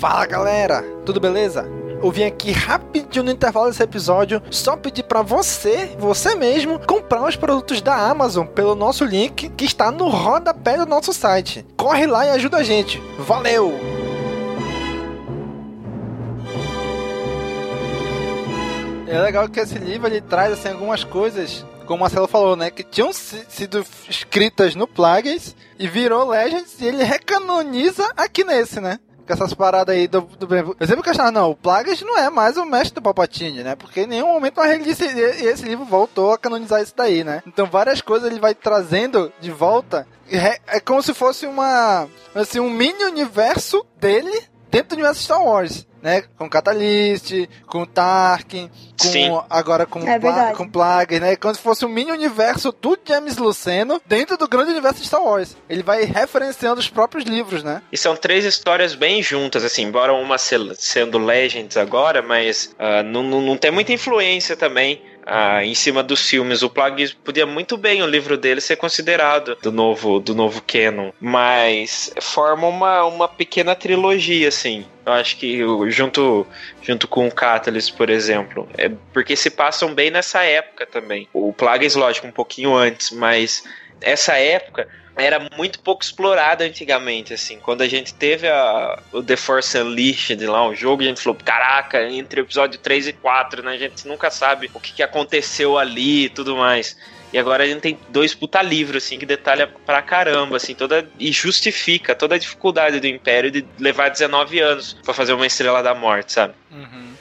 Fala 0.00 0.24
galera, 0.24 0.82
tudo 1.04 1.20
beleza? 1.20 1.68
Eu 2.02 2.10
vim 2.10 2.24
aqui 2.24 2.52
rapidinho 2.52 3.22
no 3.22 3.30
intervalo 3.30 3.68
desse 3.68 3.82
episódio 3.82 4.42
só 4.50 4.74
pedir 4.74 5.02
para 5.02 5.20
você, 5.20 5.94
você 5.98 6.34
mesmo, 6.34 6.80
comprar 6.86 7.22
os 7.22 7.36
produtos 7.36 7.82
da 7.82 7.94
Amazon 8.08 8.46
pelo 8.46 8.74
nosso 8.74 9.04
link 9.04 9.50
que 9.50 9.66
está 9.66 9.90
no 9.90 10.08
rodapé 10.08 10.78
do 10.78 10.86
nosso 10.86 11.12
site. 11.12 11.66
Corre 11.76 12.06
lá 12.06 12.24
e 12.24 12.30
ajuda 12.30 12.56
a 12.56 12.62
gente. 12.62 12.98
Valeu! 13.18 13.78
É 19.06 19.20
legal 19.20 19.50
que 19.50 19.60
esse 19.60 19.78
livro 19.78 20.06
ele 20.06 20.22
traz 20.22 20.54
assim 20.54 20.68
algumas 20.68 21.04
coisas 21.04 21.62
como 21.84 21.98
o 21.98 22.00
Marcelo 22.00 22.26
falou, 22.26 22.56
né? 22.56 22.70
Que 22.70 22.84
tinham 22.84 23.12
sido 23.12 23.84
escritas 24.08 24.74
no 24.74 24.86
Plagueis 24.86 25.54
e 25.78 25.86
virou 25.86 26.26
Legends 26.26 26.80
e 26.80 26.86
ele 26.86 27.04
recanoniza 27.04 28.10
aqui 28.16 28.44
nesse, 28.44 28.80
né? 28.80 28.98
Com 29.30 29.34
essas 29.34 29.54
paradas 29.54 29.94
aí 29.94 30.08
do, 30.08 30.22
do 30.22 30.76
Eu 30.80 30.86
sempre 30.88 31.04
questionava, 31.04 31.30
não, 31.30 31.50
o 31.52 31.56
Plagueis 31.56 32.02
não 32.02 32.18
é 32.18 32.28
mais 32.28 32.56
o 32.56 32.64
mestre 32.64 32.96
do 32.96 33.02
Palpatine, 33.02 33.62
né? 33.62 33.76
Porque 33.76 34.00
em 34.00 34.06
nenhum 34.08 34.26
momento 34.26 34.60
disse, 34.82 35.04
e 35.06 35.46
esse 35.46 35.64
livro 35.64 35.84
voltou 35.84 36.32
a 36.32 36.38
canonizar 36.38 36.82
isso 36.82 36.94
daí, 36.96 37.22
né? 37.22 37.40
Então 37.46 37.64
várias 37.66 38.00
coisas 38.00 38.28
ele 38.28 38.40
vai 38.40 38.56
trazendo 38.56 39.32
de 39.40 39.52
volta. 39.52 40.04
É, 40.28 40.58
é 40.66 40.80
como 40.80 41.00
se 41.00 41.14
fosse 41.14 41.46
uma. 41.46 42.08
Assim, 42.34 42.58
um 42.58 42.70
mini 42.70 43.04
universo 43.04 43.86
dele 44.00 44.50
dentro 44.70 44.90
do 44.90 44.94
universo 44.94 45.22
Star 45.22 45.42
Wars 45.44 45.86
né? 46.02 46.22
Com 46.38 46.48
Catalyst, 46.48 47.30
com 47.66 47.84
Tarkin, 47.84 48.70
com 48.98 49.06
Sim. 49.08 49.28
agora 49.50 49.84
com, 49.84 50.00
É 50.08 50.18
Pla 50.18 50.54
com 50.54 50.66
Plagueis, 50.66 51.20
né? 51.20 51.36
Como 51.36 51.54
se 51.54 51.60
fosse 51.60 51.84
um 51.84 51.88
mini 51.90 52.10
universo 52.10 52.72
do 52.80 52.98
James 53.06 53.36
Luceno 53.36 54.00
dentro 54.06 54.38
do 54.38 54.48
grande 54.48 54.70
universo 54.70 55.00
de 55.00 55.06
Star 55.06 55.22
Wars. 55.22 55.56
Ele 55.68 55.82
vai 55.82 56.04
referenciando 56.04 56.80
os 56.80 56.88
próprios 56.88 57.24
livros, 57.24 57.62
né? 57.62 57.82
E 57.92 57.98
são 57.98 58.16
três 58.16 58.46
histórias 58.46 58.94
bem 58.94 59.22
juntas, 59.22 59.62
assim, 59.62 59.82
embora 59.82 60.12
uma 60.14 60.38
se- 60.38 60.74
sendo 60.76 61.18
Legends 61.18 61.76
agora, 61.76 62.22
mas 62.22 62.74
ah, 62.78 63.02
não, 63.02 63.22
não, 63.22 63.42
não 63.42 63.56
tem 63.58 63.70
muita 63.70 63.92
influência 63.92 64.56
também 64.56 65.02
ah, 65.26 65.64
em 65.64 65.74
cima 65.74 66.02
dos 66.02 66.28
filmes. 66.28 66.62
O 66.62 66.70
Plagueis 66.70 67.12
podia 67.12 67.46
muito 67.46 67.76
bem 67.76 68.02
o 68.02 68.06
livro 68.06 68.36
dele 68.36 68.60
ser 68.60 68.76
considerado 68.76 69.56
do 69.62 69.70
novo, 69.70 70.20
do 70.20 70.34
novo 70.34 70.62
canon, 70.62 71.10
mas 71.20 72.12
forma 72.20 72.66
uma, 72.66 73.04
uma 73.04 73.28
pequena 73.28 73.74
trilogia, 73.74 74.48
assim. 74.48 74.84
Eu 75.04 75.12
acho 75.12 75.36
que 75.36 75.60
junto, 75.88 76.46
junto 76.82 77.08
com 77.08 77.26
o 77.26 77.32
Catalyst, 77.32 77.94
por 77.96 78.10
exemplo, 78.10 78.68
é 78.76 78.90
porque 79.12 79.34
se 79.34 79.50
passam 79.50 79.94
bem 79.94 80.10
nessa 80.10 80.42
época 80.42 80.86
também. 80.86 81.28
O 81.32 81.52
Plagueis, 81.52 81.94
lógico, 81.94 82.26
um 82.26 82.32
pouquinho 82.32 82.74
antes, 82.74 83.10
mas 83.10 83.64
essa 84.00 84.34
época 84.34 84.88
era 85.16 85.48
muito 85.56 85.80
pouco 85.80 86.02
explorada 86.02 86.64
antigamente, 86.64 87.34
assim. 87.34 87.58
Quando 87.58 87.82
a 87.82 87.88
gente 87.88 88.14
teve 88.14 88.48
a, 88.48 88.98
o 89.12 89.22
The 89.22 89.36
Force 89.36 89.76
Unleashed 89.78 90.44
lá, 90.46 90.66
o 90.66 90.74
jogo, 90.74 91.02
a 91.02 91.06
gente 91.06 91.20
falou, 91.20 91.38
caraca, 91.44 92.02
entre 92.10 92.40
o 92.40 92.44
episódio 92.44 92.78
3 92.78 93.08
e 93.08 93.12
4, 93.12 93.62
né? 93.62 93.72
A 93.72 93.78
gente 93.78 94.06
nunca 94.06 94.30
sabe 94.30 94.70
o 94.72 94.80
que, 94.80 94.92
que 94.92 95.02
aconteceu 95.02 95.78
ali 95.78 96.24
e 96.24 96.28
tudo 96.28 96.56
mais. 96.56 96.96
E 97.32 97.38
agora 97.38 97.62
a 97.62 97.66
gente 97.66 97.80
tem 97.80 97.98
dois 98.08 98.34
puta 98.34 98.60
livros, 98.60 99.04
assim, 99.04 99.18
que 99.18 99.26
detalha 99.26 99.68
pra 99.86 100.02
caramba, 100.02 100.56
assim, 100.56 100.74
toda. 100.74 101.08
E 101.18 101.30
justifica 101.30 102.14
toda 102.14 102.34
a 102.34 102.38
dificuldade 102.38 102.98
do 102.98 103.06
Império 103.06 103.50
de 103.50 103.64
levar 103.78 104.08
19 104.08 104.58
anos 104.58 104.96
pra 105.04 105.14
fazer 105.14 105.32
uma 105.32 105.46
Estrela 105.46 105.82
da 105.82 105.94
Morte, 105.94 106.32
sabe? 106.32 106.54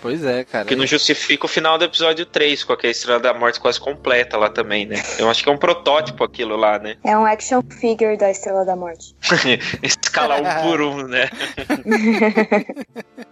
Pois 0.02 0.24
é, 0.24 0.44
cara. 0.46 0.66
Que 0.66 0.76
não 0.76 0.86
justifica 0.86 1.46
o 1.46 1.50
final 1.50 1.78
do 1.78 1.84
episódio 1.84 2.26
3, 2.26 2.64
com 2.64 2.74
aquela 2.74 2.92
Estrela 2.92 3.20
da 3.20 3.34
Morte 3.34 3.60
quase 3.60 3.80
completa 3.80 4.38
lá 4.38 4.50
também, 4.50 4.86
né? 4.86 5.02
Eu 5.18 5.30
acho 5.30 5.44
que 5.44 5.50
é 5.50 5.52
um 5.52 5.58
protótipo 5.58 6.24
aquilo 6.24 6.56
lá, 6.56 6.80
né? 6.80 6.96
É 7.04 7.18
um 7.18 7.26
action 7.26 7.62
figure 7.80 8.18
da 8.18 8.30
Estrela 8.32 8.64
da 8.66 8.76
Morte. 8.76 9.16
Escalar 9.84 10.42
um 10.42 10.70
por 10.70 10.82
um, 10.82 11.08
né? 11.08 11.30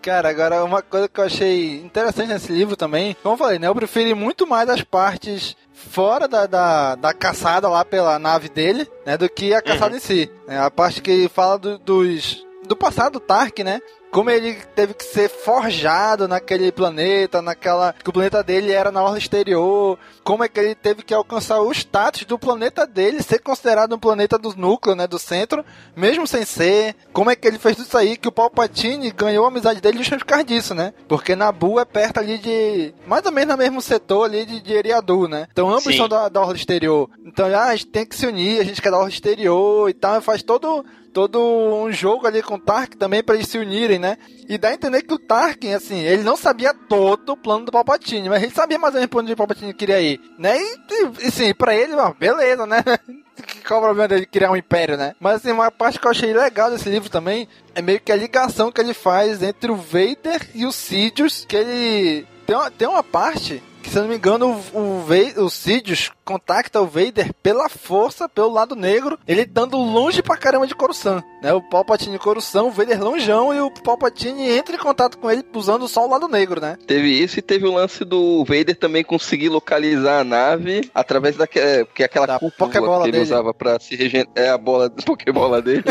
Cara, 0.02 0.30
agora 0.30 0.64
uma 0.64 0.82
coisa 0.82 1.08
que 1.08 1.20
eu 1.20 1.24
achei 1.26 1.82
interessante 1.82 2.30
nesse 2.30 2.52
livro 2.52 2.76
também, 2.76 3.16
como 3.22 3.36
eu 3.36 3.40
falei, 3.40 3.60
né? 3.60 3.68
Eu 3.68 3.76
preferi 3.76 4.14
muito 4.14 4.48
mais 4.48 4.70
as 4.70 4.82
partes 4.82 5.56
fora 5.74 6.28
da, 6.28 6.46
da, 6.46 6.96
da 6.96 7.14
caçada 7.14 7.68
lá 7.70 7.84
pela 7.86 8.18
nave 8.20 8.50
dele, 8.50 8.88
né? 9.06 9.18
Do 9.18 9.30
que 9.30 9.54
a 9.54 9.62
caçada 9.62 9.96
em 9.96 10.00
si. 10.00 10.30
né, 10.48 10.60
A 10.60 10.72
parte 10.72 11.02
que 11.02 11.30
fala 11.30 11.58
do- 11.58 11.78
dos. 11.78 12.46
Do 12.68 12.76
passado 12.76 13.14
do 13.14 13.20
Tark, 13.22 13.60
né? 13.64 13.80
Como 14.12 14.30
ele 14.30 14.56
teve 14.76 14.94
que 14.94 15.04
ser 15.04 15.30
forjado 15.30 16.28
naquele 16.28 16.72
planeta, 16.72 17.42
naquela. 17.42 17.94
que 17.94 18.10
o 18.10 18.14
planeta 18.14 18.44
dele 18.44 18.72
era 18.72 18.92
na 18.92 19.04
orla 19.04 19.18
exterior. 19.18 20.00
Como 20.28 20.44
é 20.44 20.50
que 20.50 20.60
ele 20.60 20.76
teve 20.76 21.04
que 21.04 21.14
alcançar 21.14 21.62
o 21.62 21.72
status 21.72 22.26
do 22.26 22.38
planeta 22.38 22.86
dele, 22.86 23.24
ser 23.24 23.40
considerado 23.40 23.96
um 23.96 23.98
planeta 23.98 24.38
do 24.38 24.54
núcleo, 24.58 24.94
né? 24.94 25.08
Do 25.08 25.18
centro, 25.18 25.64
mesmo 25.96 26.28
sem 26.28 26.44
ser. 26.44 26.98
Como 27.14 27.32
é 27.32 27.36
que 27.38 27.48
ele 27.48 27.58
fez 27.58 27.78
tudo 27.78 27.86
isso 27.86 27.98
aí? 27.98 28.18
Que 28.18 28.28
o 28.28 28.32
Palpatine 28.32 29.10
ganhou 29.12 29.46
a 29.46 29.48
amizade 29.48 29.80
dele 29.80 30.00
justamente 30.00 30.26
por 30.26 30.32
causa 30.32 30.44
disso, 30.44 30.76
né? 30.76 30.94
Porque 31.08 31.34
Nabu 31.34 31.80
é 31.80 31.86
perto 31.86 32.18
ali 32.18 32.38
de. 32.40 32.94
mais 33.08 33.26
ou 33.26 33.32
menos 33.32 33.56
no 33.56 33.58
mesmo 33.58 33.82
setor 33.82 34.26
ali 34.26 34.46
de, 34.46 34.60
de 34.60 34.74
Eriadu, 34.74 35.30
né? 35.30 35.48
Então 35.50 35.70
ambos 35.70 35.86
Sim. 35.86 35.96
são 35.96 36.10
da, 36.10 36.28
da 36.28 36.42
orla 36.42 36.58
exterior. 36.58 37.10
Então 37.26 37.48
ah, 37.48 37.68
a 37.68 37.76
gente 37.78 37.88
tem 37.88 38.06
que 38.06 38.14
se 38.14 38.28
unir, 38.28 38.60
a 38.60 38.66
gente 38.66 38.82
quer 38.82 38.92
da 38.92 38.98
orla 38.98 39.08
exterior 39.08 39.90
e 39.90 39.94
tal. 39.94 40.18
E 40.18 40.22
faz 40.22 40.44
todo 40.44 40.84
todo 41.18 41.40
um 41.40 41.92
jogo 41.92 42.28
ali 42.28 42.44
com 42.44 42.56
o 42.56 42.60
Tarkin 42.60 42.96
também 42.96 43.24
pra 43.24 43.34
eles 43.34 43.48
se 43.48 43.58
unirem, 43.58 43.98
né? 43.98 44.20
E 44.48 44.56
dá 44.56 44.68
a 44.70 44.74
entender 44.76 45.02
que 45.02 45.16
o 45.16 45.18
Tarkin, 45.18 45.74
assim, 45.74 45.98
ele 45.98 46.22
não 46.22 46.38
sabia 46.38 46.76
todo 46.76 47.32
o 47.32 47.38
plano 47.38 47.66
do 47.66 47.72
Palpatine, 47.72 48.30
mas 48.30 48.44
ele 48.44 48.52
sabia 48.52 48.78
mais 48.78 48.94
ou 48.94 49.00
menos 49.00 49.10
pra 49.10 49.22
onde 49.22 49.34
o 49.34 49.36
Palpatine 49.36 49.74
queria 49.74 50.00
ir, 50.00 50.17
né? 50.38 50.58
E, 50.58 50.80
e, 51.24 51.28
assim, 51.28 51.54
pra 51.54 51.76
ele, 51.76 51.94
ó, 51.94 52.14
beleza, 52.14 52.66
né? 52.66 52.84
Qual 53.68 53.80
o 53.80 53.84
problema 53.84 54.08
dele 54.08 54.26
criar 54.26 54.52
um 54.52 54.56
império, 54.56 54.98
né? 54.98 55.14
Mas 55.20 55.36
assim, 55.36 55.52
uma 55.52 55.70
parte 55.70 56.00
que 56.00 56.08
eu 56.08 56.12
achei 56.12 56.34
legal 56.34 56.72
desse 56.72 56.90
livro 56.90 57.10
também 57.10 57.48
é 57.76 57.82
meio 57.82 58.00
que 58.00 58.12
a 58.12 58.16
ligação 58.16 58.72
que 58.72 58.82
ele 58.82 58.94
faz 58.94 59.44
entre 59.44 59.72
o 59.72 59.76
Vader 59.76 60.50
e 60.56 60.66
o 60.66 60.72
Sidious, 60.72 61.46
que 61.48 61.56
ele 61.56 62.28
tem 62.48 62.56
uma, 62.56 62.72
tem 62.72 62.88
uma 62.88 63.04
parte 63.04 63.62
que, 63.88 63.92
se 63.94 63.98
eu 63.98 64.04
não 64.04 64.10
me 64.10 64.16
engano, 64.18 64.62
o, 64.74 64.80
o, 64.80 65.44
o 65.46 65.50
Sidious 65.50 66.12
contacta 66.26 66.82
o 66.82 66.86
Vader 66.88 67.34
pela 67.42 67.70
força, 67.70 68.28
pelo 68.28 68.52
lado 68.52 68.76
negro, 68.76 69.18
ele 69.28 69.42
estando 69.42 69.78
longe 69.78 70.22
pra 70.22 70.36
caramba 70.38 70.68
de 70.68 70.76
Coruscant, 70.76 71.24
né? 71.42 71.54
O 71.54 71.62
Palpatine 71.62 72.14
de 72.14 72.20
Coruscant, 72.20 72.66
o 72.66 72.72
Vader 72.72 73.02
longeão 73.02 73.54
e 73.54 73.60
o 73.62 73.72
Palpatine 73.72 74.50
entra 74.50 74.76
em 74.76 74.80
contato 74.80 75.18
com 75.18 75.32
ele 75.32 75.44
usando 75.54 75.88
só 75.88 76.06
o 76.06 76.10
lado 76.10 76.28
negro, 76.28 76.60
né? 76.60 76.78
Teve 76.86 77.10
isso 77.10 77.40
e 77.40 77.42
teve 77.42 77.66
o 77.66 77.74
lance 77.74 78.04
do 78.04 78.44
Vader 78.46 78.76
também 78.76 79.04
conseguir 79.04 79.50
localizar 79.50 80.20
a 80.20 80.24
nave 80.24 80.90
através 80.94 81.38
daquela. 81.38 81.86
Porque 81.86 82.04
aquela 82.04 82.40
cúpula 82.40 82.52
Pokébola 82.70 82.98
que 83.04 83.06
ele 83.06 83.12
dele. 83.14 83.24
usava 83.24 83.54
pra 83.54 83.80
se 83.80 83.96
regenerar. 83.96 84.32
É 84.36 84.50
a 84.50 84.58
bola, 84.58 84.88
a 84.98 85.02
Pokébola 85.04 85.62
dele. 85.62 85.84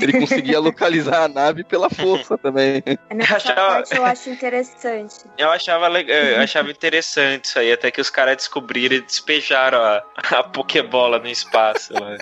ele 0.00 0.20
conseguia 0.20 0.60
localizar 0.60 1.24
a 1.24 1.28
nave 1.28 1.64
pela 1.64 1.90
força 1.90 2.38
também. 2.38 2.82
Nessa 3.12 3.36
achava- 3.36 3.60
parte 3.72 3.96
eu 3.96 4.04
acho 4.04 4.30
interessante. 4.30 5.14
Eu 5.36 5.50
achava, 5.50 5.88
legal, 5.88 6.16
eu 6.16 6.40
achava 6.40 6.70
interessante 6.70 7.39
isso 7.46 7.58
aí, 7.58 7.72
até 7.72 7.90
que 7.90 8.00
os 8.00 8.10
caras 8.10 8.36
descobriram 8.36 8.96
e 8.96 9.00
despejaram 9.00 9.78
a, 9.78 10.02
a 10.38 10.42
Pokébola 10.42 11.18
no 11.18 11.28
espaço. 11.28 11.92
né? 11.94 12.18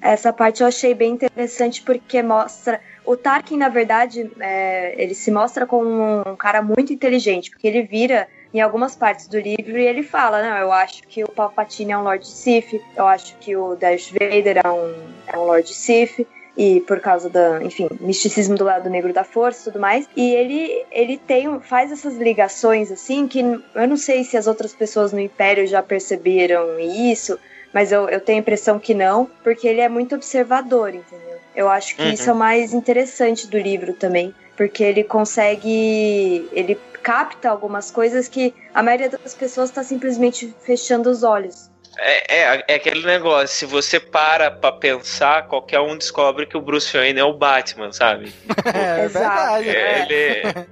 Essa 0.00 0.32
parte 0.32 0.62
eu 0.62 0.66
achei 0.66 0.94
bem 0.94 1.12
interessante 1.12 1.82
porque 1.82 2.22
mostra. 2.22 2.80
O 3.04 3.16
Tarkin, 3.16 3.58
na 3.58 3.68
verdade, 3.68 4.30
é, 4.40 4.94
ele 4.96 5.14
se 5.14 5.30
mostra 5.30 5.66
como 5.66 6.22
um 6.26 6.36
cara 6.36 6.62
muito 6.62 6.92
inteligente, 6.92 7.50
porque 7.50 7.66
ele 7.66 7.82
vira 7.82 8.26
em 8.54 8.60
algumas 8.60 8.94
partes 8.94 9.26
do 9.26 9.38
livro 9.38 9.76
e 9.76 9.86
ele 9.86 10.02
fala: 10.02 10.40
Não, 10.40 10.56
eu 10.56 10.72
acho 10.72 11.02
que 11.02 11.24
o 11.24 11.28
Palpatine 11.28 11.92
é 11.92 11.98
um 11.98 12.04
Lord 12.04 12.26
Sith, 12.26 12.80
eu 12.96 13.06
acho 13.06 13.36
que 13.38 13.56
o 13.56 13.74
Darth 13.74 14.12
Vader 14.12 14.62
é 14.64 14.70
um, 14.70 14.94
é 15.26 15.36
um 15.36 15.44
Lord 15.44 15.68
Sith. 15.74 16.26
E 16.56 16.80
por 16.82 17.00
causa 17.00 17.28
da, 17.28 17.62
enfim, 17.64 17.88
misticismo 18.00 18.56
do 18.56 18.64
lado 18.64 18.88
negro 18.88 19.12
da 19.12 19.24
força 19.24 19.62
e 19.62 19.64
tudo 19.64 19.80
mais. 19.80 20.08
E 20.16 20.34
ele, 20.34 20.84
ele 20.92 21.18
tem, 21.18 21.58
faz 21.60 21.90
essas 21.90 22.16
ligações 22.16 22.92
assim 22.92 23.26
que 23.26 23.40
eu 23.40 23.88
não 23.88 23.96
sei 23.96 24.22
se 24.22 24.36
as 24.36 24.46
outras 24.46 24.72
pessoas 24.72 25.12
no 25.12 25.18
Império 25.18 25.66
já 25.66 25.82
perceberam 25.82 26.78
isso, 26.78 27.38
mas 27.72 27.90
eu, 27.90 28.08
eu 28.08 28.20
tenho 28.20 28.38
a 28.38 28.40
impressão 28.40 28.78
que 28.78 28.94
não, 28.94 29.28
porque 29.42 29.66
ele 29.66 29.80
é 29.80 29.88
muito 29.88 30.14
observador, 30.14 30.94
entendeu? 30.94 31.38
Eu 31.56 31.68
acho 31.68 31.96
que 31.96 32.02
Uhum. 32.02 32.12
isso 32.12 32.30
é 32.30 32.32
o 32.32 32.36
mais 32.36 32.72
interessante 32.72 33.48
do 33.48 33.58
livro 33.58 33.92
também, 33.92 34.32
porque 34.56 34.82
ele 34.84 35.02
consegue. 35.04 36.48
Ele 36.52 36.78
capta 37.02 37.50
algumas 37.50 37.90
coisas 37.90 38.28
que 38.28 38.54
a 38.72 38.82
maioria 38.82 39.10
das 39.10 39.34
pessoas 39.34 39.70
está 39.70 39.82
simplesmente 39.82 40.54
fechando 40.60 41.10
os 41.10 41.22
olhos. 41.22 41.70
É, 41.98 42.36
é, 42.36 42.64
é 42.68 42.74
aquele 42.74 43.04
negócio, 43.06 43.48
se 43.48 43.66
você 43.66 44.00
para 44.00 44.50
pra 44.50 44.72
pensar, 44.72 45.46
qualquer 45.46 45.80
um 45.80 45.96
descobre 45.96 46.46
que 46.46 46.56
o 46.56 46.60
Bruce 46.60 46.96
Wayne 46.96 47.20
é 47.20 47.24
o 47.24 47.34
Batman, 47.34 47.92
sabe? 47.92 48.32
É 48.74 49.06
verdade. 49.08 49.68
Ele, 49.68 50.66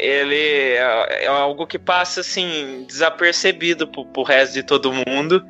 ele 0.00 0.36
é, 0.74 1.24
é 1.24 1.26
algo 1.26 1.66
que 1.66 1.78
passa 1.78 2.20
assim 2.20 2.84
desapercebido 2.86 3.86
pro, 3.88 4.04
pro 4.06 4.22
resto 4.22 4.54
de 4.54 4.62
todo 4.62 4.92
mundo 4.92 5.44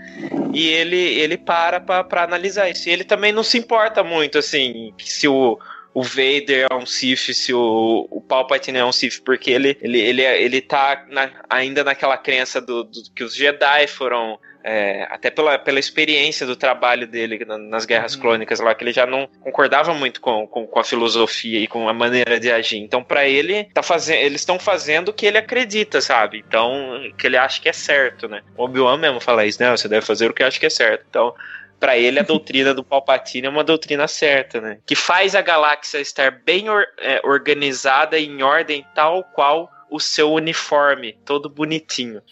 e 0.52 0.68
ele, 0.68 0.96
ele 0.96 1.36
para 1.36 1.80
pra, 1.80 2.04
pra 2.04 2.22
analisar 2.24 2.68
isso. 2.70 2.88
E 2.88 2.92
ele 2.92 3.04
também 3.04 3.32
não 3.32 3.42
se 3.42 3.58
importa 3.58 4.04
muito 4.04 4.38
assim 4.38 4.92
que 4.96 5.10
se 5.10 5.26
o, 5.26 5.58
o 5.94 6.02
Vader 6.02 6.66
é 6.70 6.74
um 6.74 6.86
Sith, 6.86 7.32
se 7.34 7.52
o, 7.52 8.06
o 8.10 8.20
Palpatine 8.20 8.78
é 8.78 8.84
um 8.84 8.92
Sith, 8.92 9.22
porque 9.24 9.50
ele, 9.50 9.76
ele, 9.80 10.00
ele, 10.00 10.22
ele 10.22 10.60
tá 10.60 11.04
na- 11.08 11.30
ainda 11.48 11.82
naquela 11.82 12.16
crença 12.18 12.60
do, 12.60 12.84
do- 12.84 13.10
que 13.14 13.24
os 13.24 13.34
Jedi 13.34 13.86
foram 13.86 14.38
É, 14.68 15.06
até 15.10 15.30
pela, 15.30 15.56
pela 15.60 15.78
experiência 15.78 16.44
do 16.44 16.56
trabalho 16.56 17.06
dele 17.06 17.44
na- 17.46 17.56
nas 17.56 17.86
Guerras 17.86 18.16
Uhum. 18.16 18.20
Clônicas 18.22 18.58
lá, 18.58 18.74
que 18.74 18.82
ele 18.82 18.92
já 18.92 19.06
não 19.06 19.28
concordava 19.40 19.94
muito 19.94 20.20
com, 20.20 20.44
com, 20.48 20.66
com 20.66 20.80
a 20.80 20.82
filosofia 20.82 21.60
e 21.60 21.68
com 21.68 21.88
a 21.88 21.92
maneira 21.94 22.40
de 22.40 22.50
agir. 22.50 22.78
Então, 22.78 23.00
pra 23.02 23.28
ele, 23.28 23.64
tá 23.72 23.80
fazendo, 23.82 24.18
eles 24.18 24.40
estão 24.40 24.58
fazendo 24.58 25.10
o 25.10 25.12
que 25.12 25.24
ele 25.24 25.38
acredita, 25.38 26.00
sabe? 26.00 26.42
Então, 26.46 27.00
que 27.16 27.28
ele 27.28 27.36
acha 27.36 27.60
que 27.62 27.68
é 27.68 27.72
certo, 27.72 28.26
né? 28.28 28.42
O 28.56 28.64
Obi-Wan 28.64 28.96
mesmo 28.96 29.20
fala 29.20 29.46
isso, 29.46 29.62
né? 29.62 29.70
Você 29.70 29.86
deve 29.86 30.04
fazer 30.04 30.28
o 30.28 30.34
que 30.34 30.42
acha 30.42 30.58
que 30.58 30.66
é 30.66 30.70
certo. 30.70 31.04
Então, 31.08 31.32
Pra 31.78 31.94
ele, 31.98 32.18
a 32.18 32.22
doutrina 32.24 32.72
do 32.72 32.82
Palpatine 32.82 33.46
é 33.46 33.50
uma 33.50 33.62
doutrina 33.62 34.08
certa, 34.08 34.62
né? 34.62 34.78
Que 34.86 34.94
faz 34.94 35.34
a 35.34 35.42
galáxia 35.42 35.98
estar 35.98 36.30
bem 36.30 36.70
or- 36.70 36.86
é, 36.98 37.20
organizada 37.22 38.18
em 38.18 38.42
ordem 38.42 38.82
tal 38.94 39.22
qual 39.22 39.70
o 39.90 40.00
seu 40.00 40.32
uniforme, 40.32 41.18
todo 41.24 41.48
bonitinho. 41.48 42.22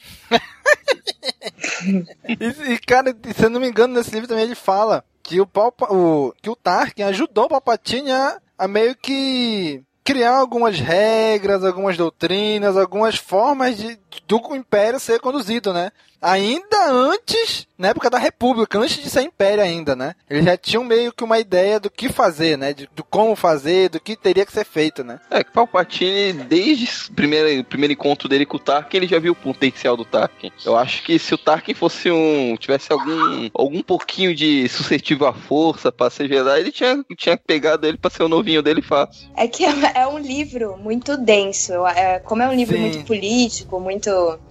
E, 2.29 2.79
cara, 2.87 3.14
se 3.35 3.45
eu 3.45 3.51
não 3.51 3.61
me 3.61 3.69
engano, 3.69 3.95
nesse 3.95 4.11
livro 4.11 4.29
também 4.29 4.45
ele 4.45 4.55
fala 4.55 5.05
que 5.23 5.40
o, 5.40 5.47
Palpa, 5.47 5.87
o, 5.93 6.33
que 6.40 6.51
o 6.51 6.57
Tarkin 6.57 7.03
ajudou 7.03 7.45
o 7.45 7.49
Palpatine 7.49 8.11
a, 8.11 8.40
a 8.59 8.69
meio 8.69 8.95
que 8.95 9.83
criar 10.05 10.37
algumas 10.37 10.79
regras, 10.79 11.64
algumas 11.64 11.97
doutrinas, 11.97 12.77
algumas 12.77 13.17
formas 13.17 13.77
de, 13.77 13.99
do 14.27 14.55
Império 14.55 15.00
ser 15.00 15.20
conduzido, 15.20 15.72
né? 15.72 15.90
Ainda 16.20 16.90
antes, 16.90 17.66
na 17.77 17.88
época 17.88 18.09
da 18.09 18.16
República, 18.16 18.79
antes 18.79 19.03
de 19.03 19.11
ser 19.11 19.20
Império 19.22 19.62
ainda, 19.62 19.94
né? 19.94 20.14
Eles 20.29 20.44
já 20.44 20.57
tinham 20.57 20.83
meio 20.83 21.12
que 21.12 21.22
uma 21.22 21.38
ideia 21.38 21.79
do 21.79 21.90
que 21.90 22.09
fazer, 22.09 22.57
né? 22.57 22.72
De, 22.72 22.88
do 22.96 23.05
como 23.05 23.37
fazer, 23.37 23.90
do 23.90 24.00
que 24.00 24.16
teria 24.16 24.46
que 24.46 24.53
ser 24.53 24.64
feito, 24.64 25.05
né? 25.05 25.20
É, 25.31 25.44
que 25.44 25.50
Palpatine, 25.53 26.44
desde 26.44 27.11
o 27.11 27.14
primeiro, 27.14 27.62
primeiro 27.64 27.92
encontro 27.92 28.27
dele 28.27 28.46
com 28.46 28.57
o 28.57 28.61
Tarkin, 28.61 28.96
ele 28.96 29.07
já 29.07 29.18
viu 29.18 29.33
o 29.33 29.37
potencial 29.37 29.98
do 29.98 30.05
Tarkin. 30.05 30.50
Eu 30.64 30.79
acho 30.79 31.03
que 31.03 31.18
se 31.18 31.35
o 31.35 31.38
Tarkin 31.38 31.74
fosse 31.74 32.11
um. 32.11 32.57
tivesse 32.57 32.90
algum, 32.90 33.50
algum 33.53 33.83
pouquinho 33.83 34.35
de 34.35 34.66
suscetível 34.70 35.27
à 35.27 35.35
força 35.35 35.92
pra 35.92 36.09
ser 36.09 36.27
Jedi, 36.27 36.61
ele 36.61 36.72
tinha, 36.72 37.05
tinha 37.18 37.37
pegado 37.37 37.87
ele 37.87 37.98
pra 37.98 38.11
ser 38.11 38.22
o 38.22 38.29
novinho 38.29 38.62
dele 38.62 38.81
fácil. 38.81 39.29
É 39.37 39.46
que 39.46 39.62
é 39.64 39.74
é 39.94 40.07
um 40.07 40.18
livro 40.18 40.77
muito 40.79 41.16
denso. 41.16 41.72
É- 41.87 42.18
como 42.20 42.42
é 42.42 42.48
um 42.48 42.55
livro 42.55 42.74
Sim. 42.77 42.81
muito 42.81 43.05
político, 43.05 43.79
muito. 43.79 44.04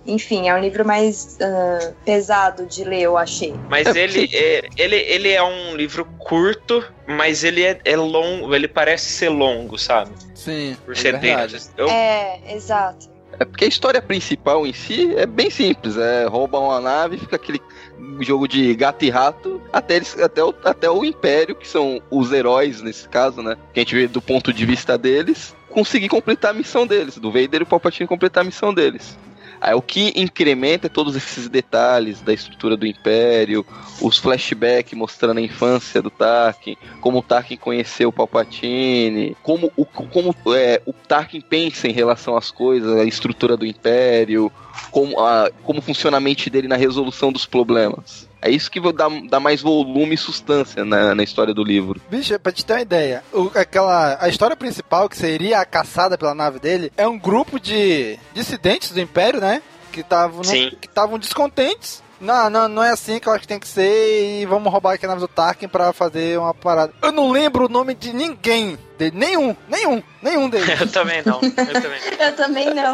Enfim, 0.06 0.50
é 0.50 0.56
um 0.56 0.60
livro 0.60 0.86
mais 0.86 1.38
ah, 1.42 1.94
pesado 2.06 2.66
de 2.66 2.84
ler, 2.84 3.02
eu 3.02 3.18
achei. 3.18 3.54
Mas 3.70 3.96
ele, 3.96 4.30
é, 4.34 4.70
ele, 4.78 4.96
ele 4.96 5.30
é 5.30 5.44
um 5.44 5.76
livro 5.76 6.06
curto, 6.20 6.84
mas 7.08 7.44
ele 7.44 7.64
é, 7.64 7.80
é 7.86 7.96
longo, 7.96 8.54
ele 8.54 8.68
parece 8.68 9.06
ser 9.12 9.30
longo, 9.30 9.78
sabe? 9.78 10.12
Sim. 10.36 10.76
Por 10.86 10.96
ser 10.96 11.18
denso. 11.20 11.72
Eu- 11.78 11.90
É, 11.90 12.40
exato. 12.50 13.12
É 13.40 13.46
porque 13.46 13.66
a 13.66 13.68
história 13.68 14.00
principal 14.02 14.66
em 14.68 14.74
si 14.74 15.12
é 15.16 15.26
bem 15.26 15.50
simples. 15.50 15.98
É 15.98 16.26
rouba 16.26 16.60
uma 16.60 16.80
nave, 16.80 17.18
fica 17.18 17.36
aquele 17.36 17.60
jogo 18.20 18.48
de 18.48 18.76
gato 18.76 19.04
e 19.06 19.10
rato 19.10 19.60
até, 19.72 19.96
eles, 19.96 20.18
até, 20.20 20.44
o, 20.44 20.54
até 20.64 20.90
o 20.90 21.04
Império, 21.04 21.56
que 21.56 21.68
são 21.68 22.00
os 22.12 22.32
heróis 22.32 22.82
nesse 22.82 23.10
caso, 23.10 23.42
né? 23.42 23.58
Que 23.74 23.80
a 23.80 23.84
gente 23.84 23.96
vê 23.96 24.08
do 24.08 24.22
ponto 24.22 24.54
de 24.54 24.66
vista 24.66 24.98
deles, 25.00 25.56
conseguir 25.70 26.10
completar 26.10 26.52
a 26.52 26.54
missão 26.54 26.86
deles. 26.86 27.18
Do 27.18 27.32
Vader 27.32 27.62
e 27.62 27.64
o 27.64 27.66
Palpatine 27.66 28.08
completar 28.08 28.44
a 28.44 28.46
missão 28.46 28.72
deles. 28.72 29.18
Aí 29.64 29.74
o 29.74 29.82
que 29.82 30.12
incrementa 30.18 30.88
é 30.88 30.90
todos 30.90 31.16
esses 31.16 31.48
detalhes 31.48 32.20
da 32.20 32.34
estrutura 32.34 32.76
do 32.76 32.86
Império, 32.86 33.66
os 34.02 34.18
flashbacks 34.18 34.92
mostrando 34.92 35.38
a 35.38 35.42
infância 35.42 36.02
do 36.02 36.10
Tarkin, 36.10 36.76
como 37.00 37.20
o 37.20 37.22
Tarkin 37.22 37.56
conheceu 37.56 38.10
o 38.10 38.12
Palpatine, 38.12 39.38
como 39.42 39.72
o, 39.78 39.86
como, 39.86 40.36
é, 40.54 40.82
o 40.86 40.92
Tarkin 40.92 41.40
pensa 41.40 41.88
em 41.88 41.94
relação 41.94 42.36
às 42.36 42.52
coisas, 42.52 43.00
a 43.00 43.06
estrutura 43.06 43.56
do 43.56 43.66
Império, 43.66 44.52
como, 44.92 45.20
a, 45.20 45.50
como 45.64 45.82
funciona 45.82 46.18
a 46.18 46.20
mente 46.20 46.50
dele 46.50 46.68
na 46.68 46.76
resolução 46.76 47.32
dos 47.32 47.46
problemas. 47.46 48.28
É 48.42 48.50
isso 48.50 48.70
que 48.70 48.80
dá, 48.92 49.08
dá 49.30 49.40
mais 49.40 49.62
volume 49.62 50.16
e 50.16 50.18
substância 50.18 50.84
na, 50.84 51.16
na 51.16 51.24
história 51.24 51.54
do 51.54 51.64
livro. 51.64 52.02
Bicho, 52.10 52.38
pra 52.40 52.52
te 52.52 52.66
ter 52.66 52.74
uma 52.74 52.82
ideia, 52.82 53.24
o- 53.32 53.50
aquela, 53.56 54.18
a 54.20 54.28
história 54.28 54.56
principal, 54.56 55.08
que 55.08 55.18
seria 55.18 55.60
a 55.60 55.66
caçada 55.66 56.18
pela 56.18 56.36
nave 56.36 56.60
dele, 56.60 56.92
é 56.98 57.08
um 57.08 57.18
grupo 57.18 57.58
de 57.60 58.20
dissidentes 58.34 58.92
do 58.92 59.00
Império, 59.00 59.40
né? 59.40 59.62
Que 59.94 60.02
estavam 60.02 60.44
Sim. 60.44 60.72
que 60.82 60.88
estavam 60.88 61.18
descontentes. 61.18 62.04
Não, 62.20 62.50
não, 62.50 62.68
não 62.70 62.84
é 62.84 62.90
assim 62.92 63.20
que 63.20 63.28
eu 63.28 63.34
acho 63.34 63.42
que 63.42 63.48
tem 63.48 63.60
que 63.60 63.68
ser 63.68 64.42
e 64.42 64.46
vamos 64.46 64.72
roubar 64.72 64.94
aqui 64.94 65.06
a 65.06 65.10
nave 65.10 65.20
do 65.22 65.28
Tarkin 65.28 65.68
pra 65.68 65.92
fazer 65.92 66.40
uma 66.40 66.54
parada. 66.54 66.94
Eu 67.02 67.12
não 67.12 67.30
lembro 67.32 67.66
o 67.66 67.70
nome 67.70 67.94
de 67.94 68.14
ninguém 68.14 68.78
dele, 68.98 69.18
nenhum, 69.18 69.54
nenhum, 69.70 70.02
nenhum 70.22 70.50
deles. 70.50 70.68
Eu 70.82 70.90
também 70.92 71.22
não. 71.26 71.40
Eu 71.42 71.82
também. 71.82 72.00
Eu 72.20 72.36
também 72.36 72.74
não. 72.74 72.94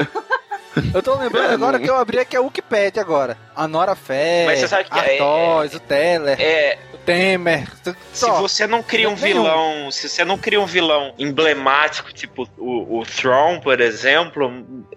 Eu 0.93 1.01
tô 1.01 1.15
lembrando 1.15 1.51
agora 1.53 1.79
que 1.79 1.89
eu 1.89 1.95
abri 1.95 2.19
aqui 2.19 2.35
a 2.37 2.41
Wikipedia 2.41 3.01
agora. 3.01 3.37
A 3.55 3.67
Nora 3.67 3.95
Fé, 3.95 4.43
Mas 4.45 4.59
você 4.59 4.67
sabe 4.67 4.89
que 4.89 4.99
é- 4.99 5.17
o 5.21 5.79
Teller, 5.79 6.39
É, 6.39 6.77
o 6.93 6.97
Temer. 6.97 7.67
se 8.13 8.29
você 8.31 8.67
não 8.67 8.81
cria 8.83 9.09
um 9.09 9.15
nenhum. 9.15 9.41
vilão, 9.43 9.91
se 9.91 10.07
você 10.07 10.23
não 10.23 10.37
cria 10.37 10.61
um 10.61 10.65
vilão 10.65 11.13
emblemático, 11.17 12.13
tipo 12.13 12.47
o, 12.57 12.99
o 12.99 13.05
Thrawn, 13.05 13.59
por 13.59 13.81
exemplo, 13.81 14.51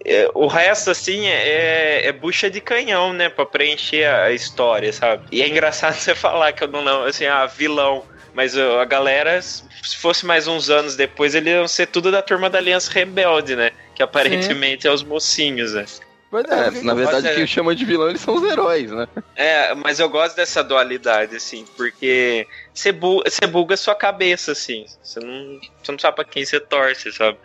é, 0.05 0.29
o 0.33 0.47
resto, 0.47 0.91
assim, 0.91 1.27
é, 1.27 2.05
é 2.07 2.11
bucha 2.11 2.49
de 2.49 2.61
canhão, 2.61 3.11
né? 3.13 3.29
Pra 3.29 3.45
preencher 3.45 4.05
a 4.05 4.31
história, 4.31 4.93
sabe? 4.93 5.23
E 5.31 5.41
é 5.41 5.47
engraçado 5.47 5.93
você 5.99 6.13
falar 6.15 6.51
que 6.53 6.63
eu 6.63 6.67
não 6.67 6.83
lembro, 6.83 7.05
assim, 7.05 7.25
ah, 7.25 7.45
vilão. 7.45 8.03
Mas 8.35 8.57
ó, 8.57 8.79
a 8.81 8.85
galera, 8.85 9.39
se 9.41 9.63
fosse 9.97 10.25
mais 10.25 10.47
uns 10.47 10.67
anos 10.69 10.95
depois, 10.95 11.35
eles 11.35 11.53
iam 11.53 11.67
ser 11.67 11.85
tudo 11.85 12.11
da 12.11 12.19
turma 12.21 12.49
da 12.49 12.57
Aliança 12.57 12.91
Rebelde, 12.91 13.55
né? 13.55 13.71
Que 13.95 14.01
aparentemente 14.03 14.87
é 14.87 14.91
os 14.91 15.03
mocinhos, 15.03 15.73
né? 15.73 15.85
Pois 16.31 16.45
É, 16.45 16.63
porque- 16.71 16.81
na 16.81 16.93
verdade, 16.95 17.21
Mas 17.23 17.25
é- 17.25 17.35
quem 17.35 17.45
chama 17.47 17.75
de 17.75 17.85
vilão 17.85 18.09
eles 18.09 18.21
são 18.21 18.33
os 18.35 18.43
heróis, 18.43 18.89
né? 18.91 19.07
É, 19.35 19.75
mas 19.75 19.99
eu 19.99 20.09
gosto 20.09 20.35
dessa 20.35 20.63
dualidade, 20.63 21.35
assim, 21.35 21.63
porque 21.77 22.47
você 22.73 22.91
bu- 22.91 23.21
você 23.23 23.45
buga 23.45 23.75
a 23.75 23.77
sua 23.77 23.93
cabeça, 23.93 24.53
assim. 24.53 24.85
Você 25.03 25.19
não, 25.19 25.59
você 25.83 25.91
não 25.91 25.99
sabe 25.99 26.15
pra 26.15 26.25
quem 26.25 26.43
você 26.43 26.59
torce, 26.59 27.11
sabe? 27.11 27.37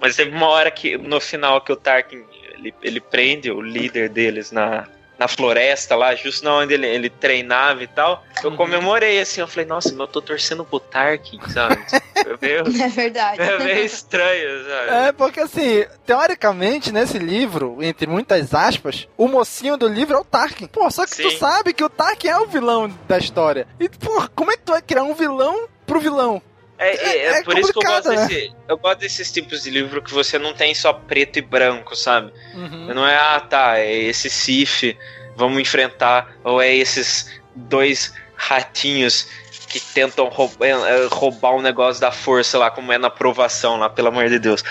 Mas 0.00 0.16
teve 0.16 0.32
uma 0.34 0.48
hora 0.48 0.70
que, 0.72 0.98
no 0.98 1.20
final, 1.20 1.60
que 1.60 1.70
o 1.72 1.76
Tarkin, 1.76 2.24
ele, 2.58 2.74
ele 2.82 3.00
prende 3.00 3.48
o 3.50 3.60
líder 3.60 4.08
deles 4.08 4.50
na, 4.50 4.88
na 5.22 5.28
floresta 5.28 5.94
lá, 5.94 6.14
justo 6.16 6.44
na 6.44 6.56
onde 6.56 6.74
ele, 6.74 6.86
ele 6.86 7.08
treinava 7.08 7.82
e 7.82 7.86
tal. 7.86 8.24
Eu 8.42 8.56
comemorei, 8.56 9.20
assim, 9.20 9.40
eu 9.40 9.46
falei, 9.46 9.66
nossa, 9.66 9.90
mas 9.90 10.00
eu 10.00 10.06
tô 10.08 10.20
torcendo 10.20 10.64
pro 10.64 10.80
Tarkin, 10.80 11.38
sabe? 11.48 11.78
É 12.22 12.36
meio, 12.40 12.58
É 12.82 12.88
verdade. 12.88 13.40
é 13.40 13.58
meio 13.58 13.84
estranho, 13.84 14.64
sabe? 14.64 15.08
É, 15.08 15.12
porque 15.12 15.40
assim, 15.40 15.84
teoricamente, 16.06 16.92
nesse 16.92 17.18
livro, 17.18 17.78
entre 17.80 18.06
muitas 18.06 18.54
aspas, 18.54 19.08
o 19.16 19.26
mocinho 19.26 19.76
do 19.76 19.88
livro 19.88 20.16
é 20.16 20.20
o 20.20 20.24
Tarkin. 20.24 20.66
Pô, 20.68 20.88
só 20.88 21.04
que 21.04 21.16
tu 21.20 21.30
Sim. 21.30 21.38
sabe 21.38 21.72
que 21.72 21.82
o 21.82 21.88
Tarkin 21.88 22.28
é 22.28 22.38
o 22.38 22.46
vilão 22.46 22.96
da 23.08 23.18
história. 23.18 23.66
E, 23.80 23.88
pô, 23.88 24.28
como 24.36 24.52
é 24.52 24.56
que 24.56 24.62
tu 24.62 24.70
vai 24.72 24.82
criar 24.82 25.02
um 25.02 25.14
vilão 25.14 25.68
pro 25.84 25.98
vilão? 25.98 26.40
É, 26.82 26.96
é- 26.96 27.18
é 27.18 27.38
é 27.38 27.42
por 27.42 27.58
isso 27.58 27.72
que 27.72 27.78
eu 27.78 27.90
gosto, 27.90 28.08
né? 28.10 28.26
desse, 28.26 28.52
eu 28.68 28.76
gosto 28.76 28.98
desses 28.98 29.32
tipos 29.32 29.62
de 29.62 29.70
livro 29.70 30.02
que 30.02 30.12
você 30.12 30.38
não 30.38 30.52
tem 30.54 30.74
só 30.74 30.92
preto 30.92 31.38
e 31.38 31.42
branco, 31.42 31.94
sabe? 31.96 32.32
Uhum. 32.54 32.94
Não 32.94 33.06
é, 33.06 33.16
ah, 33.16 33.40
tá, 33.40 33.78
é 33.78 33.92
esse 33.92 34.28
Sif, 34.28 34.96
vamos 35.36 35.60
enfrentar, 35.60 36.36
ou 36.44 36.60
é 36.60 36.74
esses 36.74 37.40
dois 37.54 38.12
ratinhos 38.34 39.28
que 39.68 39.80
tentam 39.80 40.28
roubar, 40.28 40.66
é, 40.66 41.06
roubar 41.10 41.54
um 41.54 41.62
negócio 41.62 42.00
da 42.00 42.12
força 42.12 42.58
lá, 42.58 42.70
como 42.70 42.92
é 42.92 42.98
na 42.98 43.08
aprovação 43.08 43.78
lá, 43.78 43.88
pelo 43.88 44.08
amor 44.08 44.28
de 44.28 44.38
Deus. 44.38 44.62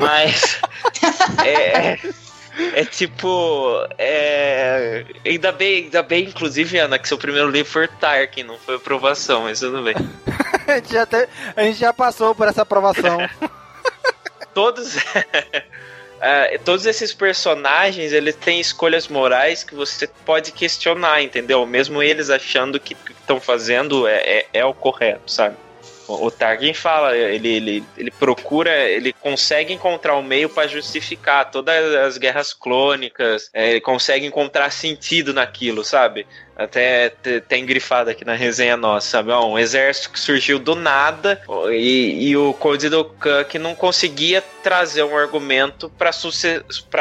Mas. 0.00 0.58
é. 1.44 1.98
É 2.74 2.84
tipo. 2.84 3.86
É, 3.98 5.04
ainda, 5.24 5.52
bem, 5.52 5.84
ainda 5.84 6.02
bem, 6.02 6.24
inclusive, 6.24 6.78
Ana, 6.78 6.98
que 6.98 7.06
seu 7.06 7.18
primeiro 7.18 7.50
livro 7.50 7.70
foi 7.70 7.86
Tarkin, 7.86 8.44
não 8.44 8.58
foi 8.58 8.76
aprovação, 8.76 9.42
mas 9.42 9.60
tudo 9.60 9.82
bem. 9.82 9.94
A 10.66 10.76
gente 10.76 10.92
já, 10.92 11.06
a 11.54 11.62
gente 11.62 11.78
já 11.78 11.92
passou 11.92 12.34
por 12.34 12.48
essa 12.48 12.62
aprovação. 12.62 13.18
todos 14.52 14.96
é, 16.20 16.58
todos 16.58 16.86
esses 16.86 17.14
personagens 17.14 18.12
eles 18.12 18.34
têm 18.34 18.58
escolhas 18.58 19.06
morais 19.06 19.62
que 19.62 19.76
você 19.76 20.08
pode 20.24 20.50
questionar, 20.50 21.22
entendeu? 21.22 21.64
Mesmo 21.66 22.02
eles 22.02 22.30
achando 22.30 22.80
que 22.80 22.94
o 22.94 22.96
que 22.96 23.12
estão 23.12 23.38
fazendo 23.38 24.08
é, 24.08 24.16
é, 24.16 24.46
é 24.54 24.64
o 24.64 24.74
correto, 24.74 25.30
sabe? 25.30 25.56
O, 26.08 26.30
Tarkin 26.30 26.72
fala, 26.72 27.16
ele, 27.16 27.48
ele, 27.48 27.84
ele 27.96 28.10
procura, 28.10 28.70
ele 28.88 29.12
consegue 29.12 29.72
encontrar 29.72 30.14
o 30.14 30.22
meio 30.22 30.48
para 30.48 30.68
justificar 30.68 31.50
todas 31.50 31.94
as 31.94 32.16
guerras 32.16 32.52
clônicas, 32.52 33.50
é, 33.52 33.70
ele 33.70 33.80
consegue 33.80 34.24
encontrar 34.24 34.70
sentido 34.70 35.34
naquilo, 35.34 35.84
sabe? 35.84 36.26
Até 36.56 37.10
te- 37.10 37.40
tem 37.40 37.66
grifado 37.66 38.10
aqui 38.10 38.24
na 38.24 38.34
resenha 38.34 38.76
nossa, 38.76 39.08
sabe? 39.08 39.32
Um 39.32 39.58
exército 39.58 40.10
que 40.10 40.20
surgiu 40.20 40.58
do 40.58 40.74
nada 40.74 41.42
e, 41.70 42.28
e 42.28 42.36
o 42.36 42.54
Code 42.54 42.88
do 42.88 43.04
que 43.48 43.58
não 43.58 43.74
conseguia 43.74 44.42
trazer 44.62 45.02
um 45.02 45.16
argumento 45.16 45.90
para 45.90 46.12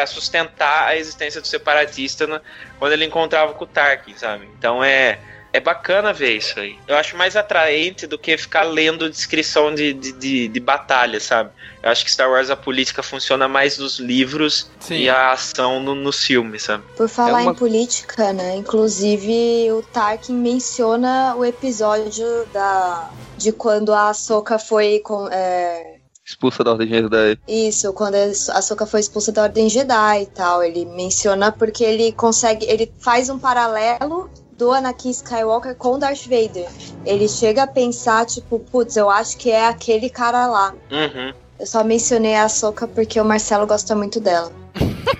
sustentar 0.07 0.88
a 0.88 0.97
existência 0.97 1.39
do 1.39 1.47
separatista 1.47 2.41
quando 2.79 2.91
ele 2.91 3.05
encontrava 3.05 3.53
com 3.53 3.63
o 3.63 3.67
Tarkin, 3.67 4.15
sabe? 4.17 4.49
Então 4.57 4.84
é, 4.84 5.19
é 5.55 5.59
bacana 5.59 6.11
ver 6.13 6.35
isso 6.37 6.59
aí. 6.59 6.77
Eu 6.87 6.95
acho 6.97 7.15
mais 7.17 7.35
atraente 7.35 8.05
do 8.07 8.17
que 8.17 8.37
ficar 8.37 8.63
lendo 8.63 9.09
descrição 9.09 9.73
de, 9.73 9.93
de, 9.93 10.11
de, 10.11 10.47
de 10.47 10.59
batalha, 10.59 11.19
sabe? 11.19 11.49
Eu 11.81 11.89
acho 11.89 12.03
que 12.03 12.11
Star 12.11 12.29
Wars 12.29 12.49
a 12.49 12.55
política 12.55 13.01
funciona 13.03 13.47
mais 13.47 13.77
nos 13.77 13.99
livros 13.99 14.69
Sim. 14.79 14.95
e 14.95 15.09
a 15.09 15.31
ação 15.31 15.79
no, 15.79 15.95
nos 15.95 16.23
filmes, 16.23 16.63
sabe? 16.63 16.83
Por 16.97 17.07
falar 17.07 17.39
É 17.39 17.43
uma- 17.43 17.51
em 17.51 17.55
política, 17.55 18.33
né? 18.33 18.55
Inclusive, 18.55 19.71
o 19.71 19.81
Tarkin 19.81 20.33
menciona 20.33 21.35
o 21.35 21.43
episódio 21.45 22.25
da 22.53 23.09
de 23.37 23.51
quando 23.51 23.93
a 23.93 24.09
Ahsoka 24.09 24.57
foi 24.57 24.99
com, 24.99 25.27
é, 25.29 25.95
Expulsa 26.25 26.63
da 26.63 26.71
Ordem 26.71 26.87
Jedi. 26.87 27.37
isso, 27.47 27.93
quando 27.93 28.15
a 28.15 28.23
Ahsoka 28.57 28.85
foi 28.87 28.99
expulsa 28.99 29.31
da 29.31 29.43
Ordem 29.43 29.69
Jedi 29.69 30.23
e 30.23 30.25
tal. 30.25 30.63
Ele 30.63 30.83
menciona 30.85 31.51
porque 31.51 31.83
ele 31.83 32.11
consegue, 32.13 32.65
ele 32.65 32.91
faz 32.99 33.29
um 33.29 33.37
paralelo 33.37 34.29
do 34.57 34.71
Anakin 34.71 35.09
Skywalker 35.09 35.75
com 35.75 35.99
Darth 35.99 36.23
Vader. 36.23 36.69
Ele 37.05 37.27
chega 37.27 37.63
a 37.63 37.67
pensar 37.67 38.25
tipo, 38.25 38.59
putz, 38.59 38.95
eu 38.95 39.09
acho 39.09 39.37
que 39.37 39.51
é 39.51 39.67
aquele 39.67 40.09
cara 40.09 40.47
lá. 40.47 40.73
Uhum. 40.91 41.33
Eu 41.59 41.65
só 41.65 41.83
mencionei 41.83 42.35
a 42.35 42.45
Ahsoka 42.45 42.87
porque 42.87 43.19
o 43.19 43.25
Marcelo 43.25 43.65
gosta 43.65 43.95
muito 43.95 44.19
dela. 44.19 44.51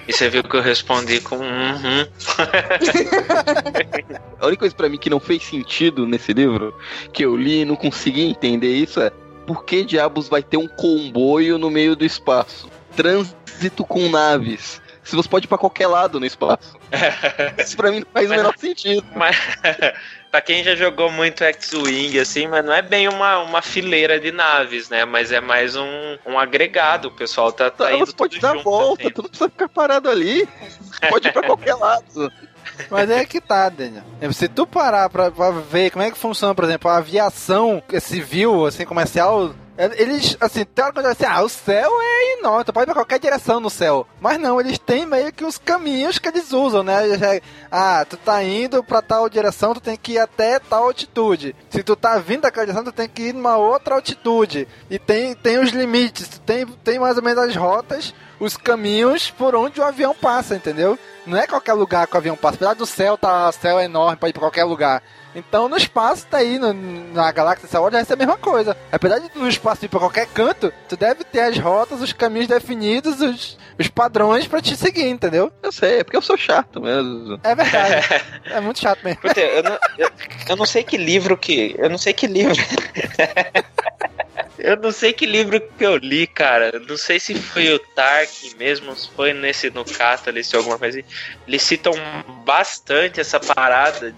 E 0.08 0.14
você 0.14 0.30
viu 0.30 0.44
que 0.44 0.56
eu 0.56 0.62
respondi 0.62 1.20
com 1.22 1.38
uhum. 1.38 2.06
A 4.40 4.48
única 4.48 4.60
coisa 4.60 4.76
pra 4.76 4.90
mim 4.90 4.98
que 4.98 5.10
não 5.10 5.20
fez 5.20 5.44
sentido 5.44 6.06
nesse 6.06 6.34
livro, 6.34 6.76
que 7.14 7.24
eu 7.24 7.36
li 7.36 7.62
e 7.62 7.66
não 7.66 7.76
consegui 7.76 8.24
entender 8.24 8.76
isso, 8.76 9.02
é 9.02 9.12
por 9.48 9.64
que 9.64 9.84
diabos 9.84 10.28
vai 10.28 10.44
ter 10.44 10.58
um 10.58 10.68
comboio 10.68 11.58
no 11.58 11.70
meio 11.70 11.96
do 11.96 12.04
espaço? 12.04 12.68
Trânsito 12.96 13.86
com 13.86 14.10
naves. 14.10 14.82
Se 15.06 15.16
você 15.16 15.30
pode 15.30 15.46
ir 15.46 15.48
pra 15.48 15.58
qualquer 15.58 15.88
lado 15.88 16.20
no 16.20 16.26
espaço. 16.26 16.76
Isso 17.58 17.78
pra 17.78 17.92
mim 17.92 18.00
não 18.00 18.08
faz 18.12 18.26
o 18.28 18.30
menor 18.30 18.58
sentido. 18.58 19.06
Mas 19.16 19.38
pra 20.32 20.42
quem 20.42 20.64
já 20.64 20.76
jogou 20.76 21.12
muito 21.12 21.44
X-Wing, 21.44 22.20
assim, 22.20 22.48
mas 22.48 22.66
não 22.66 22.74
é 22.74 22.82
bem 22.82 23.08
uma, 23.08 23.40
uma 23.40 23.62
fileira 23.62 24.20
de 24.20 24.32
naves, 24.32 24.90
né? 24.90 25.06
Mas 25.06 25.32
é 25.32 25.40
mais 25.40 25.76
um, 25.76 26.18
um 26.26 26.38
agregado. 26.40 27.10
O 27.10 27.12
pessoal 27.12 27.52
tá, 27.54 27.70
tá 27.70 27.94
indo 27.94 28.06
Você 28.06 28.14
pode 28.14 28.40
dar 28.40 28.52
a 28.52 28.54
junto, 28.56 28.64
volta, 28.64 29.04
assim. 29.04 29.14
tu 29.14 29.22
não 29.22 29.30
precisa 29.30 29.50
ficar 29.50 29.70
parado 29.70 30.10
ali. 30.10 30.50
Você 30.82 31.08
pode 31.08 31.28
ir 31.28 31.32
pra 31.32 31.44
qualquer 31.44 31.76
lado. 31.76 32.32
Mas 32.90 33.10
é 33.10 33.24
que 33.26 33.40
tá, 33.40 33.70
Daniel. 33.70 34.04
Se 34.34 34.48
tu 34.48 34.66
parar 34.66 35.10
pra, 35.10 35.30
pra 35.32 35.52
ver 35.52 35.92
como 35.92 36.04
é 36.04 36.12
que 36.12 36.18
funciona, 36.18 36.56
por 36.56 36.66
exemplo, 36.66 36.90
a 36.90 36.98
aviação 36.98 37.82
civil, 38.02 38.66
assim, 38.66 38.86
comercial, 38.86 39.54
eles, 39.78 40.38
assim, 40.40 40.64
teoricamente, 40.64 41.12
assim, 41.12 41.26
ah, 41.26 41.44
o 41.44 41.50
céu 41.50 41.92
é 42.02 42.40
enorme, 42.40 42.64
pode 42.72 42.84
ir 42.84 42.94
pra 42.94 42.94
qualquer 43.04 43.20
direção 43.20 43.60
no 43.60 43.70
céu. 43.70 44.08
Mas 44.22 44.40
não, 44.40 44.60
eles 44.60 44.80
têm 44.80 45.06
meio 45.06 45.34
que 45.34 45.44
os 45.44 45.58
caminhos 45.58 46.18
que 46.18 46.28
eles 46.30 46.54
usam, 46.54 46.82
né? 46.84 47.18
Já- 47.18 47.42
Ah, 47.72 48.06
tu 48.10 48.16
tá 48.16 48.42
indo 48.44 48.82
pra 48.84 49.02
tal 49.02 49.28
direção, 49.28 49.74
tu 49.74 49.82
tem 49.82 49.98
que 49.98 50.14
ir 50.14 50.20
até 50.20 50.60
tal 50.60 50.84
altitude. 50.86 51.54
Se 51.70 51.84
tu 51.84 51.96
tá 51.96 52.18
vindo 52.20 52.42
daquela 52.42 52.66
direção, 52.66 52.86
tu 52.86 52.92
tem 52.94 53.10
que 53.10 53.24
ir 53.30 53.34
numa 53.34 53.58
outra 53.58 53.96
altitude. 53.96 54.68
E 54.90 54.98
tem, 54.98 55.36
tem 55.36 55.60
os 55.60 55.72
limites, 55.72 56.40
tem, 56.46 56.66
tem 56.66 56.98
mais 57.00 57.18
ou 57.18 57.24
menos 57.24 57.44
as 57.44 57.56
rotas, 57.56 58.14
os 58.40 58.56
caminhos 58.56 59.30
por 59.32 59.56
onde 59.56 59.82
o 59.82 59.84
avião 59.84 60.16
passa, 60.16 60.56
entendeu? 60.56 60.98
Não 61.26 61.38
é 61.38 61.48
qualquer 61.48 61.74
lugar 61.74 62.08
que 62.08 62.16
o 62.16 62.18
avião 62.18 62.36
passa. 62.38 62.56
Apesar 62.56 62.74
do 62.76 62.86
céu, 62.86 63.18
tá, 63.18 63.50
o 63.50 63.52
céu 63.52 63.78
é 63.80 63.86
enorme 63.86 64.16
pra 64.18 64.30
ir 64.30 64.34
pra 64.34 64.42
qualquer 64.42 64.64
lugar. 64.64 65.02
Então 65.36 65.68
no 65.68 65.76
espaço 65.76 66.26
tá 66.28 66.38
aí, 66.38 66.58
no- 66.58 66.74
na 67.14 67.30
galáxia 67.32 67.68
Star 67.68 67.82
Wars, 67.82 67.94
vai 67.94 68.06
ser 68.06 68.14
a 68.14 68.18
mesma 68.18 68.38
coisa. 68.38 68.76
Apesar 68.92 69.20
de 69.20 69.30
no 69.38 69.48
espaço 69.50 69.84
ir 69.84 69.90
pra 69.90 70.00
qualquer 70.00 70.28
canto, 70.28 70.72
tu 70.88 70.96
deve 70.96 71.24
ter 71.26 71.42
as 71.42 71.58
rotas, 71.58 72.02
os 72.02 72.14
caminhos 72.14 72.48
definidos, 72.48 73.20
os, 73.22 73.58
os 73.78 73.88
padrões 73.90 74.48
pra 74.48 74.62
te 74.62 74.78
seguir, 74.78 75.08
entendeu? 75.10 75.52
Eu 75.62 75.72
sei, 75.74 76.00
é 76.00 76.04
porque 76.04 76.16
eu 76.16 76.22
sou 76.22 76.38
chato 76.38 76.80
mesmo. 76.80 77.38
É 77.44 77.54
verdade. 77.54 78.08
é 78.46 78.62
muito 78.62 78.80
chato 78.80 79.04
mesmo. 79.04 79.22
Puta, 79.22 79.40
eu, 79.42 79.64
não, 79.64 79.78
eu, 79.98 80.10
eu 80.50 80.56
não 80.56 80.66
sei 80.66 80.84
que 80.84 80.96
livro 80.98 81.36
que. 81.36 81.76
Eu 81.78 81.90
não 81.90 81.98
sei 81.98 82.14
que 82.14 82.28
livro. 82.28 82.56
eu 84.58 84.78
não 84.78 84.92
sei 84.92 85.12
que 85.12 85.26
livro 85.26 85.60
que 85.60 85.86
eu 85.86 85.98
li, 85.98 86.26
cara. 86.28 86.72
Eu 86.74 86.80
não 86.80 86.96
sei 86.98 87.20
se 87.20 87.36
foi 87.36 87.74
o 87.74 87.80
Tarkin 87.80 88.56
mesmo, 88.58 88.96
se 88.96 89.10
foi 89.10 89.34
nesse 89.34 89.70
no 89.70 89.84
Catalyst 89.84 90.54
ou 90.54 90.60
alguma 90.60 90.80
coisa 90.80 91.00
assim. 91.00 91.08
Eles 91.46 91.62
citam 91.62 91.94
bastante 92.46 93.20
essa 93.20 93.40
parada 93.40 94.16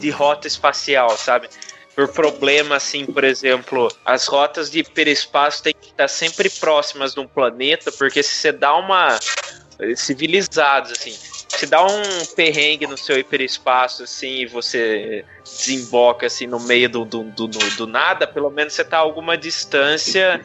de, 0.00 0.10
rota 0.10 0.46
espacial, 0.46 1.10
sabe? 1.16 1.48
Por 1.94 2.08
problema, 2.08 2.76
assim, 2.76 3.04
por 3.04 3.24
exemplo, 3.24 3.88
as 4.04 4.26
rotas 4.26 4.70
de 4.70 4.80
hiperespaço 4.80 5.62
têm 5.62 5.74
que 5.78 5.88
estar 5.88 6.08
sempre 6.08 6.48
próximas 6.48 7.14
de 7.14 7.20
um 7.20 7.26
planeta, 7.26 7.92
porque 7.92 8.22
se 8.22 8.30
você 8.34 8.52
dá 8.52 8.74
uma. 8.76 9.18
civilizados, 9.96 10.92
assim. 10.92 11.12
Se 11.48 11.66
dá 11.66 11.84
um 11.84 12.24
perrengue 12.36 12.86
no 12.86 12.96
seu 12.96 13.18
hiperespaço, 13.18 14.04
assim, 14.04 14.42
e 14.42 14.46
você 14.46 15.24
desemboca, 15.44 16.26
assim, 16.26 16.46
no 16.46 16.60
meio 16.60 16.88
do, 16.88 17.04
do, 17.04 17.24
do, 17.24 17.48
do- 17.48 17.86
nada, 17.86 18.26
pelo 18.26 18.50
menos 18.50 18.72
você 18.72 18.84
tá 18.84 18.96
a 18.98 19.00
alguma 19.00 19.36
distância 19.36 20.40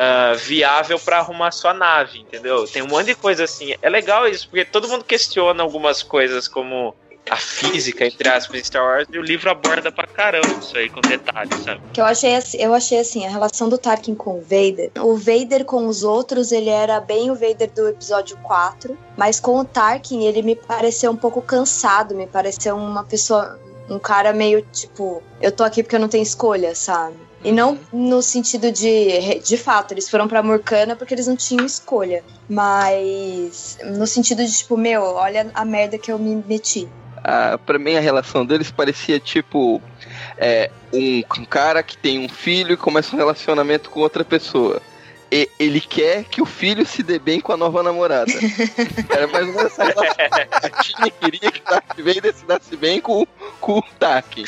ah, 0.00 0.34
viável 0.34 0.96
para 0.98 1.18
arrumar 1.18 1.50
sua 1.50 1.74
nave, 1.74 2.20
entendeu? 2.20 2.66
Tem 2.68 2.82
um 2.82 2.86
monte 2.86 3.06
de 3.06 3.14
coisa 3.16 3.42
assim. 3.42 3.74
É 3.82 3.88
legal 3.90 4.28
isso, 4.28 4.48
porque 4.48 4.64
todo 4.64 4.88
mundo 4.88 5.04
questiona 5.04 5.60
algumas 5.60 6.04
coisas 6.04 6.46
como 6.46 6.94
a 7.30 7.36
física, 7.36 8.06
entre 8.06 8.28
aspas, 8.28 8.66
Star 8.66 8.82
Wars, 8.82 9.06
e 9.12 9.18
o 9.18 9.22
livro 9.22 9.50
aborda 9.50 9.92
pra 9.92 10.06
caramba 10.06 10.48
isso 10.60 10.76
aí, 10.76 10.88
com 10.88 11.00
detalhes, 11.00 11.62
sabe? 11.62 11.80
Que 11.92 12.00
eu 12.00 12.04
achei, 12.04 12.34
assim- 12.34 12.58
eu 12.58 12.72
achei 12.72 12.98
assim, 12.98 13.26
a 13.26 13.30
relação 13.30 13.68
do 13.68 13.76
Tarkin 13.76 14.14
com 14.14 14.38
o 14.38 14.40
Vader. 14.40 14.90
O 14.98 15.14
Vader 15.16 15.64
com 15.64 15.86
os 15.86 16.02
outros, 16.02 16.52
ele 16.52 16.70
era 16.70 17.00
bem 17.00 17.30
o 17.30 17.34
Vader 17.34 17.70
do 17.74 17.88
episódio 17.88 18.36
4. 18.38 18.96
Mas 19.16 19.38
com 19.38 19.58
o 19.58 19.64
Tarkin, 19.64 20.24
ele 20.24 20.42
me 20.42 20.54
pareceu 20.56 21.10
um 21.10 21.16
pouco 21.16 21.42
cansado. 21.42 22.14
Me 22.14 22.26
pareceu 22.26 22.76
uma 22.76 23.04
pessoa. 23.04 23.58
Um 23.90 23.98
cara 23.98 24.32
meio 24.32 24.60
tipo, 24.72 25.22
eu 25.40 25.50
tô 25.50 25.64
aqui 25.64 25.82
porque 25.82 25.96
eu 25.96 26.00
não 26.00 26.08
tenho 26.08 26.22
escolha, 26.22 26.74
sabe? 26.74 27.16
E 27.42 27.52
não 27.52 27.78
no 27.92 28.20
sentido 28.20 28.70
de. 28.72 29.38
De 29.40 29.56
fato, 29.56 29.92
eles 29.92 30.08
foram 30.10 30.26
pra 30.28 30.42
Murcana 30.42 30.96
porque 30.96 31.14
eles 31.14 31.26
não 31.26 31.36
tinham 31.36 31.64
escolha. 31.64 32.22
Mas. 32.48 33.78
No 33.84 34.06
sentido 34.06 34.44
de, 34.44 34.52
tipo, 34.52 34.76
meu, 34.76 35.02
olha 35.02 35.50
a 35.54 35.64
merda 35.64 35.98
que 35.98 36.10
eu 36.10 36.18
me 36.18 36.42
meti. 36.46 36.88
Ah, 37.24 37.58
pra 37.58 37.78
mim 37.78 37.96
a 37.96 38.00
relação 38.00 38.44
deles 38.44 38.70
parecia 38.70 39.18
tipo 39.18 39.80
é, 40.36 40.70
um, 40.92 41.22
um 41.40 41.44
cara 41.44 41.82
que 41.82 41.96
tem 41.96 42.18
um 42.18 42.28
filho 42.28 42.74
e 42.74 42.76
começa 42.76 43.14
um 43.14 43.18
relacionamento 43.18 43.90
com 43.90 44.00
outra 44.00 44.24
pessoa. 44.24 44.80
E 45.30 45.48
ele 45.58 45.80
quer 45.80 46.24
que 46.24 46.40
o 46.40 46.46
filho 46.46 46.86
se 46.86 47.02
dê 47.02 47.18
bem 47.18 47.40
com 47.40 47.52
a 47.52 47.56
nova 47.56 47.82
namorada. 47.82 48.32
Era 49.10 49.26
mais 49.26 49.46
ou 49.46 49.54
menos 49.54 49.72
essa 49.72 49.84
relação. 49.84 50.16
A 50.50 50.82
Tina 50.82 51.10
queria 51.10 51.52
que 51.52 51.60
o 51.60 51.64
Darth 51.64 51.96
Vader 51.98 52.34
se 52.34 52.46
desse 52.46 52.76
bem 52.76 53.00
com, 53.00 53.26
com 53.60 53.78
o 53.78 53.82
Tarkin. 53.98 54.44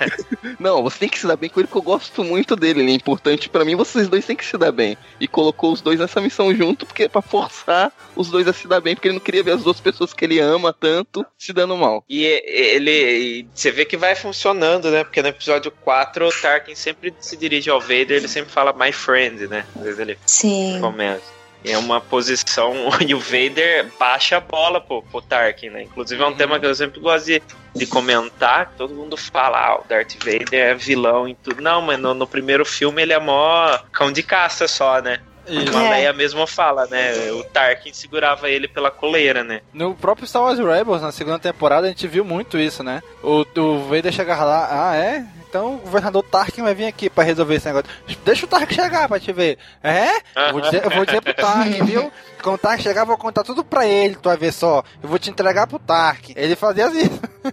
Não, 0.60 0.82
você 0.82 0.98
tem 1.00 1.08
que 1.08 1.18
se 1.18 1.26
dar 1.26 1.36
bem 1.36 1.48
com 1.48 1.60
ele, 1.60 1.66
porque 1.66 1.78
eu 1.78 1.82
gosto 1.82 2.22
muito 2.22 2.54
dele. 2.54 2.80
Ele 2.80 2.92
é 2.92 2.94
importante 2.94 3.48
pra 3.48 3.64
mim, 3.64 3.74
vocês 3.74 4.08
dois 4.08 4.26
têm 4.26 4.36
que 4.36 4.44
se 4.44 4.58
dar 4.58 4.72
bem. 4.72 4.98
E 5.18 5.26
colocou 5.26 5.72
os 5.72 5.80
dois 5.80 5.98
nessa 5.98 6.20
missão 6.20 6.54
junto, 6.54 6.84
porque 6.84 7.04
é 7.04 7.08
pra 7.08 7.22
forçar 7.22 7.90
os 8.14 8.30
dois 8.30 8.46
a 8.46 8.52
se 8.52 8.68
dar 8.68 8.80
bem, 8.80 8.94
porque 8.94 9.08
ele 9.08 9.14
não 9.14 9.24
queria 9.24 9.42
ver 9.42 9.52
as 9.52 9.62
duas 9.62 9.80
pessoas 9.80 10.12
que 10.12 10.24
ele 10.24 10.38
ama 10.38 10.72
tanto 10.72 11.24
se 11.38 11.52
dando 11.52 11.76
mal. 11.76 12.04
E 12.08 12.24
ele. 12.24 12.90
e 12.90 13.48
você 13.54 13.70
vê 13.70 13.84
que 13.84 13.96
vai 13.96 14.14
funcionando, 14.14 14.90
né? 14.90 15.04
Porque 15.04 15.22
no 15.22 15.28
episódio 15.28 15.70
4 15.70 16.26
o 16.26 16.32
Tarkin 16.32 16.74
sempre 16.74 17.14
se 17.18 17.36
dirige 17.36 17.70
ao 17.70 17.80
Vader, 17.80 18.12
ele 18.12 18.28
sempre 18.28 18.50
fala 18.50 18.72
my 18.72 18.92
friend, 18.92 19.46
né? 19.46 19.64
Às 19.76 19.82
vezes 19.82 19.98
ele 19.98 20.17
Sim. 20.26 20.78
começa. 20.80 21.38
E 21.64 21.72
é 21.72 21.78
uma 21.78 22.00
posição. 22.00 22.74
E 23.06 23.14
o 23.14 23.18
Vader 23.18 23.90
baixa 23.98 24.36
a 24.36 24.40
bola 24.40 24.80
pro, 24.80 25.02
pro 25.02 25.22
Tarkin, 25.22 25.70
né? 25.70 25.82
Inclusive 25.82 26.22
é 26.22 26.26
um 26.26 26.34
tema 26.34 26.58
que 26.60 26.66
eu 26.66 26.74
sempre 26.74 27.00
gosto 27.00 27.26
de, 27.26 27.42
de 27.74 27.86
comentar. 27.86 28.72
Todo 28.76 28.94
mundo 28.94 29.16
fala, 29.16 29.58
ah, 29.58 29.80
o 29.80 29.84
Darth 29.88 30.14
Vader 30.18 30.60
é 30.60 30.74
vilão 30.74 31.28
e 31.28 31.34
tudo. 31.34 31.62
Não, 31.62 31.80
mas 31.80 31.98
no, 31.98 32.14
no 32.14 32.26
primeiro 32.26 32.64
filme 32.64 33.02
ele 33.02 33.12
é 33.12 33.18
mó 33.18 33.78
cão 33.92 34.12
de 34.12 34.22
caça 34.22 34.68
só, 34.68 35.00
né? 35.00 35.20
Isso. 35.48 35.76
A 35.76 35.84
É. 35.84 35.90
Leia 35.90 36.12
mesmo 36.12 36.46
fala, 36.46 36.86
né? 36.86 37.12
O 37.32 37.42
Tarkin 37.44 37.92
segurava 37.92 38.50
ele 38.50 38.68
pela 38.68 38.90
coleira, 38.90 39.42
né? 39.42 39.62
No 39.72 39.94
próprio 39.94 40.26
Star 40.26 40.42
Wars 40.42 40.58
Rebels, 40.58 41.00
na 41.00 41.10
segunda 41.10 41.38
temporada, 41.38 41.86
a 41.86 41.90
gente 41.90 42.06
viu 42.06 42.24
muito 42.24 42.58
isso, 42.58 42.82
né? 42.82 43.02
O, 43.22 43.46
o 43.56 43.78
Vader 43.84 44.12
chegar 44.12 44.44
lá, 44.44 44.90
ah, 44.90 44.96
é? 44.96 45.24
Então 45.48 45.76
o 45.76 45.78
governador 45.78 46.22
Tarkin 46.22 46.62
vai 46.62 46.74
vir 46.74 46.84
aqui 46.86 47.08
pra 47.08 47.24
resolver 47.24 47.54
esse 47.54 47.66
negócio. 47.66 47.88
Deixa 48.24 48.44
o 48.44 48.48
Tarkin 48.48 48.74
chegar 48.74 49.08
pra 49.08 49.18
te 49.18 49.32
ver. 49.32 49.58
É? 49.82 50.18
Eu 50.36 50.52
vou 50.52 50.60
dizer, 50.60 50.84
eu 50.84 50.90
vou 50.90 51.06
dizer 51.06 51.22
pro 51.22 51.32
Tarkin, 51.34 51.84
viu? 51.84 52.12
Quando 52.42 52.56
o 52.56 52.58
Tarkin 52.58 52.82
chegar, 52.82 53.02
eu 53.02 53.06
vou 53.06 53.16
contar 53.16 53.42
tudo 53.42 53.64
pra 53.64 53.86
ele, 53.86 54.14
tu 54.16 54.28
vai 54.28 54.36
ver 54.36 54.52
só. 54.52 54.84
Eu 55.02 55.08
vou 55.08 55.18
te 55.18 55.30
entregar 55.30 55.66
pro 55.66 55.78
Tarkin. 55.78 56.34
Ele 56.36 56.54
fazia 56.54 56.86
assim. 56.86 57.08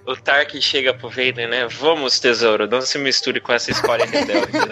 O 0.06 0.18
Tarkin 0.18 0.60
chega 0.60 0.94
pro 0.94 1.10
Vader, 1.10 1.48
né? 1.48 1.68
Vamos, 1.68 2.20
tesouro, 2.20 2.68
não 2.68 2.82
se 2.82 2.98
misture 2.98 3.40
com 3.40 3.54
essa 3.54 3.72
escola 3.72 4.06
rebelde, 4.06 4.52
né? 4.52 4.66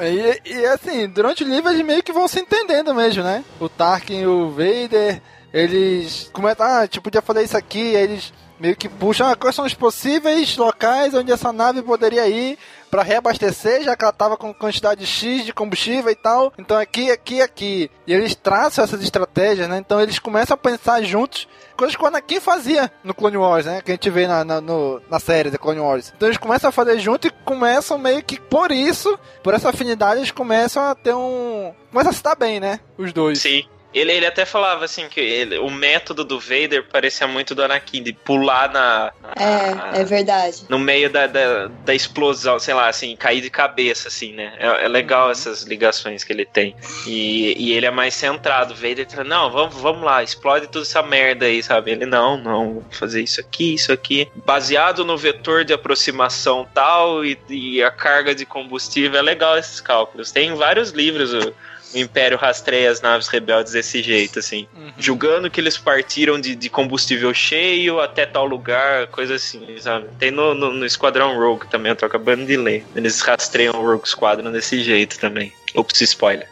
E, 0.00 0.40
e, 0.52 0.66
assim, 0.66 1.06
durante 1.08 1.44
o 1.44 1.46
livro 1.46 1.70
eles 1.70 1.84
meio 1.84 2.02
que 2.02 2.12
vão 2.12 2.26
se 2.26 2.40
entendendo 2.40 2.94
mesmo, 2.94 3.22
né? 3.22 3.44
O 3.58 3.68
Tarkin 3.68 4.20
e 4.20 4.26
o 4.26 4.50
Vader, 4.50 5.20
eles 5.52 6.30
comentam, 6.32 6.66
ah, 6.66 6.88
tipo, 6.88 7.10
já 7.12 7.20
falei 7.22 7.44
isso 7.44 7.56
aqui, 7.56 7.94
aí 7.96 8.02
eles 8.02 8.32
meio 8.60 8.76
que 8.76 8.88
puxam, 8.88 9.28
ah, 9.28 9.34
quais 9.34 9.56
são 9.56 9.64
os 9.64 9.74
possíveis 9.74 10.56
locais 10.56 11.14
onde 11.14 11.32
essa 11.32 11.52
nave 11.52 11.82
poderia 11.82 12.28
ir 12.28 12.58
pra 12.90 13.02
reabastecer, 13.02 13.82
já 13.82 13.96
que 13.96 14.04
ela 14.04 14.12
tava 14.12 14.36
com 14.36 14.52
quantidade 14.52 15.06
X 15.06 15.44
de 15.44 15.52
combustível 15.52 16.10
e 16.10 16.14
tal. 16.14 16.52
Então 16.58 16.76
aqui, 16.76 17.10
aqui, 17.10 17.40
aqui. 17.40 17.90
E 18.06 18.12
eles 18.12 18.34
traçam 18.34 18.84
essas 18.84 19.02
estratégias, 19.02 19.68
né? 19.68 19.78
Então 19.78 20.00
eles 20.00 20.18
começam 20.18 20.54
a 20.54 20.58
pensar 20.58 21.02
juntos 21.02 21.48
coisas 21.76 21.96
que 21.96 22.04
o 22.04 22.06
Anakin 22.06 22.40
fazia 22.40 22.92
no 23.02 23.14
Clone 23.14 23.38
Wars, 23.38 23.64
né? 23.64 23.80
Que 23.80 23.92
a 23.92 23.94
gente 23.94 24.10
vê 24.10 24.26
na, 24.26 24.44
na, 24.44 24.60
no, 24.60 25.00
na 25.08 25.18
série 25.18 25.50
da 25.50 25.56
Clone 25.56 25.80
Wars. 25.80 26.12
Então 26.14 26.28
eles 26.28 26.36
começam 26.36 26.68
a 26.68 26.72
fazer 26.72 26.98
junto 26.98 27.26
e 27.26 27.30
começam 27.30 27.96
meio 27.96 28.22
que 28.22 28.38
por 28.38 28.70
isso, 28.70 29.18
por 29.42 29.54
essa 29.54 29.70
afinidade, 29.70 30.18
eles 30.18 30.30
começam 30.30 30.82
a 30.82 30.94
ter 30.94 31.14
um. 31.14 31.72
Começam 31.90 32.10
a 32.10 32.14
se 32.14 32.22
dar 32.22 32.34
bem, 32.34 32.60
né? 32.60 32.80
Os 32.98 33.12
dois. 33.12 33.40
Sim. 33.40 33.64
Ele, 33.92 34.12
ele 34.12 34.26
até 34.26 34.44
falava 34.44 34.84
assim 34.84 35.08
que 35.08 35.20
ele, 35.20 35.58
o 35.58 35.70
método 35.70 36.24
do 36.24 36.38
Vader 36.38 36.86
parecia 36.90 37.26
muito 37.26 37.54
do 37.54 37.62
Anakin, 37.62 38.02
de 38.02 38.12
pular 38.12 38.72
na. 38.72 39.12
na 39.20 39.94
é, 39.94 40.00
é 40.00 40.04
verdade. 40.04 40.64
No 40.68 40.78
meio 40.78 41.10
da, 41.10 41.26
da, 41.26 41.66
da, 41.66 41.94
explosão, 41.94 42.58
sei 42.58 42.74
lá, 42.74 42.88
assim, 42.88 43.16
cair 43.16 43.40
de 43.40 43.50
cabeça, 43.50 44.08
assim, 44.08 44.32
né? 44.32 44.54
É, 44.58 44.84
é 44.84 44.88
legal 44.88 45.26
uhum. 45.26 45.32
essas 45.32 45.62
ligações 45.62 46.22
que 46.22 46.32
ele 46.32 46.44
tem. 46.44 46.76
E, 47.06 47.54
e 47.58 47.72
ele 47.72 47.86
é 47.86 47.90
mais 47.90 48.14
centrado. 48.14 48.74
O 48.74 48.76
Vader 48.76 49.10
fala, 49.10 49.24
não, 49.24 49.50
vamos, 49.50 49.74
vamos 49.74 50.02
lá, 50.02 50.22
explode 50.22 50.68
toda 50.68 50.84
essa 50.84 51.02
merda 51.02 51.46
aí, 51.46 51.62
sabe? 51.62 51.90
Ele, 51.90 52.06
não, 52.06 52.36
não, 52.36 52.74
vou 52.74 52.84
fazer 52.90 53.22
isso 53.22 53.40
aqui, 53.40 53.74
isso 53.74 53.92
aqui. 53.92 54.28
Baseado 54.46 55.04
no 55.04 55.16
vetor 55.16 55.64
de 55.64 55.72
aproximação 55.72 56.66
tal 56.72 57.24
e, 57.24 57.36
e 57.48 57.82
a 57.82 57.90
carga 57.90 58.34
de 58.34 58.46
combustível, 58.46 59.18
é 59.18 59.22
legal 59.22 59.58
esses 59.58 59.80
cálculos. 59.80 60.30
Tem 60.30 60.54
vários 60.54 60.90
livros 60.90 61.34
o 61.94 61.98
Império 61.98 62.38
rastreia 62.38 62.90
as 62.90 63.00
naves 63.00 63.28
rebeldes 63.28 63.72
desse 63.72 64.02
jeito, 64.02 64.38
assim. 64.38 64.66
Uhum. 64.76 64.92
Julgando 64.98 65.50
que 65.50 65.60
eles 65.60 65.76
partiram 65.76 66.40
de, 66.40 66.54
de, 66.54 66.68
combustível 66.68 67.32
cheio 67.34 68.00
até 68.00 68.26
tal 68.26 68.46
lugar, 68.46 69.08
coisa 69.08 69.34
assim, 69.34 69.66
sabe? 69.80 70.08
Tem 70.18 70.30
no, 70.30 70.54
no, 70.54 70.72
no 70.72 70.86
Esquadrão 70.86 71.38
Rogue 71.38 71.66
também, 71.68 71.90
eu 71.90 71.96
tô 71.96 72.06
acabando 72.06 72.46
de 72.46 72.56
ler. 72.56 72.84
Eles 72.94 73.20
rastreiam 73.20 73.74
o 73.74 73.84
Rogue 73.84 74.08
Squadron 74.08 74.50
desse 74.50 74.82
jeito 74.82 75.18
também. 75.18 75.52
Ops, 75.74 76.00
spoiler. 76.00 76.48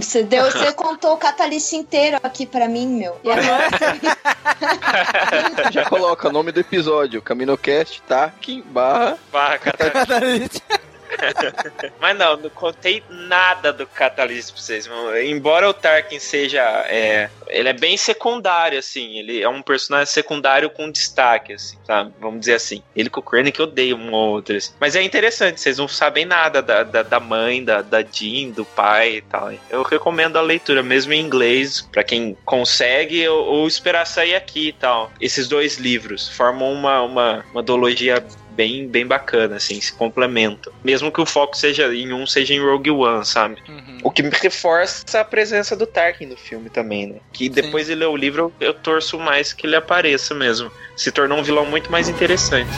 você, 0.00 0.24
deu, 0.24 0.44
você 0.44 0.72
contou 0.72 1.12
o 1.12 1.16
catalista 1.16 1.76
inteiro 1.76 2.18
aqui 2.20 2.46
pra 2.46 2.68
mim, 2.68 2.88
meu. 2.88 3.16
E 3.22 3.30
agora... 3.30 3.68
Já 5.70 5.84
coloca 5.84 6.28
o 6.28 6.32
nome 6.32 6.50
do 6.50 6.60
episódio: 6.60 7.22
CaminoCast, 7.22 8.02
Tarkin, 8.02 8.62
barra... 8.62 9.16
Barra 9.30 9.58
catalista. 9.58 10.80
Mas 12.00 12.16
não, 12.16 12.36
não 12.36 12.50
contei 12.50 13.02
nada 13.08 13.72
do 13.72 13.86
Catalyst 13.86 14.52
pra 14.52 14.60
vocês. 14.60 14.88
Embora 15.24 15.68
o 15.68 15.74
Tarkin 15.74 16.18
seja. 16.18 16.62
É, 16.88 17.28
ele 17.48 17.68
é 17.68 17.72
bem 17.72 17.96
secundário, 17.96 18.78
assim. 18.78 19.18
Ele 19.18 19.42
é 19.42 19.48
um 19.48 19.62
personagem 19.62 20.06
secundário 20.06 20.70
com 20.70 20.90
destaque, 20.90 21.54
assim? 21.54 21.76
Vamos 22.20 22.40
dizer 22.40 22.54
assim. 22.54 22.82
Ele 22.94 23.10
com 23.10 23.20
o 23.20 23.22
Krennic 23.22 23.60
odeia 23.60 23.96
um 23.96 24.12
ou 24.12 24.30
outro. 24.30 24.56
Assim. 24.56 24.72
Mas 24.80 24.96
é 24.96 25.02
interessante, 25.02 25.60
vocês 25.60 25.78
não 25.78 25.88
sabem 25.88 26.24
nada 26.24 26.60
da, 26.60 26.82
da, 26.82 27.02
da 27.02 27.20
mãe, 27.20 27.64
da, 27.64 27.82
da 27.82 28.02
Jean, 28.02 28.50
do 28.50 28.64
pai 28.64 29.16
e 29.16 29.22
tal. 29.22 29.52
Eu 29.70 29.82
recomendo 29.82 30.36
a 30.36 30.42
leitura, 30.42 30.82
mesmo 30.82 31.12
em 31.12 31.20
inglês, 31.20 31.82
para 31.92 32.04
quem 32.04 32.36
consegue, 32.44 33.26
ou, 33.28 33.44
ou 33.44 33.68
esperar 33.68 34.06
sair 34.06 34.34
aqui 34.34 34.68
e 34.68 34.72
tal. 34.72 35.12
Esses 35.20 35.48
dois 35.48 35.78
livros 35.78 36.28
formam 36.28 36.72
uma, 36.72 37.02
uma, 37.02 37.44
uma 37.52 37.62
duologia 37.62 38.24
bem, 38.54 38.88
bem 38.88 39.06
bacana, 39.06 39.56
assim, 39.56 39.80
se 39.80 39.92
complementam. 39.92 40.72
Mesmo 40.82 41.10
que 41.10 41.20
o 41.20 41.26
foco 41.26 41.56
seja 41.56 41.94
em 41.94 42.12
um, 42.12 42.26
seja 42.26 42.54
em 42.54 42.60
Rogue 42.60 42.90
One, 42.90 43.24
sabe? 43.24 43.62
Uhum. 43.68 43.98
O 44.02 44.10
que 44.10 44.22
reforça 44.22 45.20
a 45.20 45.24
presença 45.24 45.76
do 45.76 45.86
Tarkin 45.86 46.26
no 46.26 46.36
filme 46.36 46.70
também, 46.70 47.06
né? 47.06 47.16
Que 47.32 47.48
depois 47.48 47.86
Sim. 47.86 47.92
de 47.92 47.98
ler 47.98 48.06
o 48.06 48.16
livro, 48.16 48.52
eu, 48.60 48.68
eu 48.68 48.74
torço 48.74 49.18
mais 49.18 49.52
que 49.52 49.66
ele 49.66 49.76
apareça 49.76 50.34
mesmo. 50.34 50.70
Se 50.96 51.10
tornou 51.10 51.38
um 51.38 51.42
vilão 51.42 51.66
muito 51.66 51.90
mais 51.90 52.08
interessante. 52.08 52.70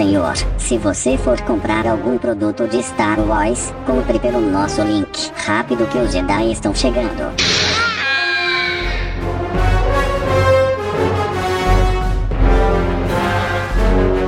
Senhor, 0.00 0.32
se 0.56 0.78
você 0.78 1.18
for 1.18 1.38
comprar 1.42 1.86
algum 1.86 2.16
produto 2.16 2.66
de 2.66 2.82
Star 2.82 3.20
Wars, 3.20 3.70
compre 3.84 4.18
pelo 4.18 4.40
nosso 4.40 4.80
link. 4.80 5.30
Rápido 5.34 5.86
que 5.88 5.98
os 5.98 6.10
Jedi 6.10 6.52
estão 6.52 6.74
chegando. 6.74 7.30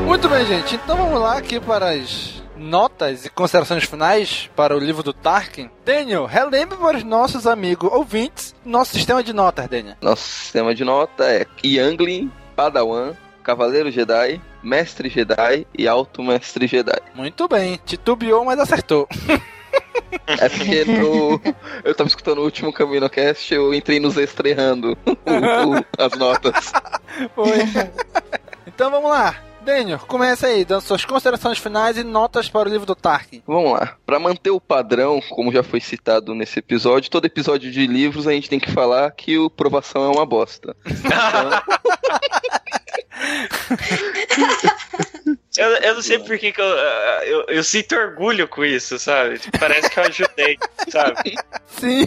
Muito 0.07 0.29
bem, 0.29 0.45
gente. 0.45 0.75
Então 0.75 0.95
vamos 0.95 1.19
lá 1.19 1.39
aqui 1.39 1.59
para 1.59 1.93
as 1.93 2.43
notas 2.55 3.25
e 3.25 3.31
considerações 3.31 3.85
finais 3.85 4.51
para 4.55 4.77
o 4.77 4.79
livro 4.79 5.03
do 5.03 5.15
Tarkin. 5.15 5.71
Daniel, 5.87 6.27
relembre 6.27 6.77
para 6.77 6.99
os 6.99 7.03
nossos 7.03 7.47
amigos 7.47 7.91
ouvintes 7.91 8.55
nosso 8.63 8.93
sistema 8.93 9.23
de 9.23 9.33
notas, 9.33 9.67
Daniel. 9.69 9.97
Nosso 10.03 10.23
sistema 10.23 10.75
de 10.75 10.85
nota 10.85 11.25
é 11.25 11.47
Youngling, 11.65 12.31
Padawan, 12.55 13.15
Cavaleiro 13.43 13.91
Jedi, 13.91 14.41
Mestre 14.63 15.09
Jedi 15.09 15.67
e 15.77 15.87
Alto 15.89 16.23
Mestre 16.23 16.67
Jedi. 16.67 17.01
Muito 17.15 17.49
bem, 17.49 17.79
titubeou, 17.85 18.45
mas 18.45 18.59
acertou. 18.59 19.09
É 20.27 20.49
porque 20.49 20.85
no, 20.85 21.41
eu 21.85 21.95
tava 21.95 22.09
escutando 22.09 22.39
o 22.39 22.45
último 22.45 22.73
CaminoCast, 22.73 23.53
eu 23.55 23.73
entrei 23.73 23.99
nos 23.99 24.17
estreando 24.17 24.97
as 25.99 26.13
notas. 26.19 26.73
Foi. 27.35 27.59
Então 28.67 28.91
vamos 28.91 29.11
lá. 29.11 29.37
Daniel, 29.63 30.01
começa 30.09 30.49
aí, 30.49 30.65
dando 30.65 30.81
suas 30.81 31.05
considerações 31.05 31.57
finais 31.57 31.97
e 31.97 32.03
notas 32.03 32.49
para 32.49 32.69
o 32.69 32.73
livro 32.73 32.85
do 32.85 32.97
Tarkin. 32.97 33.43
Vamos 33.47 33.73
lá. 33.73 33.97
Para 34.05 34.19
manter 34.19 34.51
o 34.51 34.61
padrão, 34.61 35.21
como 35.31 35.53
já 35.53 35.63
foi 35.63 35.81
citado 35.81 36.35
nesse 36.35 36.59
episódio, 36.59 37.11
todo 37.11 37.27
episódio 37.27 37.71
de 37.71 37.87
livros 37.87 38.27
a 38.27 38.33
gente 38.33 38.51
tem 38.51 38.59
que 38.59 38.73
falar 38.73 39.13
que 39.13 39.39
o 39.39 39.49
provação 39.49 40.05
é 40.05 40.09
uma 40.09 40.27
bosta. 40.27 40.77
Então... 40.85 41.63
Eu, 45.57 45.69
eu 45.69 45.95
não 45.97 46.03
sei 46.03 46.19
por 46.19 46.39
que, 46.39 46.51
que 46.51 46.61
eu, 46.61 46.65
eu, 46.65 47.45
eu, 47.49 47.63
sinto 47.63 47.95
orgulho 47.95 48.49
com 48.49 48.65
isso, 48.65 48.99
sabe? 48.99 49.39
Parece 49.61 49.91
que 49.91 49.99
eu 49.99 50.05
ajudei, 50.05 50.59
sabe? 50.89 51.35
Sim. 51.67 52.07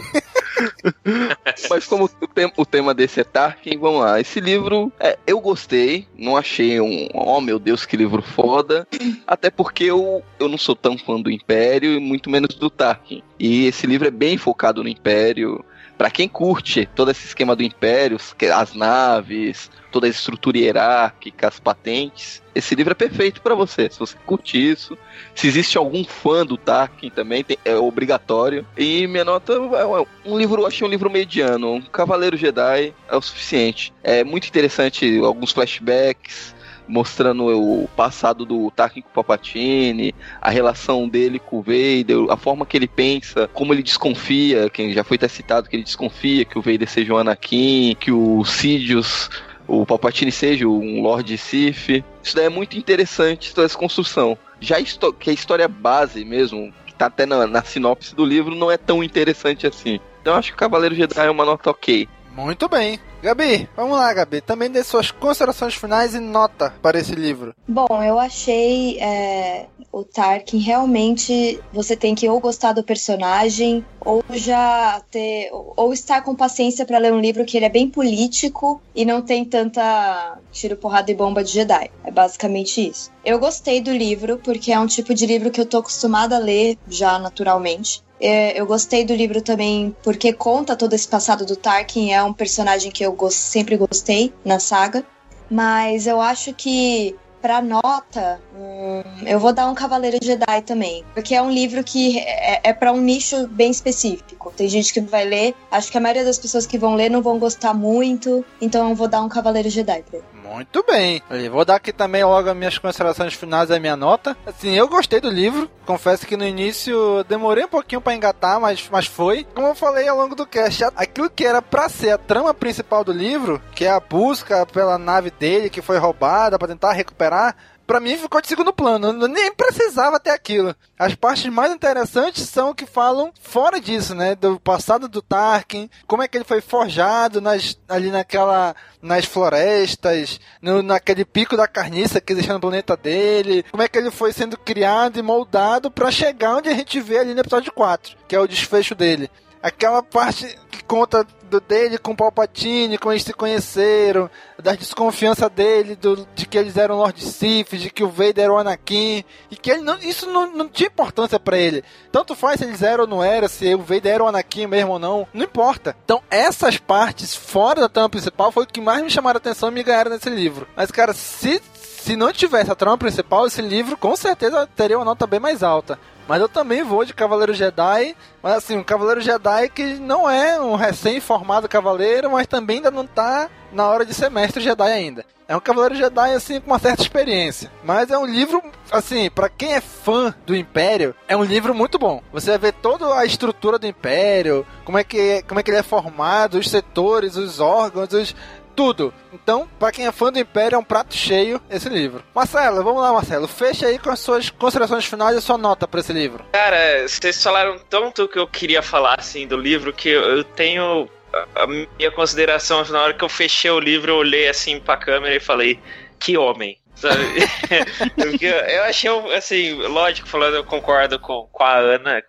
Mas 1.70 1.86
como 1.86 2.10
o, 2.20 2.26
tema, 2.26 2.52
o 2.56 2.66
tema 2.66 2.92
desse 2.92 3.20
é 3.20 3.24
Tarkin, 3.24 3.78
vamos 3.78 4.00
lá. 4.00 4.20
Esse 4.20 4.40
livro, 4.40 4.92
é, 4.98 5.16
eu 5.26 5.38
gostei, 5.38 6.08
não 6.18 6.36
achei 6.36 6.80
um, 6.80 7.08
oh 7.14 7.40
meu 7.40 7.60
Deus, 7.60 7.86
que 7.86 7.96
livro 7.96 8.20
foda. 8.20 8.86
Até 9.24 9.48
porque 9.48 9.84
eu, 9.84 10.24
eu 10.40 10.48
não 10.48 10.58
sou 10.58 10.74
tão 10.74 10.98
fã 10.98 11.20
do 11.20 11.30
Império 11.30 11.94
e 11.94 12.00
muito 12.00 12.28
menos 12.28 12.52
do 12.56 12.68
Tarkin. 12.68 13.22
E 13.38 13.66
esse 13.66 13.86
livro 13.86 14.08
é 14.08 14.10
bem 14.10 14.36
focado 14.36 14.82
no 14.82 14.88
Império 14.88 15.64
para 15.96 16.10
quem 16.10 16.28
curte 16.28 16.88
todo 16.94 17.10
esse 17.10 17.26
esquema 17.26 17.56
do 17.56 17.62
Império, 17.62 18.18
as 18.54 18.74
naves, 18.74 19.70
toda 19.90 20.06
a 20.06 20.10
estrutura 20.10 20.58
hierárquica, 20.58 21.48
as 21.48 21.58
patentes, 21.58 22.42
esse 22.54 22.74
livro 22.74 22.92
é 22.92 22.94
perfeito 22.94 23.40
para 23.40 23.54
você. 23.54 23.88
Se 23.90 23.98
você 23.98 24.16
curte 24.24 24.56
isso, 24.56 24.96
se 25.34 25.46
existe 25.46 25.76
algum 25.76 26.04
fã 26.04 26.44
do 26.44 26.56
Tarkin 26.56 27.10
também, 27.10 27.44
tem, 27.44 27.58
é 27.64 27.76
obrigatório. 27.76 28.66
E 28.76 29.06
minha 29.06 29.24
nota 29.24 29.52
é 29.52 30.28
um 30.28 30.38
livro, 30.38 30.66
achei 30.66 30.86
um 30.86 30.90
livro 30.90 31.10
mediano. 31.10 31.74
Um 31.74 31.82
Cavaleiro 31.82 32.36
Jedi 32.36 32.94
é 33.08 33.16
o 33.16 33.20
suficiente. 33.20 33.92
É 34.02 34.24
muito 34.24 34.48
interessante 34.48 35.18
alguns 35.18 35.52
flashbacks 35.52 36.55
mostrando 36.88 37.46
o 37.46 37.88
passado 37.96 38.44
do 38.44 38.70
Tarkin 38.70 39.02
com 39.02 39.08
o 39.08 39.12
Palpatine, 39.12 40.14
a 40.40 40.50
relação 40.50 41.08
dele 41.08 41.38
com 41.38 41.58
o 41.58 41.62
Vader, 41.62 42.30
a 42.30 42.36
forma 42.36 42.66
que 42.66 42.76
ele 42.76 42.88
pensa, 42.88 43.48
como 43.52 43.72
ele 43.72 43.82
desconfia, 43.82 44.70
quem 44.70 44.92
já 44.92 45.02
foi 45.02 45.16
até 45.16 45.28
citado 45.28 45.68
que 45.68 45.76
ele 45.76 45.82
desconfia 45.82 46.44
que 46.44 46.58
o 46.58 46.62
Vader 46.62 46.88
seja 46.88 47.14
o 47.14 47.18
Anakin, 47.18 47.96
que 47.98 48.12
o 48.12 48.44
Sidious 48.44 49.28
o 49.68 49.84
Palpatine 49.84 50.30
seja 50.30 50.66
um 50.66 51.02
Lord 51.02 51.36
Sith. 51.36 52.04
Isso 52.22 52.36
daí 52.36 52.46
é 52.46 52.48
muito 52.48 52.78
interessante, 52.78 53.54
toda 53.54 53.66
essa 53.66 53.76
construção. 53.76 54.38
Já 54.60 54.76
que 55.18 55.30
a 55.30 55.32
história 55.32 55.68
base 55.68 56.24
mesmo, 56.24 56.72
que 56.86 56.94
tá 56.94 57.06
até 57.06 57.26
na, 57.26 57.46
na 57.46 57.62
sinopse 57.62 58.14
do 58.14 58.24
livro, 58.24 58.54
não 58.54 58.70
é 58.70 58.76
tão 58.76 59.02
interessante 59.02 59.66
assim. 59.66 60.00
Então 60.22 60.34
acho 60.34 60.48
que 60.48 60.54
o 60.54 60.58
Cavaleiro 60.58 60.94
Jedi 60.94 61.26
é 61.26 61.30
uma 61.30 61.44
nota 61.44 61.70
ok. 61.70 62.08
Muito 62.36 62.68
bem. 62.68 63.00
Gabi, 63.22 63.66
vamos 63.74 63.96
lá, 63.96 64.12
Gabi. 64.12 64.42
Também 64.42 64.70
dê 64.70 64.84
suas 64.84 65.10
considerações 65.10 65.74
finais 65.74 66.14
e 66.14 66.20
nota 66.20 66.72
para 66.82 66.98
esse 66.98 67.14
livro. 67.14 67.54
Bom, 67.66 68.02
eu 68.02 68.18
achei 68.18 69.00
é, 69.00 69.66
o 69.90 70.04
Tarkin 70.04 70.58
realmente 70.58 71.58
você 71.72 71.96
tem 71.96 72.14
que 72.14 72.28
ou 72.28 72.38
gostar 72.38 72.74
do 72.74 72.82
personagem 72.82 73.82
ou 73.98 74.22
já 74.34 75.00
ter 75.10 75.48
ou 75.50 75.90
estar 75.92 76.20
com 76.20 76.34
paciência 76.34 76.84
para 76.84 76.98
ler 76.98 77.14
um 77.14 77.20
livro 77.20 77.46
que 77.46 77.56
ele 77.56 77.64
é 77.64 77.70
bem 77.70 77.88
político 77.88 78.82
e 78.94 79.06
não 79.06 79.22
tem 79.22 79.42
tanta 79.42 80.38
tiro, 80.52 80.76
porrada 80.76 81.10
e 81.10 81.14
bomba 81.14 81.42
de 81.42 81.52
Jedi. 81.52 81.90
É 82.04 82.10
basicamente 82.10 82.86
isso. 82.86 83.10
Eu 83.24 83.38
gostei 83.38 83.80
do 83.80 83.90
livro 83.90 84.38
porque 84.44 84.70
é 84.70 84.78
um 84.78 84.86
tipo 84.86 85.14
de 85.14 85.24
livro 85.24 85.50
que 85.50 85.60
eu 85.60 85.66
tô 85.66 85.78
acostumada 85.78 86.36
a 86.36 86.40
ler 86.40 86.76
já 86.86 87.18
naturalmente. 87.18 88.04
É, 88.20 88.58
eu 88.58 88.66
gostei 88.66 89.04
do 89.04 89.14
livro 89.14 89.42
também 89.42 89.94
porque 90.02 90.32
conta 90.32 90.74
todo 90.74 90.94
esse 90.94 91.06
passado 91.06 91.44
do 91.44 91.56
Tarkin, 91.56 92.12
é 92.12 92.22
um 92.22 92.32
personagem 92.32 92.90
que 92.90 93.04
eu 93.04 93.12
go 93.12 93.30
sempre 93.30 93.76
gostei 93.76 94.32
na 94.44 94.58
saga. 94.58 95.04
Mas 95.50 96.06
eu 96.06 96.20
acho 96.20 96.52
que 96.54 97.14
pra 97.46 97.62
nota, 97.62 98.40
hum, 98.58 99.02
eu 99.24 99.38
vou 99.38 99.52
dar 99.52 99.68
um 99.70 99.74
Cavaleiro 99.74 100.18
Jedi 100.20 100.62
também. 100.62 101.04
Porque 101.14 101.32
é 101.32 101.40
um 101.40 101.50
livro 101.50 101.84
que 101.84 102.18
é, 102.18 102.60
é 102.64 102.72
para 102.72 102.92
um 102.92 103.00
nicho 103.00 103.46
bem 103.46 103.70
específico. 103.70 104.52
Tem 104.56 104.68
gente 104.68 104.92
que 104.92 105.00
vai 105.00 105.24
ler, 105.24 105.54
acho 105.70 105.90
que 105.92 105.96
a 105.96 106.00
maioria 106.00 106.24
das 106.24 106.38
pessoas 106.38 106.66
que 106.66 106.76
vão 106.76 106.96
ler 106.96 107.08
não 107.08 107.22
vão 107.22 107.38
gostar 107.38 107.72
muito, 107.72 108.44
então 108.60 108.88
eu 108.88 108.96
vou 108.96 109.06
dar 109.06 109.22
um 109.22 109.28
Cavaleiro 109.28 109.70
Jedi 109.70 110.02
pra 110.02 110.18
ele. 110.18 110.26
Muito 110.52 110.84
bem. 110.84 111.22
Eu 111.30 111.50
vou 111.50 111.64
dar 111.64 111.76
aqui 111.76 111.92
também 111.92 112.24
logo 112.24 112.48
as 112.48 112.56
minhas 112.56 112.78
considerações 112.78 113.34
finais 113.34 113.70
e 113.70 113.74
a 113.74 113.80
minha 113.80 113.96
nota. 113.96 114.36
Assim, 114.46 114.74
eu 114.74 114.88
gostei 114.88 115.20
do 115.20 115.28
livro. 115.28 115.70
Confesso 115.84 116.26
que 116.26 116.36
no 116.36 116.46
início 116.46 117.24
demorei 117.24 117.64
um 117.64 117.68
pouquinho 117.68 118.00
para 118.00 118.14
engatar, 118.14 118.60
mas, 118.60 118.88
mas 118.90 119.06
foi. 119.06 119.44
Como 119.54 119.66
eu 119.66 119.74
falei 119.74 120.08
ao 120.08 120.16
longo 120.16 120.34
do 120.34 120.46
cast, 120.46 120.84
aquilo 120.96 121.30
que 121.30 121.44
era 121.44 121.60
para 121.60 121.88
ser 121.88 122.10
a 122.10 122.18
trama 122.18 122.54
principal 122.54 123.04
do 123.04 123.12
livro, 123.12 123.60
que 123.74 123.84
é 123.84 123.90
a 123.90 124.00
busca 124.00 124.64
pela 124.66 124.98
nave 124.98 125.30
dele 125.30 125.70
que 125.70 125.82
foi 125.82 125.98
roubada 125.98 126.58
para 126.58 126.68
tentar 126.68 126.92
recuperar, 126.92 127.56
para 127.86 128.00
mim 128.00 128.16
ficou 128.18 128.40
de 128.40 128.48
segundo 128.48 128.72
plano. 128.72 129.08
Eu 129.08 129.28
nem 129.28 129.52
precisava 129.54 130.18
ter 130.18 130.30
aquilo. 130.30 130.74
As 130.98 131.14
partes 131.14 131.46
mais 131.46 131.72
interessantes 131.72 132.48
são 132.48 132.74
que 132.74 132.86
falam 132.86 133.32
fora 133.40 133.80
disso, 133.80 134.14
né? 134.14 134.34
Do 134.34 134.58
passado 134.58 135.08
do 135.08 135.22
Tarkin, 135.22 135.88
como 136.06 136.22
é 136.22 136.28
que 136.28 136.36
ele 136.36 136.44
foi 136.44 136.60
forjado 136.60 137.40
nas, 137.40 137.78
ali 137.88 138.10
naquela. 138.10 138.74
nas 139.00 139.24
florestas, 139.24 140.40
no, 140.60 140.82
naquele 140.82 141.24
pico 141.24 141.56
da 141.56 141.68
carniça 141.68 142.20
que 142.20 142.32
existe 142.32 142.52
no 142.52 142.60
planeta 142.60 142.96
dele, 142.96 143.64
como 143.70 143.82
é 143.82 143.88
que 143.88 143.98
ele 143.98 144.10
foi 144.10 144.32
sendo 144.32 144.58
criado 144.58 145.18
e 145.18 145.22
moldado 145.22 145.90
para 145.90 146.10
chegar 146.10 146.56
onde 146.56 146.68
a 146.68 146.74
gente 146.74 147.00
vê 147.00 147.18
ali 147.18 147.34
no 147.34 147.40
episódio 147.40 147.72
4, 147.72 148.16
que 148.26 148.34
é 148.34 148.40
o 148.40 148.48
desfecho 148.48 148.94
dele 148.94 149.30
aquela 149.62 150.00
parte 150.00 150.56
conta 150.86 151.26
do 151.50 151.60
dele 151.60 151.98
com 151.98 152.12
o 152.12 152.16
Palpatine, 152.16 152.98
como 152.98 153.12
eles 153.12 153.22
se 153.22 153.32
conheceram, 153.32 154.28
da 154.62 154.74
desconfiança 154.74 155.48
dele, 155.48 155.94
do, 155.94 156.26
de 156.34 156.46
que 156.46 156.58
eles 156.58 156.76
eram 156.76 156.96
Lord 156.96 157.22
Sith, 157.22 157.76
de 157.76 157.90
que 157.90 158.02
o 158.02 158.08
Vader 158.08 158.44
era 158.44 158.52
o 158.52 158.58
Anakin, 158.58 159.24
e 159.50 159.56
que 159.56 159.70
ele 159.70 159.82
não, 159.82 159.98
isso 159.98 160.26
não, 160.26 160.52
não 160.52 160.68
tinha 160.68 160.88
importância 160.88 161.38
para 161.38 161.58
ele. 161.58 161.84
Tanto 162.10 162.34
faz 162.34 162.60
se 162.60 162.66
eles 162.66 162.82
eram 162.82 163.04
ou 163.04 163.10
não 163.10 163.22
eram, 163.22 163.48
se 163.48 163.74
o 163.74 163.78
Vader 163.78 164.14
era 164.14 164.24
o 164.24 164.26
Anakin 164.28 164.66
mesmo 164.66 164.92
ou 164.92 164.98
não, 164.98 165.26
não 165.32 165.44
importa. 165.44 165.96
Então, 166.04 166.22
essas 166.30 166.78
partes 166.78 167.34
fora 167.34 167.80
da 167.80 167.88
trama 167.88 168.08
principal 168.08 168.50
foi 168.50 168.64
o 168.64 168.66
que 168.66 168.80
mais 168.80 169.02
me 169.02 169.10
chamaram 169.10 169.36
a 169.36 169.38
atenção 169.38 169.68
e 169.68 169.72
me 169.72 169.82
ganharam 169.82 170.10
nesse 170.10 170.30
livro. 170.30 170.66
Mas, 170.76 170.90
cara, 170.90 171.12
se 171.12 171.60
se 172.06 172.14
não 172.14 172.32
tivesse 172.32 172.70
a 172.70 172.76
trama 172.76 172.96
principal, 172.96 173.48
esse 173.48 173.60
livro 173.60 173.96
com 173.96 174.14
certeza 174.14 174.64
teria 174.76 174.96
uma 174.96 175.04
nota 175.04 175.26
bem 175.26 175.40
mais 175.40 175.64
alta. 175.64 175.98
Mas 176.26 176.40
eu 176.40 176.48
também 176.48 176.82
vou 176.82 177.04
de 177.04 177.14
Cavaleiro 177.14 177.54
Jedi, 177.54 178.16
mas 178.42 178.54
assim, 178.54 178.76
um 178.76 178.82
Cavaleiro 178.82 179.20
Jedi 179.20 179.68
que 179.68 179.94
não 179.94 180.28
é 180.28 180.60
um 180.60 180.74
recém-formado 180.74 181.68
cavaleiro, 181.68 182.30
mas 182.30 182.46
também 182.46 182.76
ainda 182.76 182.90
não 182.90 183.06
tá 183.06 183.48
na 183.72 183.86
hora 183.86 184.04
de 184.04 184.14
ser 184.14 184.30
mestre 184.30 184.62
Jedi 184.62 184.90
ainda. 184.90 185.24
É 185.48 185.56
um 185.56 185.60
Cavaleiro 185.60 185.94
Jedi, 185.94 186.34
assim, 186.34 186.60
com 186.60 186.72
uma 186.72 186.78
certa 186.78 187.02
experiência. 187.02 187.70
Mas 187.84 188.10
é 188.10 188.18
um 188.18 188.26
livro, 188.26 188.60
assim, 188.90 189.30
para 189.30 189.48
quem 189.48 189.74
é 189.74 189.80
fã 189.80 190.34
do 190.44 190.56
Império, 190.56 191.14
é 191.28 191.36
um 191.36 191.44
livro 191.44 191.72
muito 191.72 192.00
bom. 192.00 192.20
Você 192.32 192.50
vai 192.50 192.58
ver 192.58 192.72
toda 192.72 193.14
a 193.16 193.24
estrutura 193.24 193.78
do 193.78 193.86
Império, 193.86 194.66
como 194.84 194.98
é 194.98 195.04
que, 195.04 195.44
como 195.46 195.60
é 195.60 195.62
que 195.62 195.70
ele 195.70 195.78
é 195.78 195.84
formado, 195.84 196.58
os 196.58 196.68
setores, 196.68 197.36
os 197.36 197.60
órgãos, 197.60 198.12
os, 198.12 198.34
tudo. 198.76 199.12
Então, 199.32 199.68
para 199.78 199.90
quem 199.90 200.06
é 200.06 200.12
fã 200.12 200.30
do 200.30 200.38
Império, 200.38 200.76
é 200.76 200.78
um 200.78 200.84
prato 200.84 201.14
cheio 201.14 201.60
esse 201.70 201.88
livro. 201.88 202.22
Marcelo, 202.34 202.84
vamos 202.84 203.02
lá, 203.02 203.12
Marcelo. 203.12 203.48
Fecha 203.48 203.86
aí 203.86 203.98
com 203.98 204.10
as 204.10 204.20
suas 204.20 204.50
considerações 204.50 205.06
finais 205.06 205.34
e 205.34 205.38
a 205.38 205.40
sua 205.40 205.56
nota 205.56 205.88
para 205.88 206.00
esse 206.00 206.12
livro. 206.12 206.44
Cara, 206.52 207.08
vocês 207.08 207.42
falaram 207.42 207.78
tanto 207.88 208.28
que 208.28 208.38
eu 208.38 208.46
queria 208.46 208.82
falar 208.82 209.18
assim 209.18 209.46
do 209.46 209.56
livro 209.56 209.92
que 209.92 210.10
eu 210.10 210.44
tenho 210.44 211.08
a 211.54 211.66
minha 211.66 212.10
consideração 212.12 212.84
na 212.84 213.02
hora 213.02 213.14
que 213.14 213.24
eu 213.24 213.28
fechei 213.28 213.70
o 213.70 213.80
livro, 213.80 214.12
eu 214.12 214.16
olhei 214.16 214.48
assim 214.48 214.78
pra 214.78 214.96
câmera 214.96 215.34
e 215.34 215.40
falei: 215.40 215.78
"Que 216.18 216.36
homem". 216.36 216.78
Eu 218.72 218.84
achei, 218.84 219.10
assim, 219.34 219.74
lógico, 219.82 220.26
falando, 220.26 220.56
eu 220.56 220.64
concordo 220.64 221.18
com, 221.18 221.46
com 221.52 221.62
a 221.62 221.76
Ana, 221.76 222.22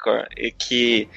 que 0.60 1.08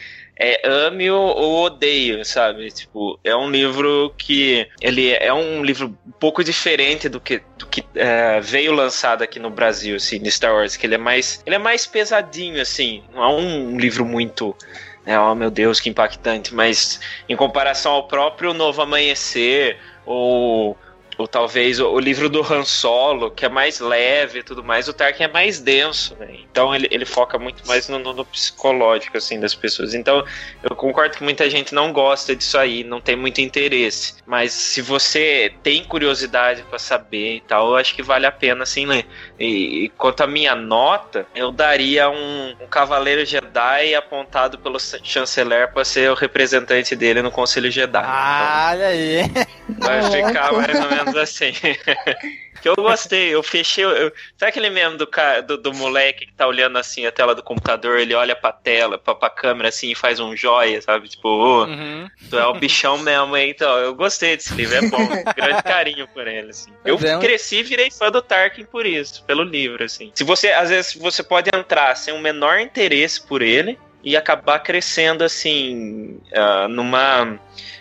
é 0.42 0.66
ame 0.66 1.10
ou 1.10 1.64
odeio, 1.64 2.24
sabe? 2.24 2.70
Tipo, 2.70 3.20
é 3.22 3.36
um 3.36 3.50
livro 3.50 4.14
que 4.16 4.66
ele 4.80 5.10
é 5.10 5.32
um 5.32 5.62
livro 5.62 5.94
um 6.06 6.12
pouco 6.12 6.42
diferente 6.42 7.10
do 7.10 7.20
que, 7.20 7.42
do 7.58 7.66
que 7.66 7.84
é, 7.94 8.40
veio 8.40 8.72
lançado 8.72 9.22
aqui 9.22 9.38
no 9.38 9.50
Brasil, 9.50 9.96
assim, 9.96 10.18
de 10.18 10.30
Star 10.30 10.54
Wars, 10.54 10.78
que 10.78 10.86
ele 10.86 10.94
é 10.94 10.98
mais 10.98 11.42
ele 11.44 11.56
é 11.56 11.58
mais 11.58 11.86
pesadinho, 11.86 12.58
assim, 12.58 13.02
não 13.12 13.22
é 13.22 13.28
um 13.28 13.78
livro 13.78 14.06
muito 14.06 14.56
é, 15.04 15.18
oh 15.18 15.34
meu 15.34 15.50
Deus, 15.50 15.78
que 15.78 15.90
impactante, 15.90 16.54
mas 16.54 17.00
em 17.28 17.36
comparação 17.36 17.92
ao 17.92 18.08
próprio 18.08 18.54
Novo 18.54 18.80
Amanhecer 18.80 19.78
ou 20.06 20.76
ou 21.20 21.28
talvez 21.28 21.78
o, 21.78 21.86
o, 21.86 22.00
livro 22.00 22.30
do 22.30 22.40
Han 22.40 22.64
Solo, 22.64 23.30
que 23.30 23.44
é 23.44 23.48
mais 23.48 23.78
leve 23.78 24.38
e 24.38 24.42
tudo 24.42 24.64
mais, 24.64 24.88
o 24.88 24.92
Tarkin 24.92 25.24
é 25.24 25.28
mais 25.28 25.60
denso, 25.60 26.16
né? 26.18 26.28
Então 26.50 26.74
ele, 26.74 26.88
ele 26.90 27.04
foca 27.04 27.38
muito 27.38 27.66
mais 27.66 27.90
no, 27.90 27.98
no, 27.98 28.14
no, 28.14 28.24
psicológico, 28.24 29.18
assim, 29.18 29.38
das 29.38 29.54
pessoas. 29.54 29.92
Então 29.92 30.24
eu 30.62 30.74
concordo 30.74 31.18
que 31.18 31.22
muita 31.22 31.50
gente 31.50 31.74
não 31.74 31.92
gosta 31.92 32.34
disso 32.34 32.56
aí, 32.56 32.82
não 32.82 33.02
tem 33.02 33.16
muito 33.16 33.38
interesse. 33.42 34.14
Mas 34.24 34.52
se 34.52 34.80
você 34.80 35.52
tem 35.62 35.84
curiosidade 35.84 36.62
para 36.62 36.78
saber 36.78 37.36
e 37.36 37.40
tal, 37.42 37.68
eu 37.68 37.76
acho 37.76 37.94
que 37.94 38.02
vale 38.02 38.24
a 38.24 38.32
pena, 38.32 38.62
assim, 38.62 38.86
ler. 38.86 39.04
E, 39.38 39.84
e 39.84 39.88
quanto 39.90 40.22
à 40.22 40.26
minha 40.26 40.54
nota, 40.54 41.26
eu 41.34 41.52
daria 41.52 42.08
um, 42.08 42.56
um 42.58 42.66
Cavaleiro 42.66 43.26
Jedi 43.26 43.94
apontado 43.94 44.58
pelo 44.58 44.78
chanceler 44.80 45.70
para 45.70 45.84
ser 45.84 46.10
o 46.10 46.14
representante 46.14 46.96
dele 46.96 47.20
no 47.20 47.30
Conselho 47.30 47.70
Jedi. 47.70 48.02
Ah, 48.02 48.72
então, 48.72 48.86
olha 48.86 48.86
aí! 48.86 49.30
Vai 49.78 50.02
ficar 50.10 50.52
mais 50.52 50.80
ou 50.80 50.90
menos 50.90 51.09
assim. 51.18 51.52
que 52.60 52.68
eu 52.68 52.76
gostei, 52.76 53.34
eu 53.34 53.42
fechei. 53.42 53.84
Eu, 53.84 54.12
sabe 54.36 54.50
aquele 54.50 54.70
mesmo 54.70 54.98
do, 54.98 55.08
do, 55.46 55.56
do, 55.56 55.74
moleque 55.74 56.26
que 56.26 56.32
tá 56.32 56.46
olhando 56.46 56.78
assim 56.78 57.06
a 57.06 57.12
tela 57.12 57.34
do 57.34 57.42
computador, 57.42 57.98
ele 57.98 58.14
olha 58.14 58.36
pra 58.36 58.52
tela, 58.52 58.98
pra, 58.98 59.14
pra 59.14 59.30
câmera 59.30 59.68
assim 59.68 59.90
e 59.90 59.94
faz 59.94 60.20
um 60.20 60.36
joia, 60.36 60.80
sabe? 60.82 61.08
Tipo, 61.08 61.28
oh, 61.28 61.64
uhum. 61.64 62.08
tu 62.28 62.38
é 62.38 62.46
o 62.46 62.54
bichão 62.54 62.98
mesmo, 62.98 63.36
hein? 63.36 63.50
Então, 63.50 63.78
eu 63.78 63.94
gostei 63.94 64.36
desse 64.36 64.54
livro, 64.54 64.76
é 64.76 64.88
bom. 64.88 65.08
grande 65.34 65.62
carinho 65.62 66.06
por 66.08 66.26
ele, 66.26 66.50
assim. 66.50 66.72
Eu 66.84 66.96
é 66.96 67.18
cresci 67.18 67.56
e 67.56 67.62
virei 67.62 67.90
fã 67.90 68.10
do 68.10 68.20
Tarkin 68.20 68.64
por 68.64 68.86
isso, 68.86 69.24
pelo 69.24 69.42
livro, 69.42 69.84
assim. 69.84 70.10
Se 70.14 70.24
você, 70.24 70.48
às 70.48 70.70
vezes, 70.70 70.94
você 70.94 71.22
pode 71.22 71.50
entrar 71.54 71.94
sem 71.96 72.12
o 72.12 72.18
menor 72.18 72.60
interesse 72.60 73.20
por 73.26 73.42
ele 73.42 73.78
e 74.02 74.16
acabar 74.16 74.58
crescendo, 74.60 75.24
assim, 75.24 76.20
uh, 76.32 76.68
numa 76.68 77.38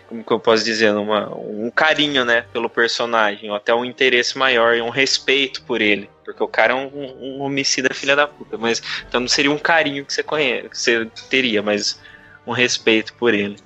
como 0.10 0.24
que 0.24 0.34
eu 0.34 0.39
posso 0.39 0.64
dizer, 0.64 0.91
uma, 0.95 1.30
um 1.36 1.70
carinho, 1.70 2.26
né, 2.26 2.43
pelo 2.51 2.68
personagem, 2.68 3.51
ou 3.51 3.55
até 3.55 3.72
um 3.74 3.86
interesse 3.86 4.36
maior 4.36 4.76
e 4.76 4.82
um 4.82 4.89
respeito 4.89 5.62
por 5.62 5.82
ele. 5.82 6.10
Porque 6.26 6.43
o 6.43 6.47
cara 6.47 6.74
é 6.74 6.76
um, 6.76 7.38
um 7.38 7.41
homicida 7.41 7.93
filha 7.93 8.16
da 8.16 8.28
puta, 8.28 8.57
mas 8.57 8.82
então 9.07 9.22
não 9.22 9.28
seria 9.28 9.51
um 9.51 9.60
carinho 9.60 10.03
que 10.03 10.12
você 10.12 10.24
conhece, 10.24 10.70
que 10.70 10.78
você 10.78 11.05
teria, 11.30 11.62
mas 11.62 11.99
um 12.45 12.51
respeito 12.51 13.14
por 13.14 13.36
ele. 13.36 13.57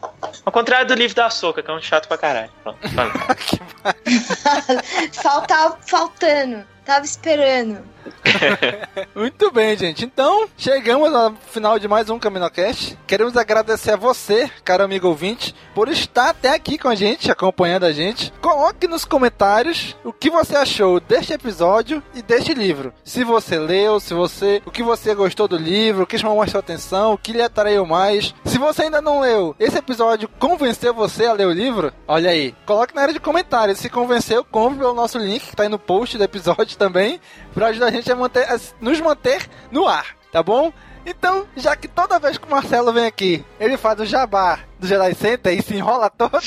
Ao 0.45 0.51
contrário 0.51 0.85
do 0.85 0.93
livro 0.93 1.15
da 1.15 1.29
Soca, 1.29 1.63
que 1.63 1.71
é 1.71 1.73
um 1.73 1.81
chato 1.81 2.09
pra 2.09 2.17
caralho. 2.17 2.51
Falta, 5.13 5.77
faltando. 5.87 6.65
Tava 6.83 7.05
esperando. 7.05 7.92
Muito 9.15 9.51
bem, 9.51 9.77
gente. 9.77 10.05
Então, 10.05 10.47
chegamos 10.57 11.13
ao 11.13 11.33
final 11.51 11.79
de 11.79 11.87
mais 11.87 12.09
um 12.09 12.19
CaminoCast. 12.19 12.97
Queremos 13.07 13.37
agradecer 13.37 13.91
a 13.91 13.97
você, 13.97 14.49
caro 14.63 14.83
amigo 14.83 15.07
ouvinte, 15.07 15.55
por 15.73 15.87
estar 15.87 16.29
até 16.29 16.53
aqui 16.53 16.77
com 16.77 16.87
a 16.87 16.95
gente, 16.95 17.31
acompanhando 17.31 17.85
a 17.85 17.91
gente. 17.91 18.31
Coloque 18.41 18.87
nos 18.87 19.05
comentários 19.05 19.95
o 20.03 20.11
que 20.11 20.29
você 20.29 20.55
achou 20.55 20.99
deste 20.99 21.33
episódio 21.33 22.01
e 22.13 22.21
deste 22.21 22.53
livro. 22.53 22.93
Se 23.03 23.23
você 23.23 23.57
leu, 23.57 23.99
se 23.99 24.13
você, 24.13 24.61
o 24.65 24.71
que 24.71 24.83
você 24.83 25.13
gostou 25.13 25.47
do 25.47 25.57
livro, 25.57 26.03
o 26.03 26.07
que 26.07 26.17
chamou 26.17 26.37
mais 26.37 26.51
sua 26.51 26.59
atenção, 26.59 27.13
o 27.13 27.17
que 27.17 27.33
lhe 27.33 27.41
atraiu 27.41 27.85
mais. 27.85 28.33
Se 28.45 28.57
você 28.57 28.83
ainda 28.83 29.01
não 29.01 29.19
leu, 29.19 29.55
esse 29.59 29.77
episódio 29.77 30.29
convenceu 30.39 30.93
você 30.93 31.25
a 31.25 31.33
ler 31.33 31.47
o 31.47 31.51
livro? 31.51 31.93
Olha 32.07 32.29
aí, 32.29 32.55
coloque 32.65 32.95
na 32.95 33.01
área 33.01 33.13
de 33.13 33.19
comentários. 33.19 33.79
Se 33.79 33.89
convenceu, 33.89 34.43
compre 34.43 34.79
pelo 34.79 34.93
nosso 34.93 35.17
link 35.17 35.45
que 35.47 35.55
tá 35.55 35.63
aí 35.63 35.69
no 35.69 35.79
post 35.79 36.17
do 36.17 36.23
episódio 36.23 36.77
também, 36.77 37.19
para 37.53 37.67
ajudar 37.67 37.87
a 37.87 37.91
gente 37.93 38.11
a, 38.11 38.15
manter, 38.15 38.47
nos 38.79 38.99
manter 38.99 39.47
no 39.71 39.87
ar, 39.87 40.15
tá 40.31 40.41
bom? 40.43 40.71
Então, 41.05 41.45
já 41.55 41.75
que 41.75 41.87
toda 41.87 42.19
vez 42.19 42.37
que 42.37 42.47
o 42.47 42.49
Marcelo 42.49 42.93
vem 42.93 43.05
aqui, 43.05 43.45
ele 43.59 43.75
faz 43.75 43.99
o 43.99 44.05
jabá 44.05 44.59
do 44.79 44.87
Jedi 44.87 45.13
Center 45.15 45.53
e 45.53 45.61
se 45.61 45.75
enrola 45.75 46.09
todo. 46.09 46.37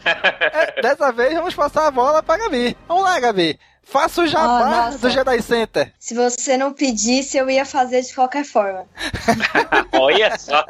é, 0.04 0.80
dessa 0.80 1.12
vez 1.12 1.34
vamos 1.34 1.54
passar 1.54 1.86
a 1.86 1.90
bola 1.90 2.22
pra 2.22 2.38
Gabi. 2.38 2.76
Vamos 2.88 3.04
lá, 3.04 3.20
Gabi. 3.20 3.58
Faça 3.90 4.22
o 4.22 4.26
jabá 4.26 4.92
oh, 4.94 4.98
do 4.98 5.10
Jedi 5.10 5.42
Center. 5.42 5.92
Se 5.98 6.14
você 6.14 6.56
não 6.56 6.72
pedisse, 6.72 7.36
eu 7.36 7.50
ia 7.50 7.64
fazer 7.64 8.02
de 8.02 8.14
qualquer 8.14 8.44
forma. 8.44 8.86
Olha 9.92 10.38
só. 10.38 10.64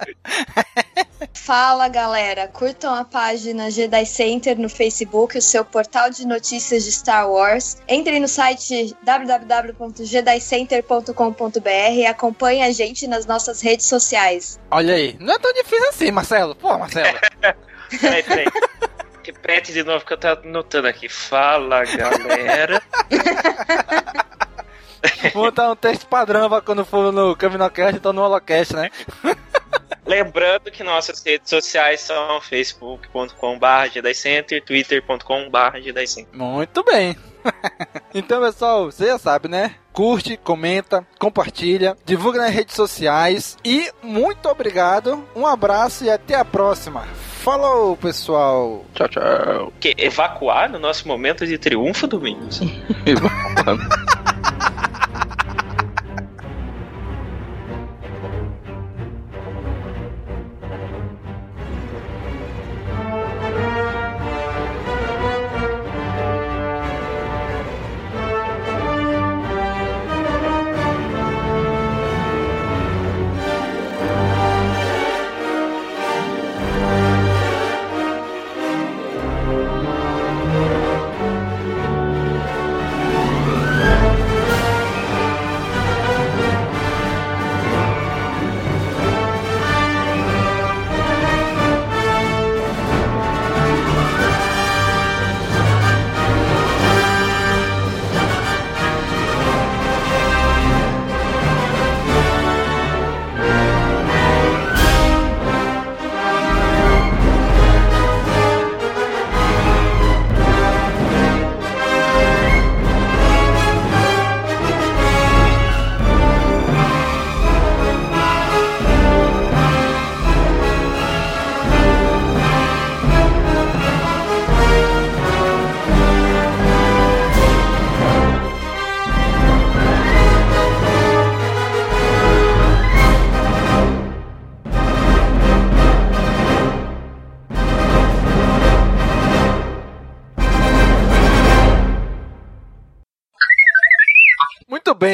Fala, 1.34 1.86
galera. 1.88 2.48
Curtam 2.48 2.94
a 2.94 3.04
página 3.04 3.70
Jedi 3.70 4.06
Center 4.06 4.58
no 4.58 4.70
Facebook, 4.70 5.36
o 5.36 5.42
seu 5.42 5.66
portal 5.66 6.08
de 6.08 6.26
notícias 6.26 6.84
de 6.84 6.92
Star 6.92 7.30
Wars. 7.30 7.76
Entrem 7.86 8.20
no 8.20 8.28
site 8.28 8.96
www.jedicenter.com.br 9.02 11.92
e 11.92 12.06
acompanhem 12.06 12.64
a 12.64 12.72
gente 12.72 13.06
nas 13.06 13.26
nossas 13.26 13.60
redes 13.60 13.84
sociais. 13.84 14.58
Olha 14.70 14.94
aí. 14.94 15.14
Não 15.20 15.34
é 15.34 15.38
tão 15.38 15.52
difícil 15.52 15.90
assim, 15.90 16.10
Marcelo. 16.10 16.54
Pô, 16.54 16.78
Marcelo. 16.78 17.18
peraí, 18.00 18.22
peraí 18.22 18.46
Repete 19.30 19.72
de 19.72 19.84
novo 19.84 20.04
que 20.04 20.12
eu 20.12 20.18
tô 20.18 20.26
anotando 20.26 20.88
aqui. 20.88 21.08
Fala, 21.08 21.84
galera. 21.84 22.82
Vou 25.32 25.44
botar 25.44 25.70
um 25.70 25.76
texto 25.76 26.06
padrão 26.06 26.48
pra 26.48 26.60
quando 26.60 26.84
for 26.84 27.12
no 27.12 27.36
Caminocast, 27.36 27.96
então 27.96 28.12
no 28.12 28.22
Holocast, 28.22 28.74
né? 28.74 28.90
Lembrando 30.04 30.70
que 30.70 30.82
nossas 30.82 31.22
redes 31.24 31.48
sociais 31.48 32.00
são 32.00 32.40
facebook.com.br 32.40 33.26
e 34.50 34.60
twitter.com.br 34.60 36.26
Muito 36.32 36.82
bem. 36.82 37.16
então, 38.12 38.42
pessoal, 38.42 38.86
você 38.86 39.06
já 39.06 39.18
sabe, 39.18 39.48
né? 39.48 39.76
Curte, 39.92 40.36
comenta, 40.36 41.06
compartilha, 41.20 41.96
divulga 42.04 42.40
nas 42.40 42.52
redes 42.52 42.74
sociais 42.74 43.56
e 43.64 43.90
muito 44.02 44.48
obrigado, 44.48 45.24
um 45.36 45.46
abraço 45.46 46.04
e 46.04 46.10
até 46.10 46.34
a 46.34 46.44
próxima. 46.44 47.06
Falou, 47.40 47.96
pessoal. 47.96 48.84
Tchau, 48.94 49.08
tchau. 49.08 49.72
Que 49.80 49.94
evacuar 49.96 50.70
no 50.70 50.78
nosso 50.78 51.08
momento 51.08 51.46
de 51.46 51.56
triunfo, 51.56 52.06
Domingos? 52.06 52.60
Muito 53.06 53.99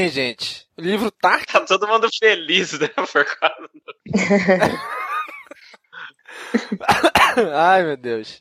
bem, 0.07 0.11
gente. 0.11 0.67
O 0.77 0.81
livro 0.81 1.11
tá. 1.11 1.41
Tá 1.47 1.61
todo 1.61 1.89
mundo 1.89 2.09
feliz, 2.19 2.79
né? 2.79 2.89
Por 2.89 3.25
causa 3.25 3.63
do... 3.63 3.71
Ai, 7.55 7.83
meu 7.83 7.97
Deus. 7.97 8.41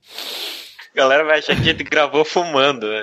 A 0.94 0.98
galera 0.98 1.24
vai 1.24 1.40
achar 1.40 1.56
que 1.56 1.62
a 1.62 1.66
gente 1.66 1.84
gravou 1.84 2.24
fumando, 2.24 2.88
né? 2.90 3.02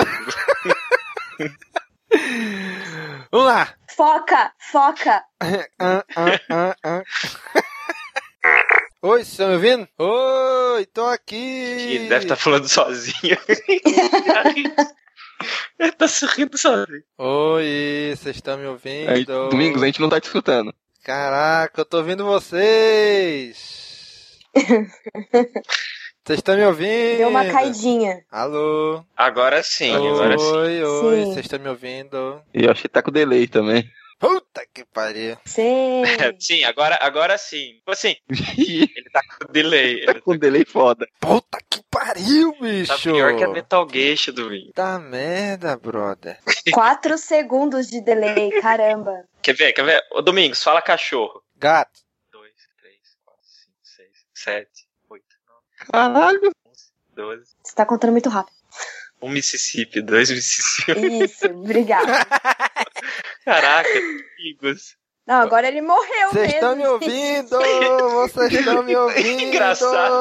Vamos 3.31 3.47
lá. 3.47 3.75
Foca, 3.97 4.53
foca. 4.71 5.25
Oi, 9.03 9.19
vocês 9.19 9.31
estão 9.31 9.49
me 9.49 9.55
ouvindo? 9.55 9.89
Oi, 9.99 10.87
tô 10.87 11.05
aqui. 11.07 12.07
Deve 12.09 12.25
estar 12.25 12.37
falando 12.37 12.69
sozinho. 12.69 13.37
Ele 15.79 15.93
tá 15.93 16.09
se 16.09 16.27
rindo 16.27 16.57
sozinho. 16.59 17.03
Oi, 17.19 18.15
vocês 18.17 18.37
estão 18.37 18.59
me 18.59 18.67
ouvindo? 18.67 19.11
Aí, 19.11 19.25
Domingos, 19.25 19.83
a 19.83 19.87
gente 19.87 20.01
não 20.01 20.09
tá 20.09 20.21
te 20.21 20.25
escutando. 20.25 20.75
Caraca, 21.05 21.81
eu 21.81 21.85
tô 21.85 21.99
ouvindo 21.99 22.25
vocês. 22.25 23.81
Vocês 26.25 26.39
estão 26.39 26.55
me 26.57 26.65
ouvindo? 26.65 27.17
Deu 27.17 27.29
uma 27.29 27.45
caidinha. 27.47 28.25
Alô? 28.31 29.05
Agora 29.17 29.61
sim, 29.61 29.93
agora 29.93 30.39
sim. 30.39 30.45
Oi, 30.45 30.85
oi, 30.85 31.25
vocês 31.25 31.47
estão 31.47 31.59
me 31.59 31.69
ouvindo? 31.69 32.41
E 32.55 32.65
eu 32.65 32.71
acho 32.71 32.83
que 32.83 32.89
tá 32.89 33.03
com 33.03 33.11
delay 33.11 33.49
também. 33.49 33.91
Puta 34.23 34.65
que 34.73 34.85
pariu. 34.85 35.37
Sim. 35.45 36.05
sim, 36.39 36.63
agora, 36.63 36.97
agora 37.01 37.37
sim. 37.37 37.75
Tipo 37.79 37.91
assim, 37.91 38.15
ele 38.57 39.11
tá 39.13 39.21
com 39.21 39.53
delay. 39.53 39.95
Ele 39.95 40.15
Tá 40.15 40.21
com 40.23 40.37
delay 40.39 40.65
foda. 40.65 41.09
Puta 41.19 41.59
que 41.69 41.83
pariu, 41.91 42.55
bicho. 42.61 42.93
tá 42.93 42.99
pior 42.99 43.37
que 43.37 43.43
a 43.43 43.49
Metal 43.49 43.89
Gear 43.91 44.17
do 44.33 44.51
Win. 44.51 44.71
Tá 44.77 44.97
merda, 45.01 45.77
brother. 45.77 46.39
Quatro 46.73 47.19
segundos 47.19 47.89
de 47.89 48.01
delay, 48.01 48.61
caramba. 48.61 49.25
Quer 49.43 49.57
ver, 49.57 49.73
quer 49.73 49.85
ver? 49.85 50.01
Ô 50.13 50.23
Domingos, 50.23 50.63
fala 50.63 50.81
cachorro. 50.81 51.43
Gato. 51.57 52.01
2, 52.31 52.49
3, 52.81 52.97
4, 53.25 53.43
5, 53.43 53.77
6, 53.83 54.09
7, 54.35 54.71
8, 55.11 55.25
Caralho. 55.91 56.41
9, 56.43 56.51
12. 57.17 57.57
Você 57.65 57.75
tá 57.75 57.85
contando 57.85 58.13
muito 58.13 58.29
rápido. 58.29 58.62
Um 59.23 59.29
Mississippi, 59.31 60.03
dois 60.03 60.31
Mississippi. 60.31 61.25
Isso, 61.25 61.47
obrigada. 61.47 62.27
Caraca, 63.45 63.89
amigos. 64.39 64.97
Não, 65.25 65.37
agora 65.41 65.69
ele 65.69 65.81
morreu 65.81 66.31
Vocês 66.31 66.53
mesmo. 66.53 66.55
estão 66.55 66.77
me 66.77 66.87
ouvindo? 66.87 67.59
Vocês 68.11 68.53
estão 68.59 68.83
me 68.83 68.97
ouvindo? 68.97 69.43
Engraçado. 69.43 70.13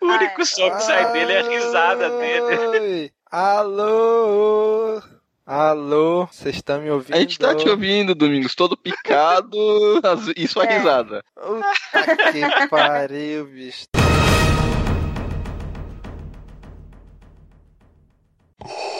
O 0.00 0.06
único 0.06 0.44
som 0.44 0.70
que 0.74 0.82
sai 0.82 1.12
dele 1.12 1.32
é 1.32 1.40
a 1.40 1.48
risada 1.48 2.10
dele. 2.18 3.12
Alô? 3.30 5.00
Alô? 5.46 6.26
Vocês 6.26 6.56
estão 6.56 6.80
me 6.82 6.90
ouvindo? 6.90 7.14
A 7.14 7.20
gente 7.20 7.38
tá 7.38 7.54
te 7.54 7.68
ouvindo, 7.68 8.14
Domingos, 8.14 8.54
todo 8.56 8.76
picado 8.76 9.56
e 10.36 10.48
sua 10.48 10.64
É. 10.64 10.76
risada. 10.78 11.22
Puta 11.36 12.32
que 12.32 12.68
pariu, 12.68 13.46
bicho. 13.46 13.86
you 18.64 18.97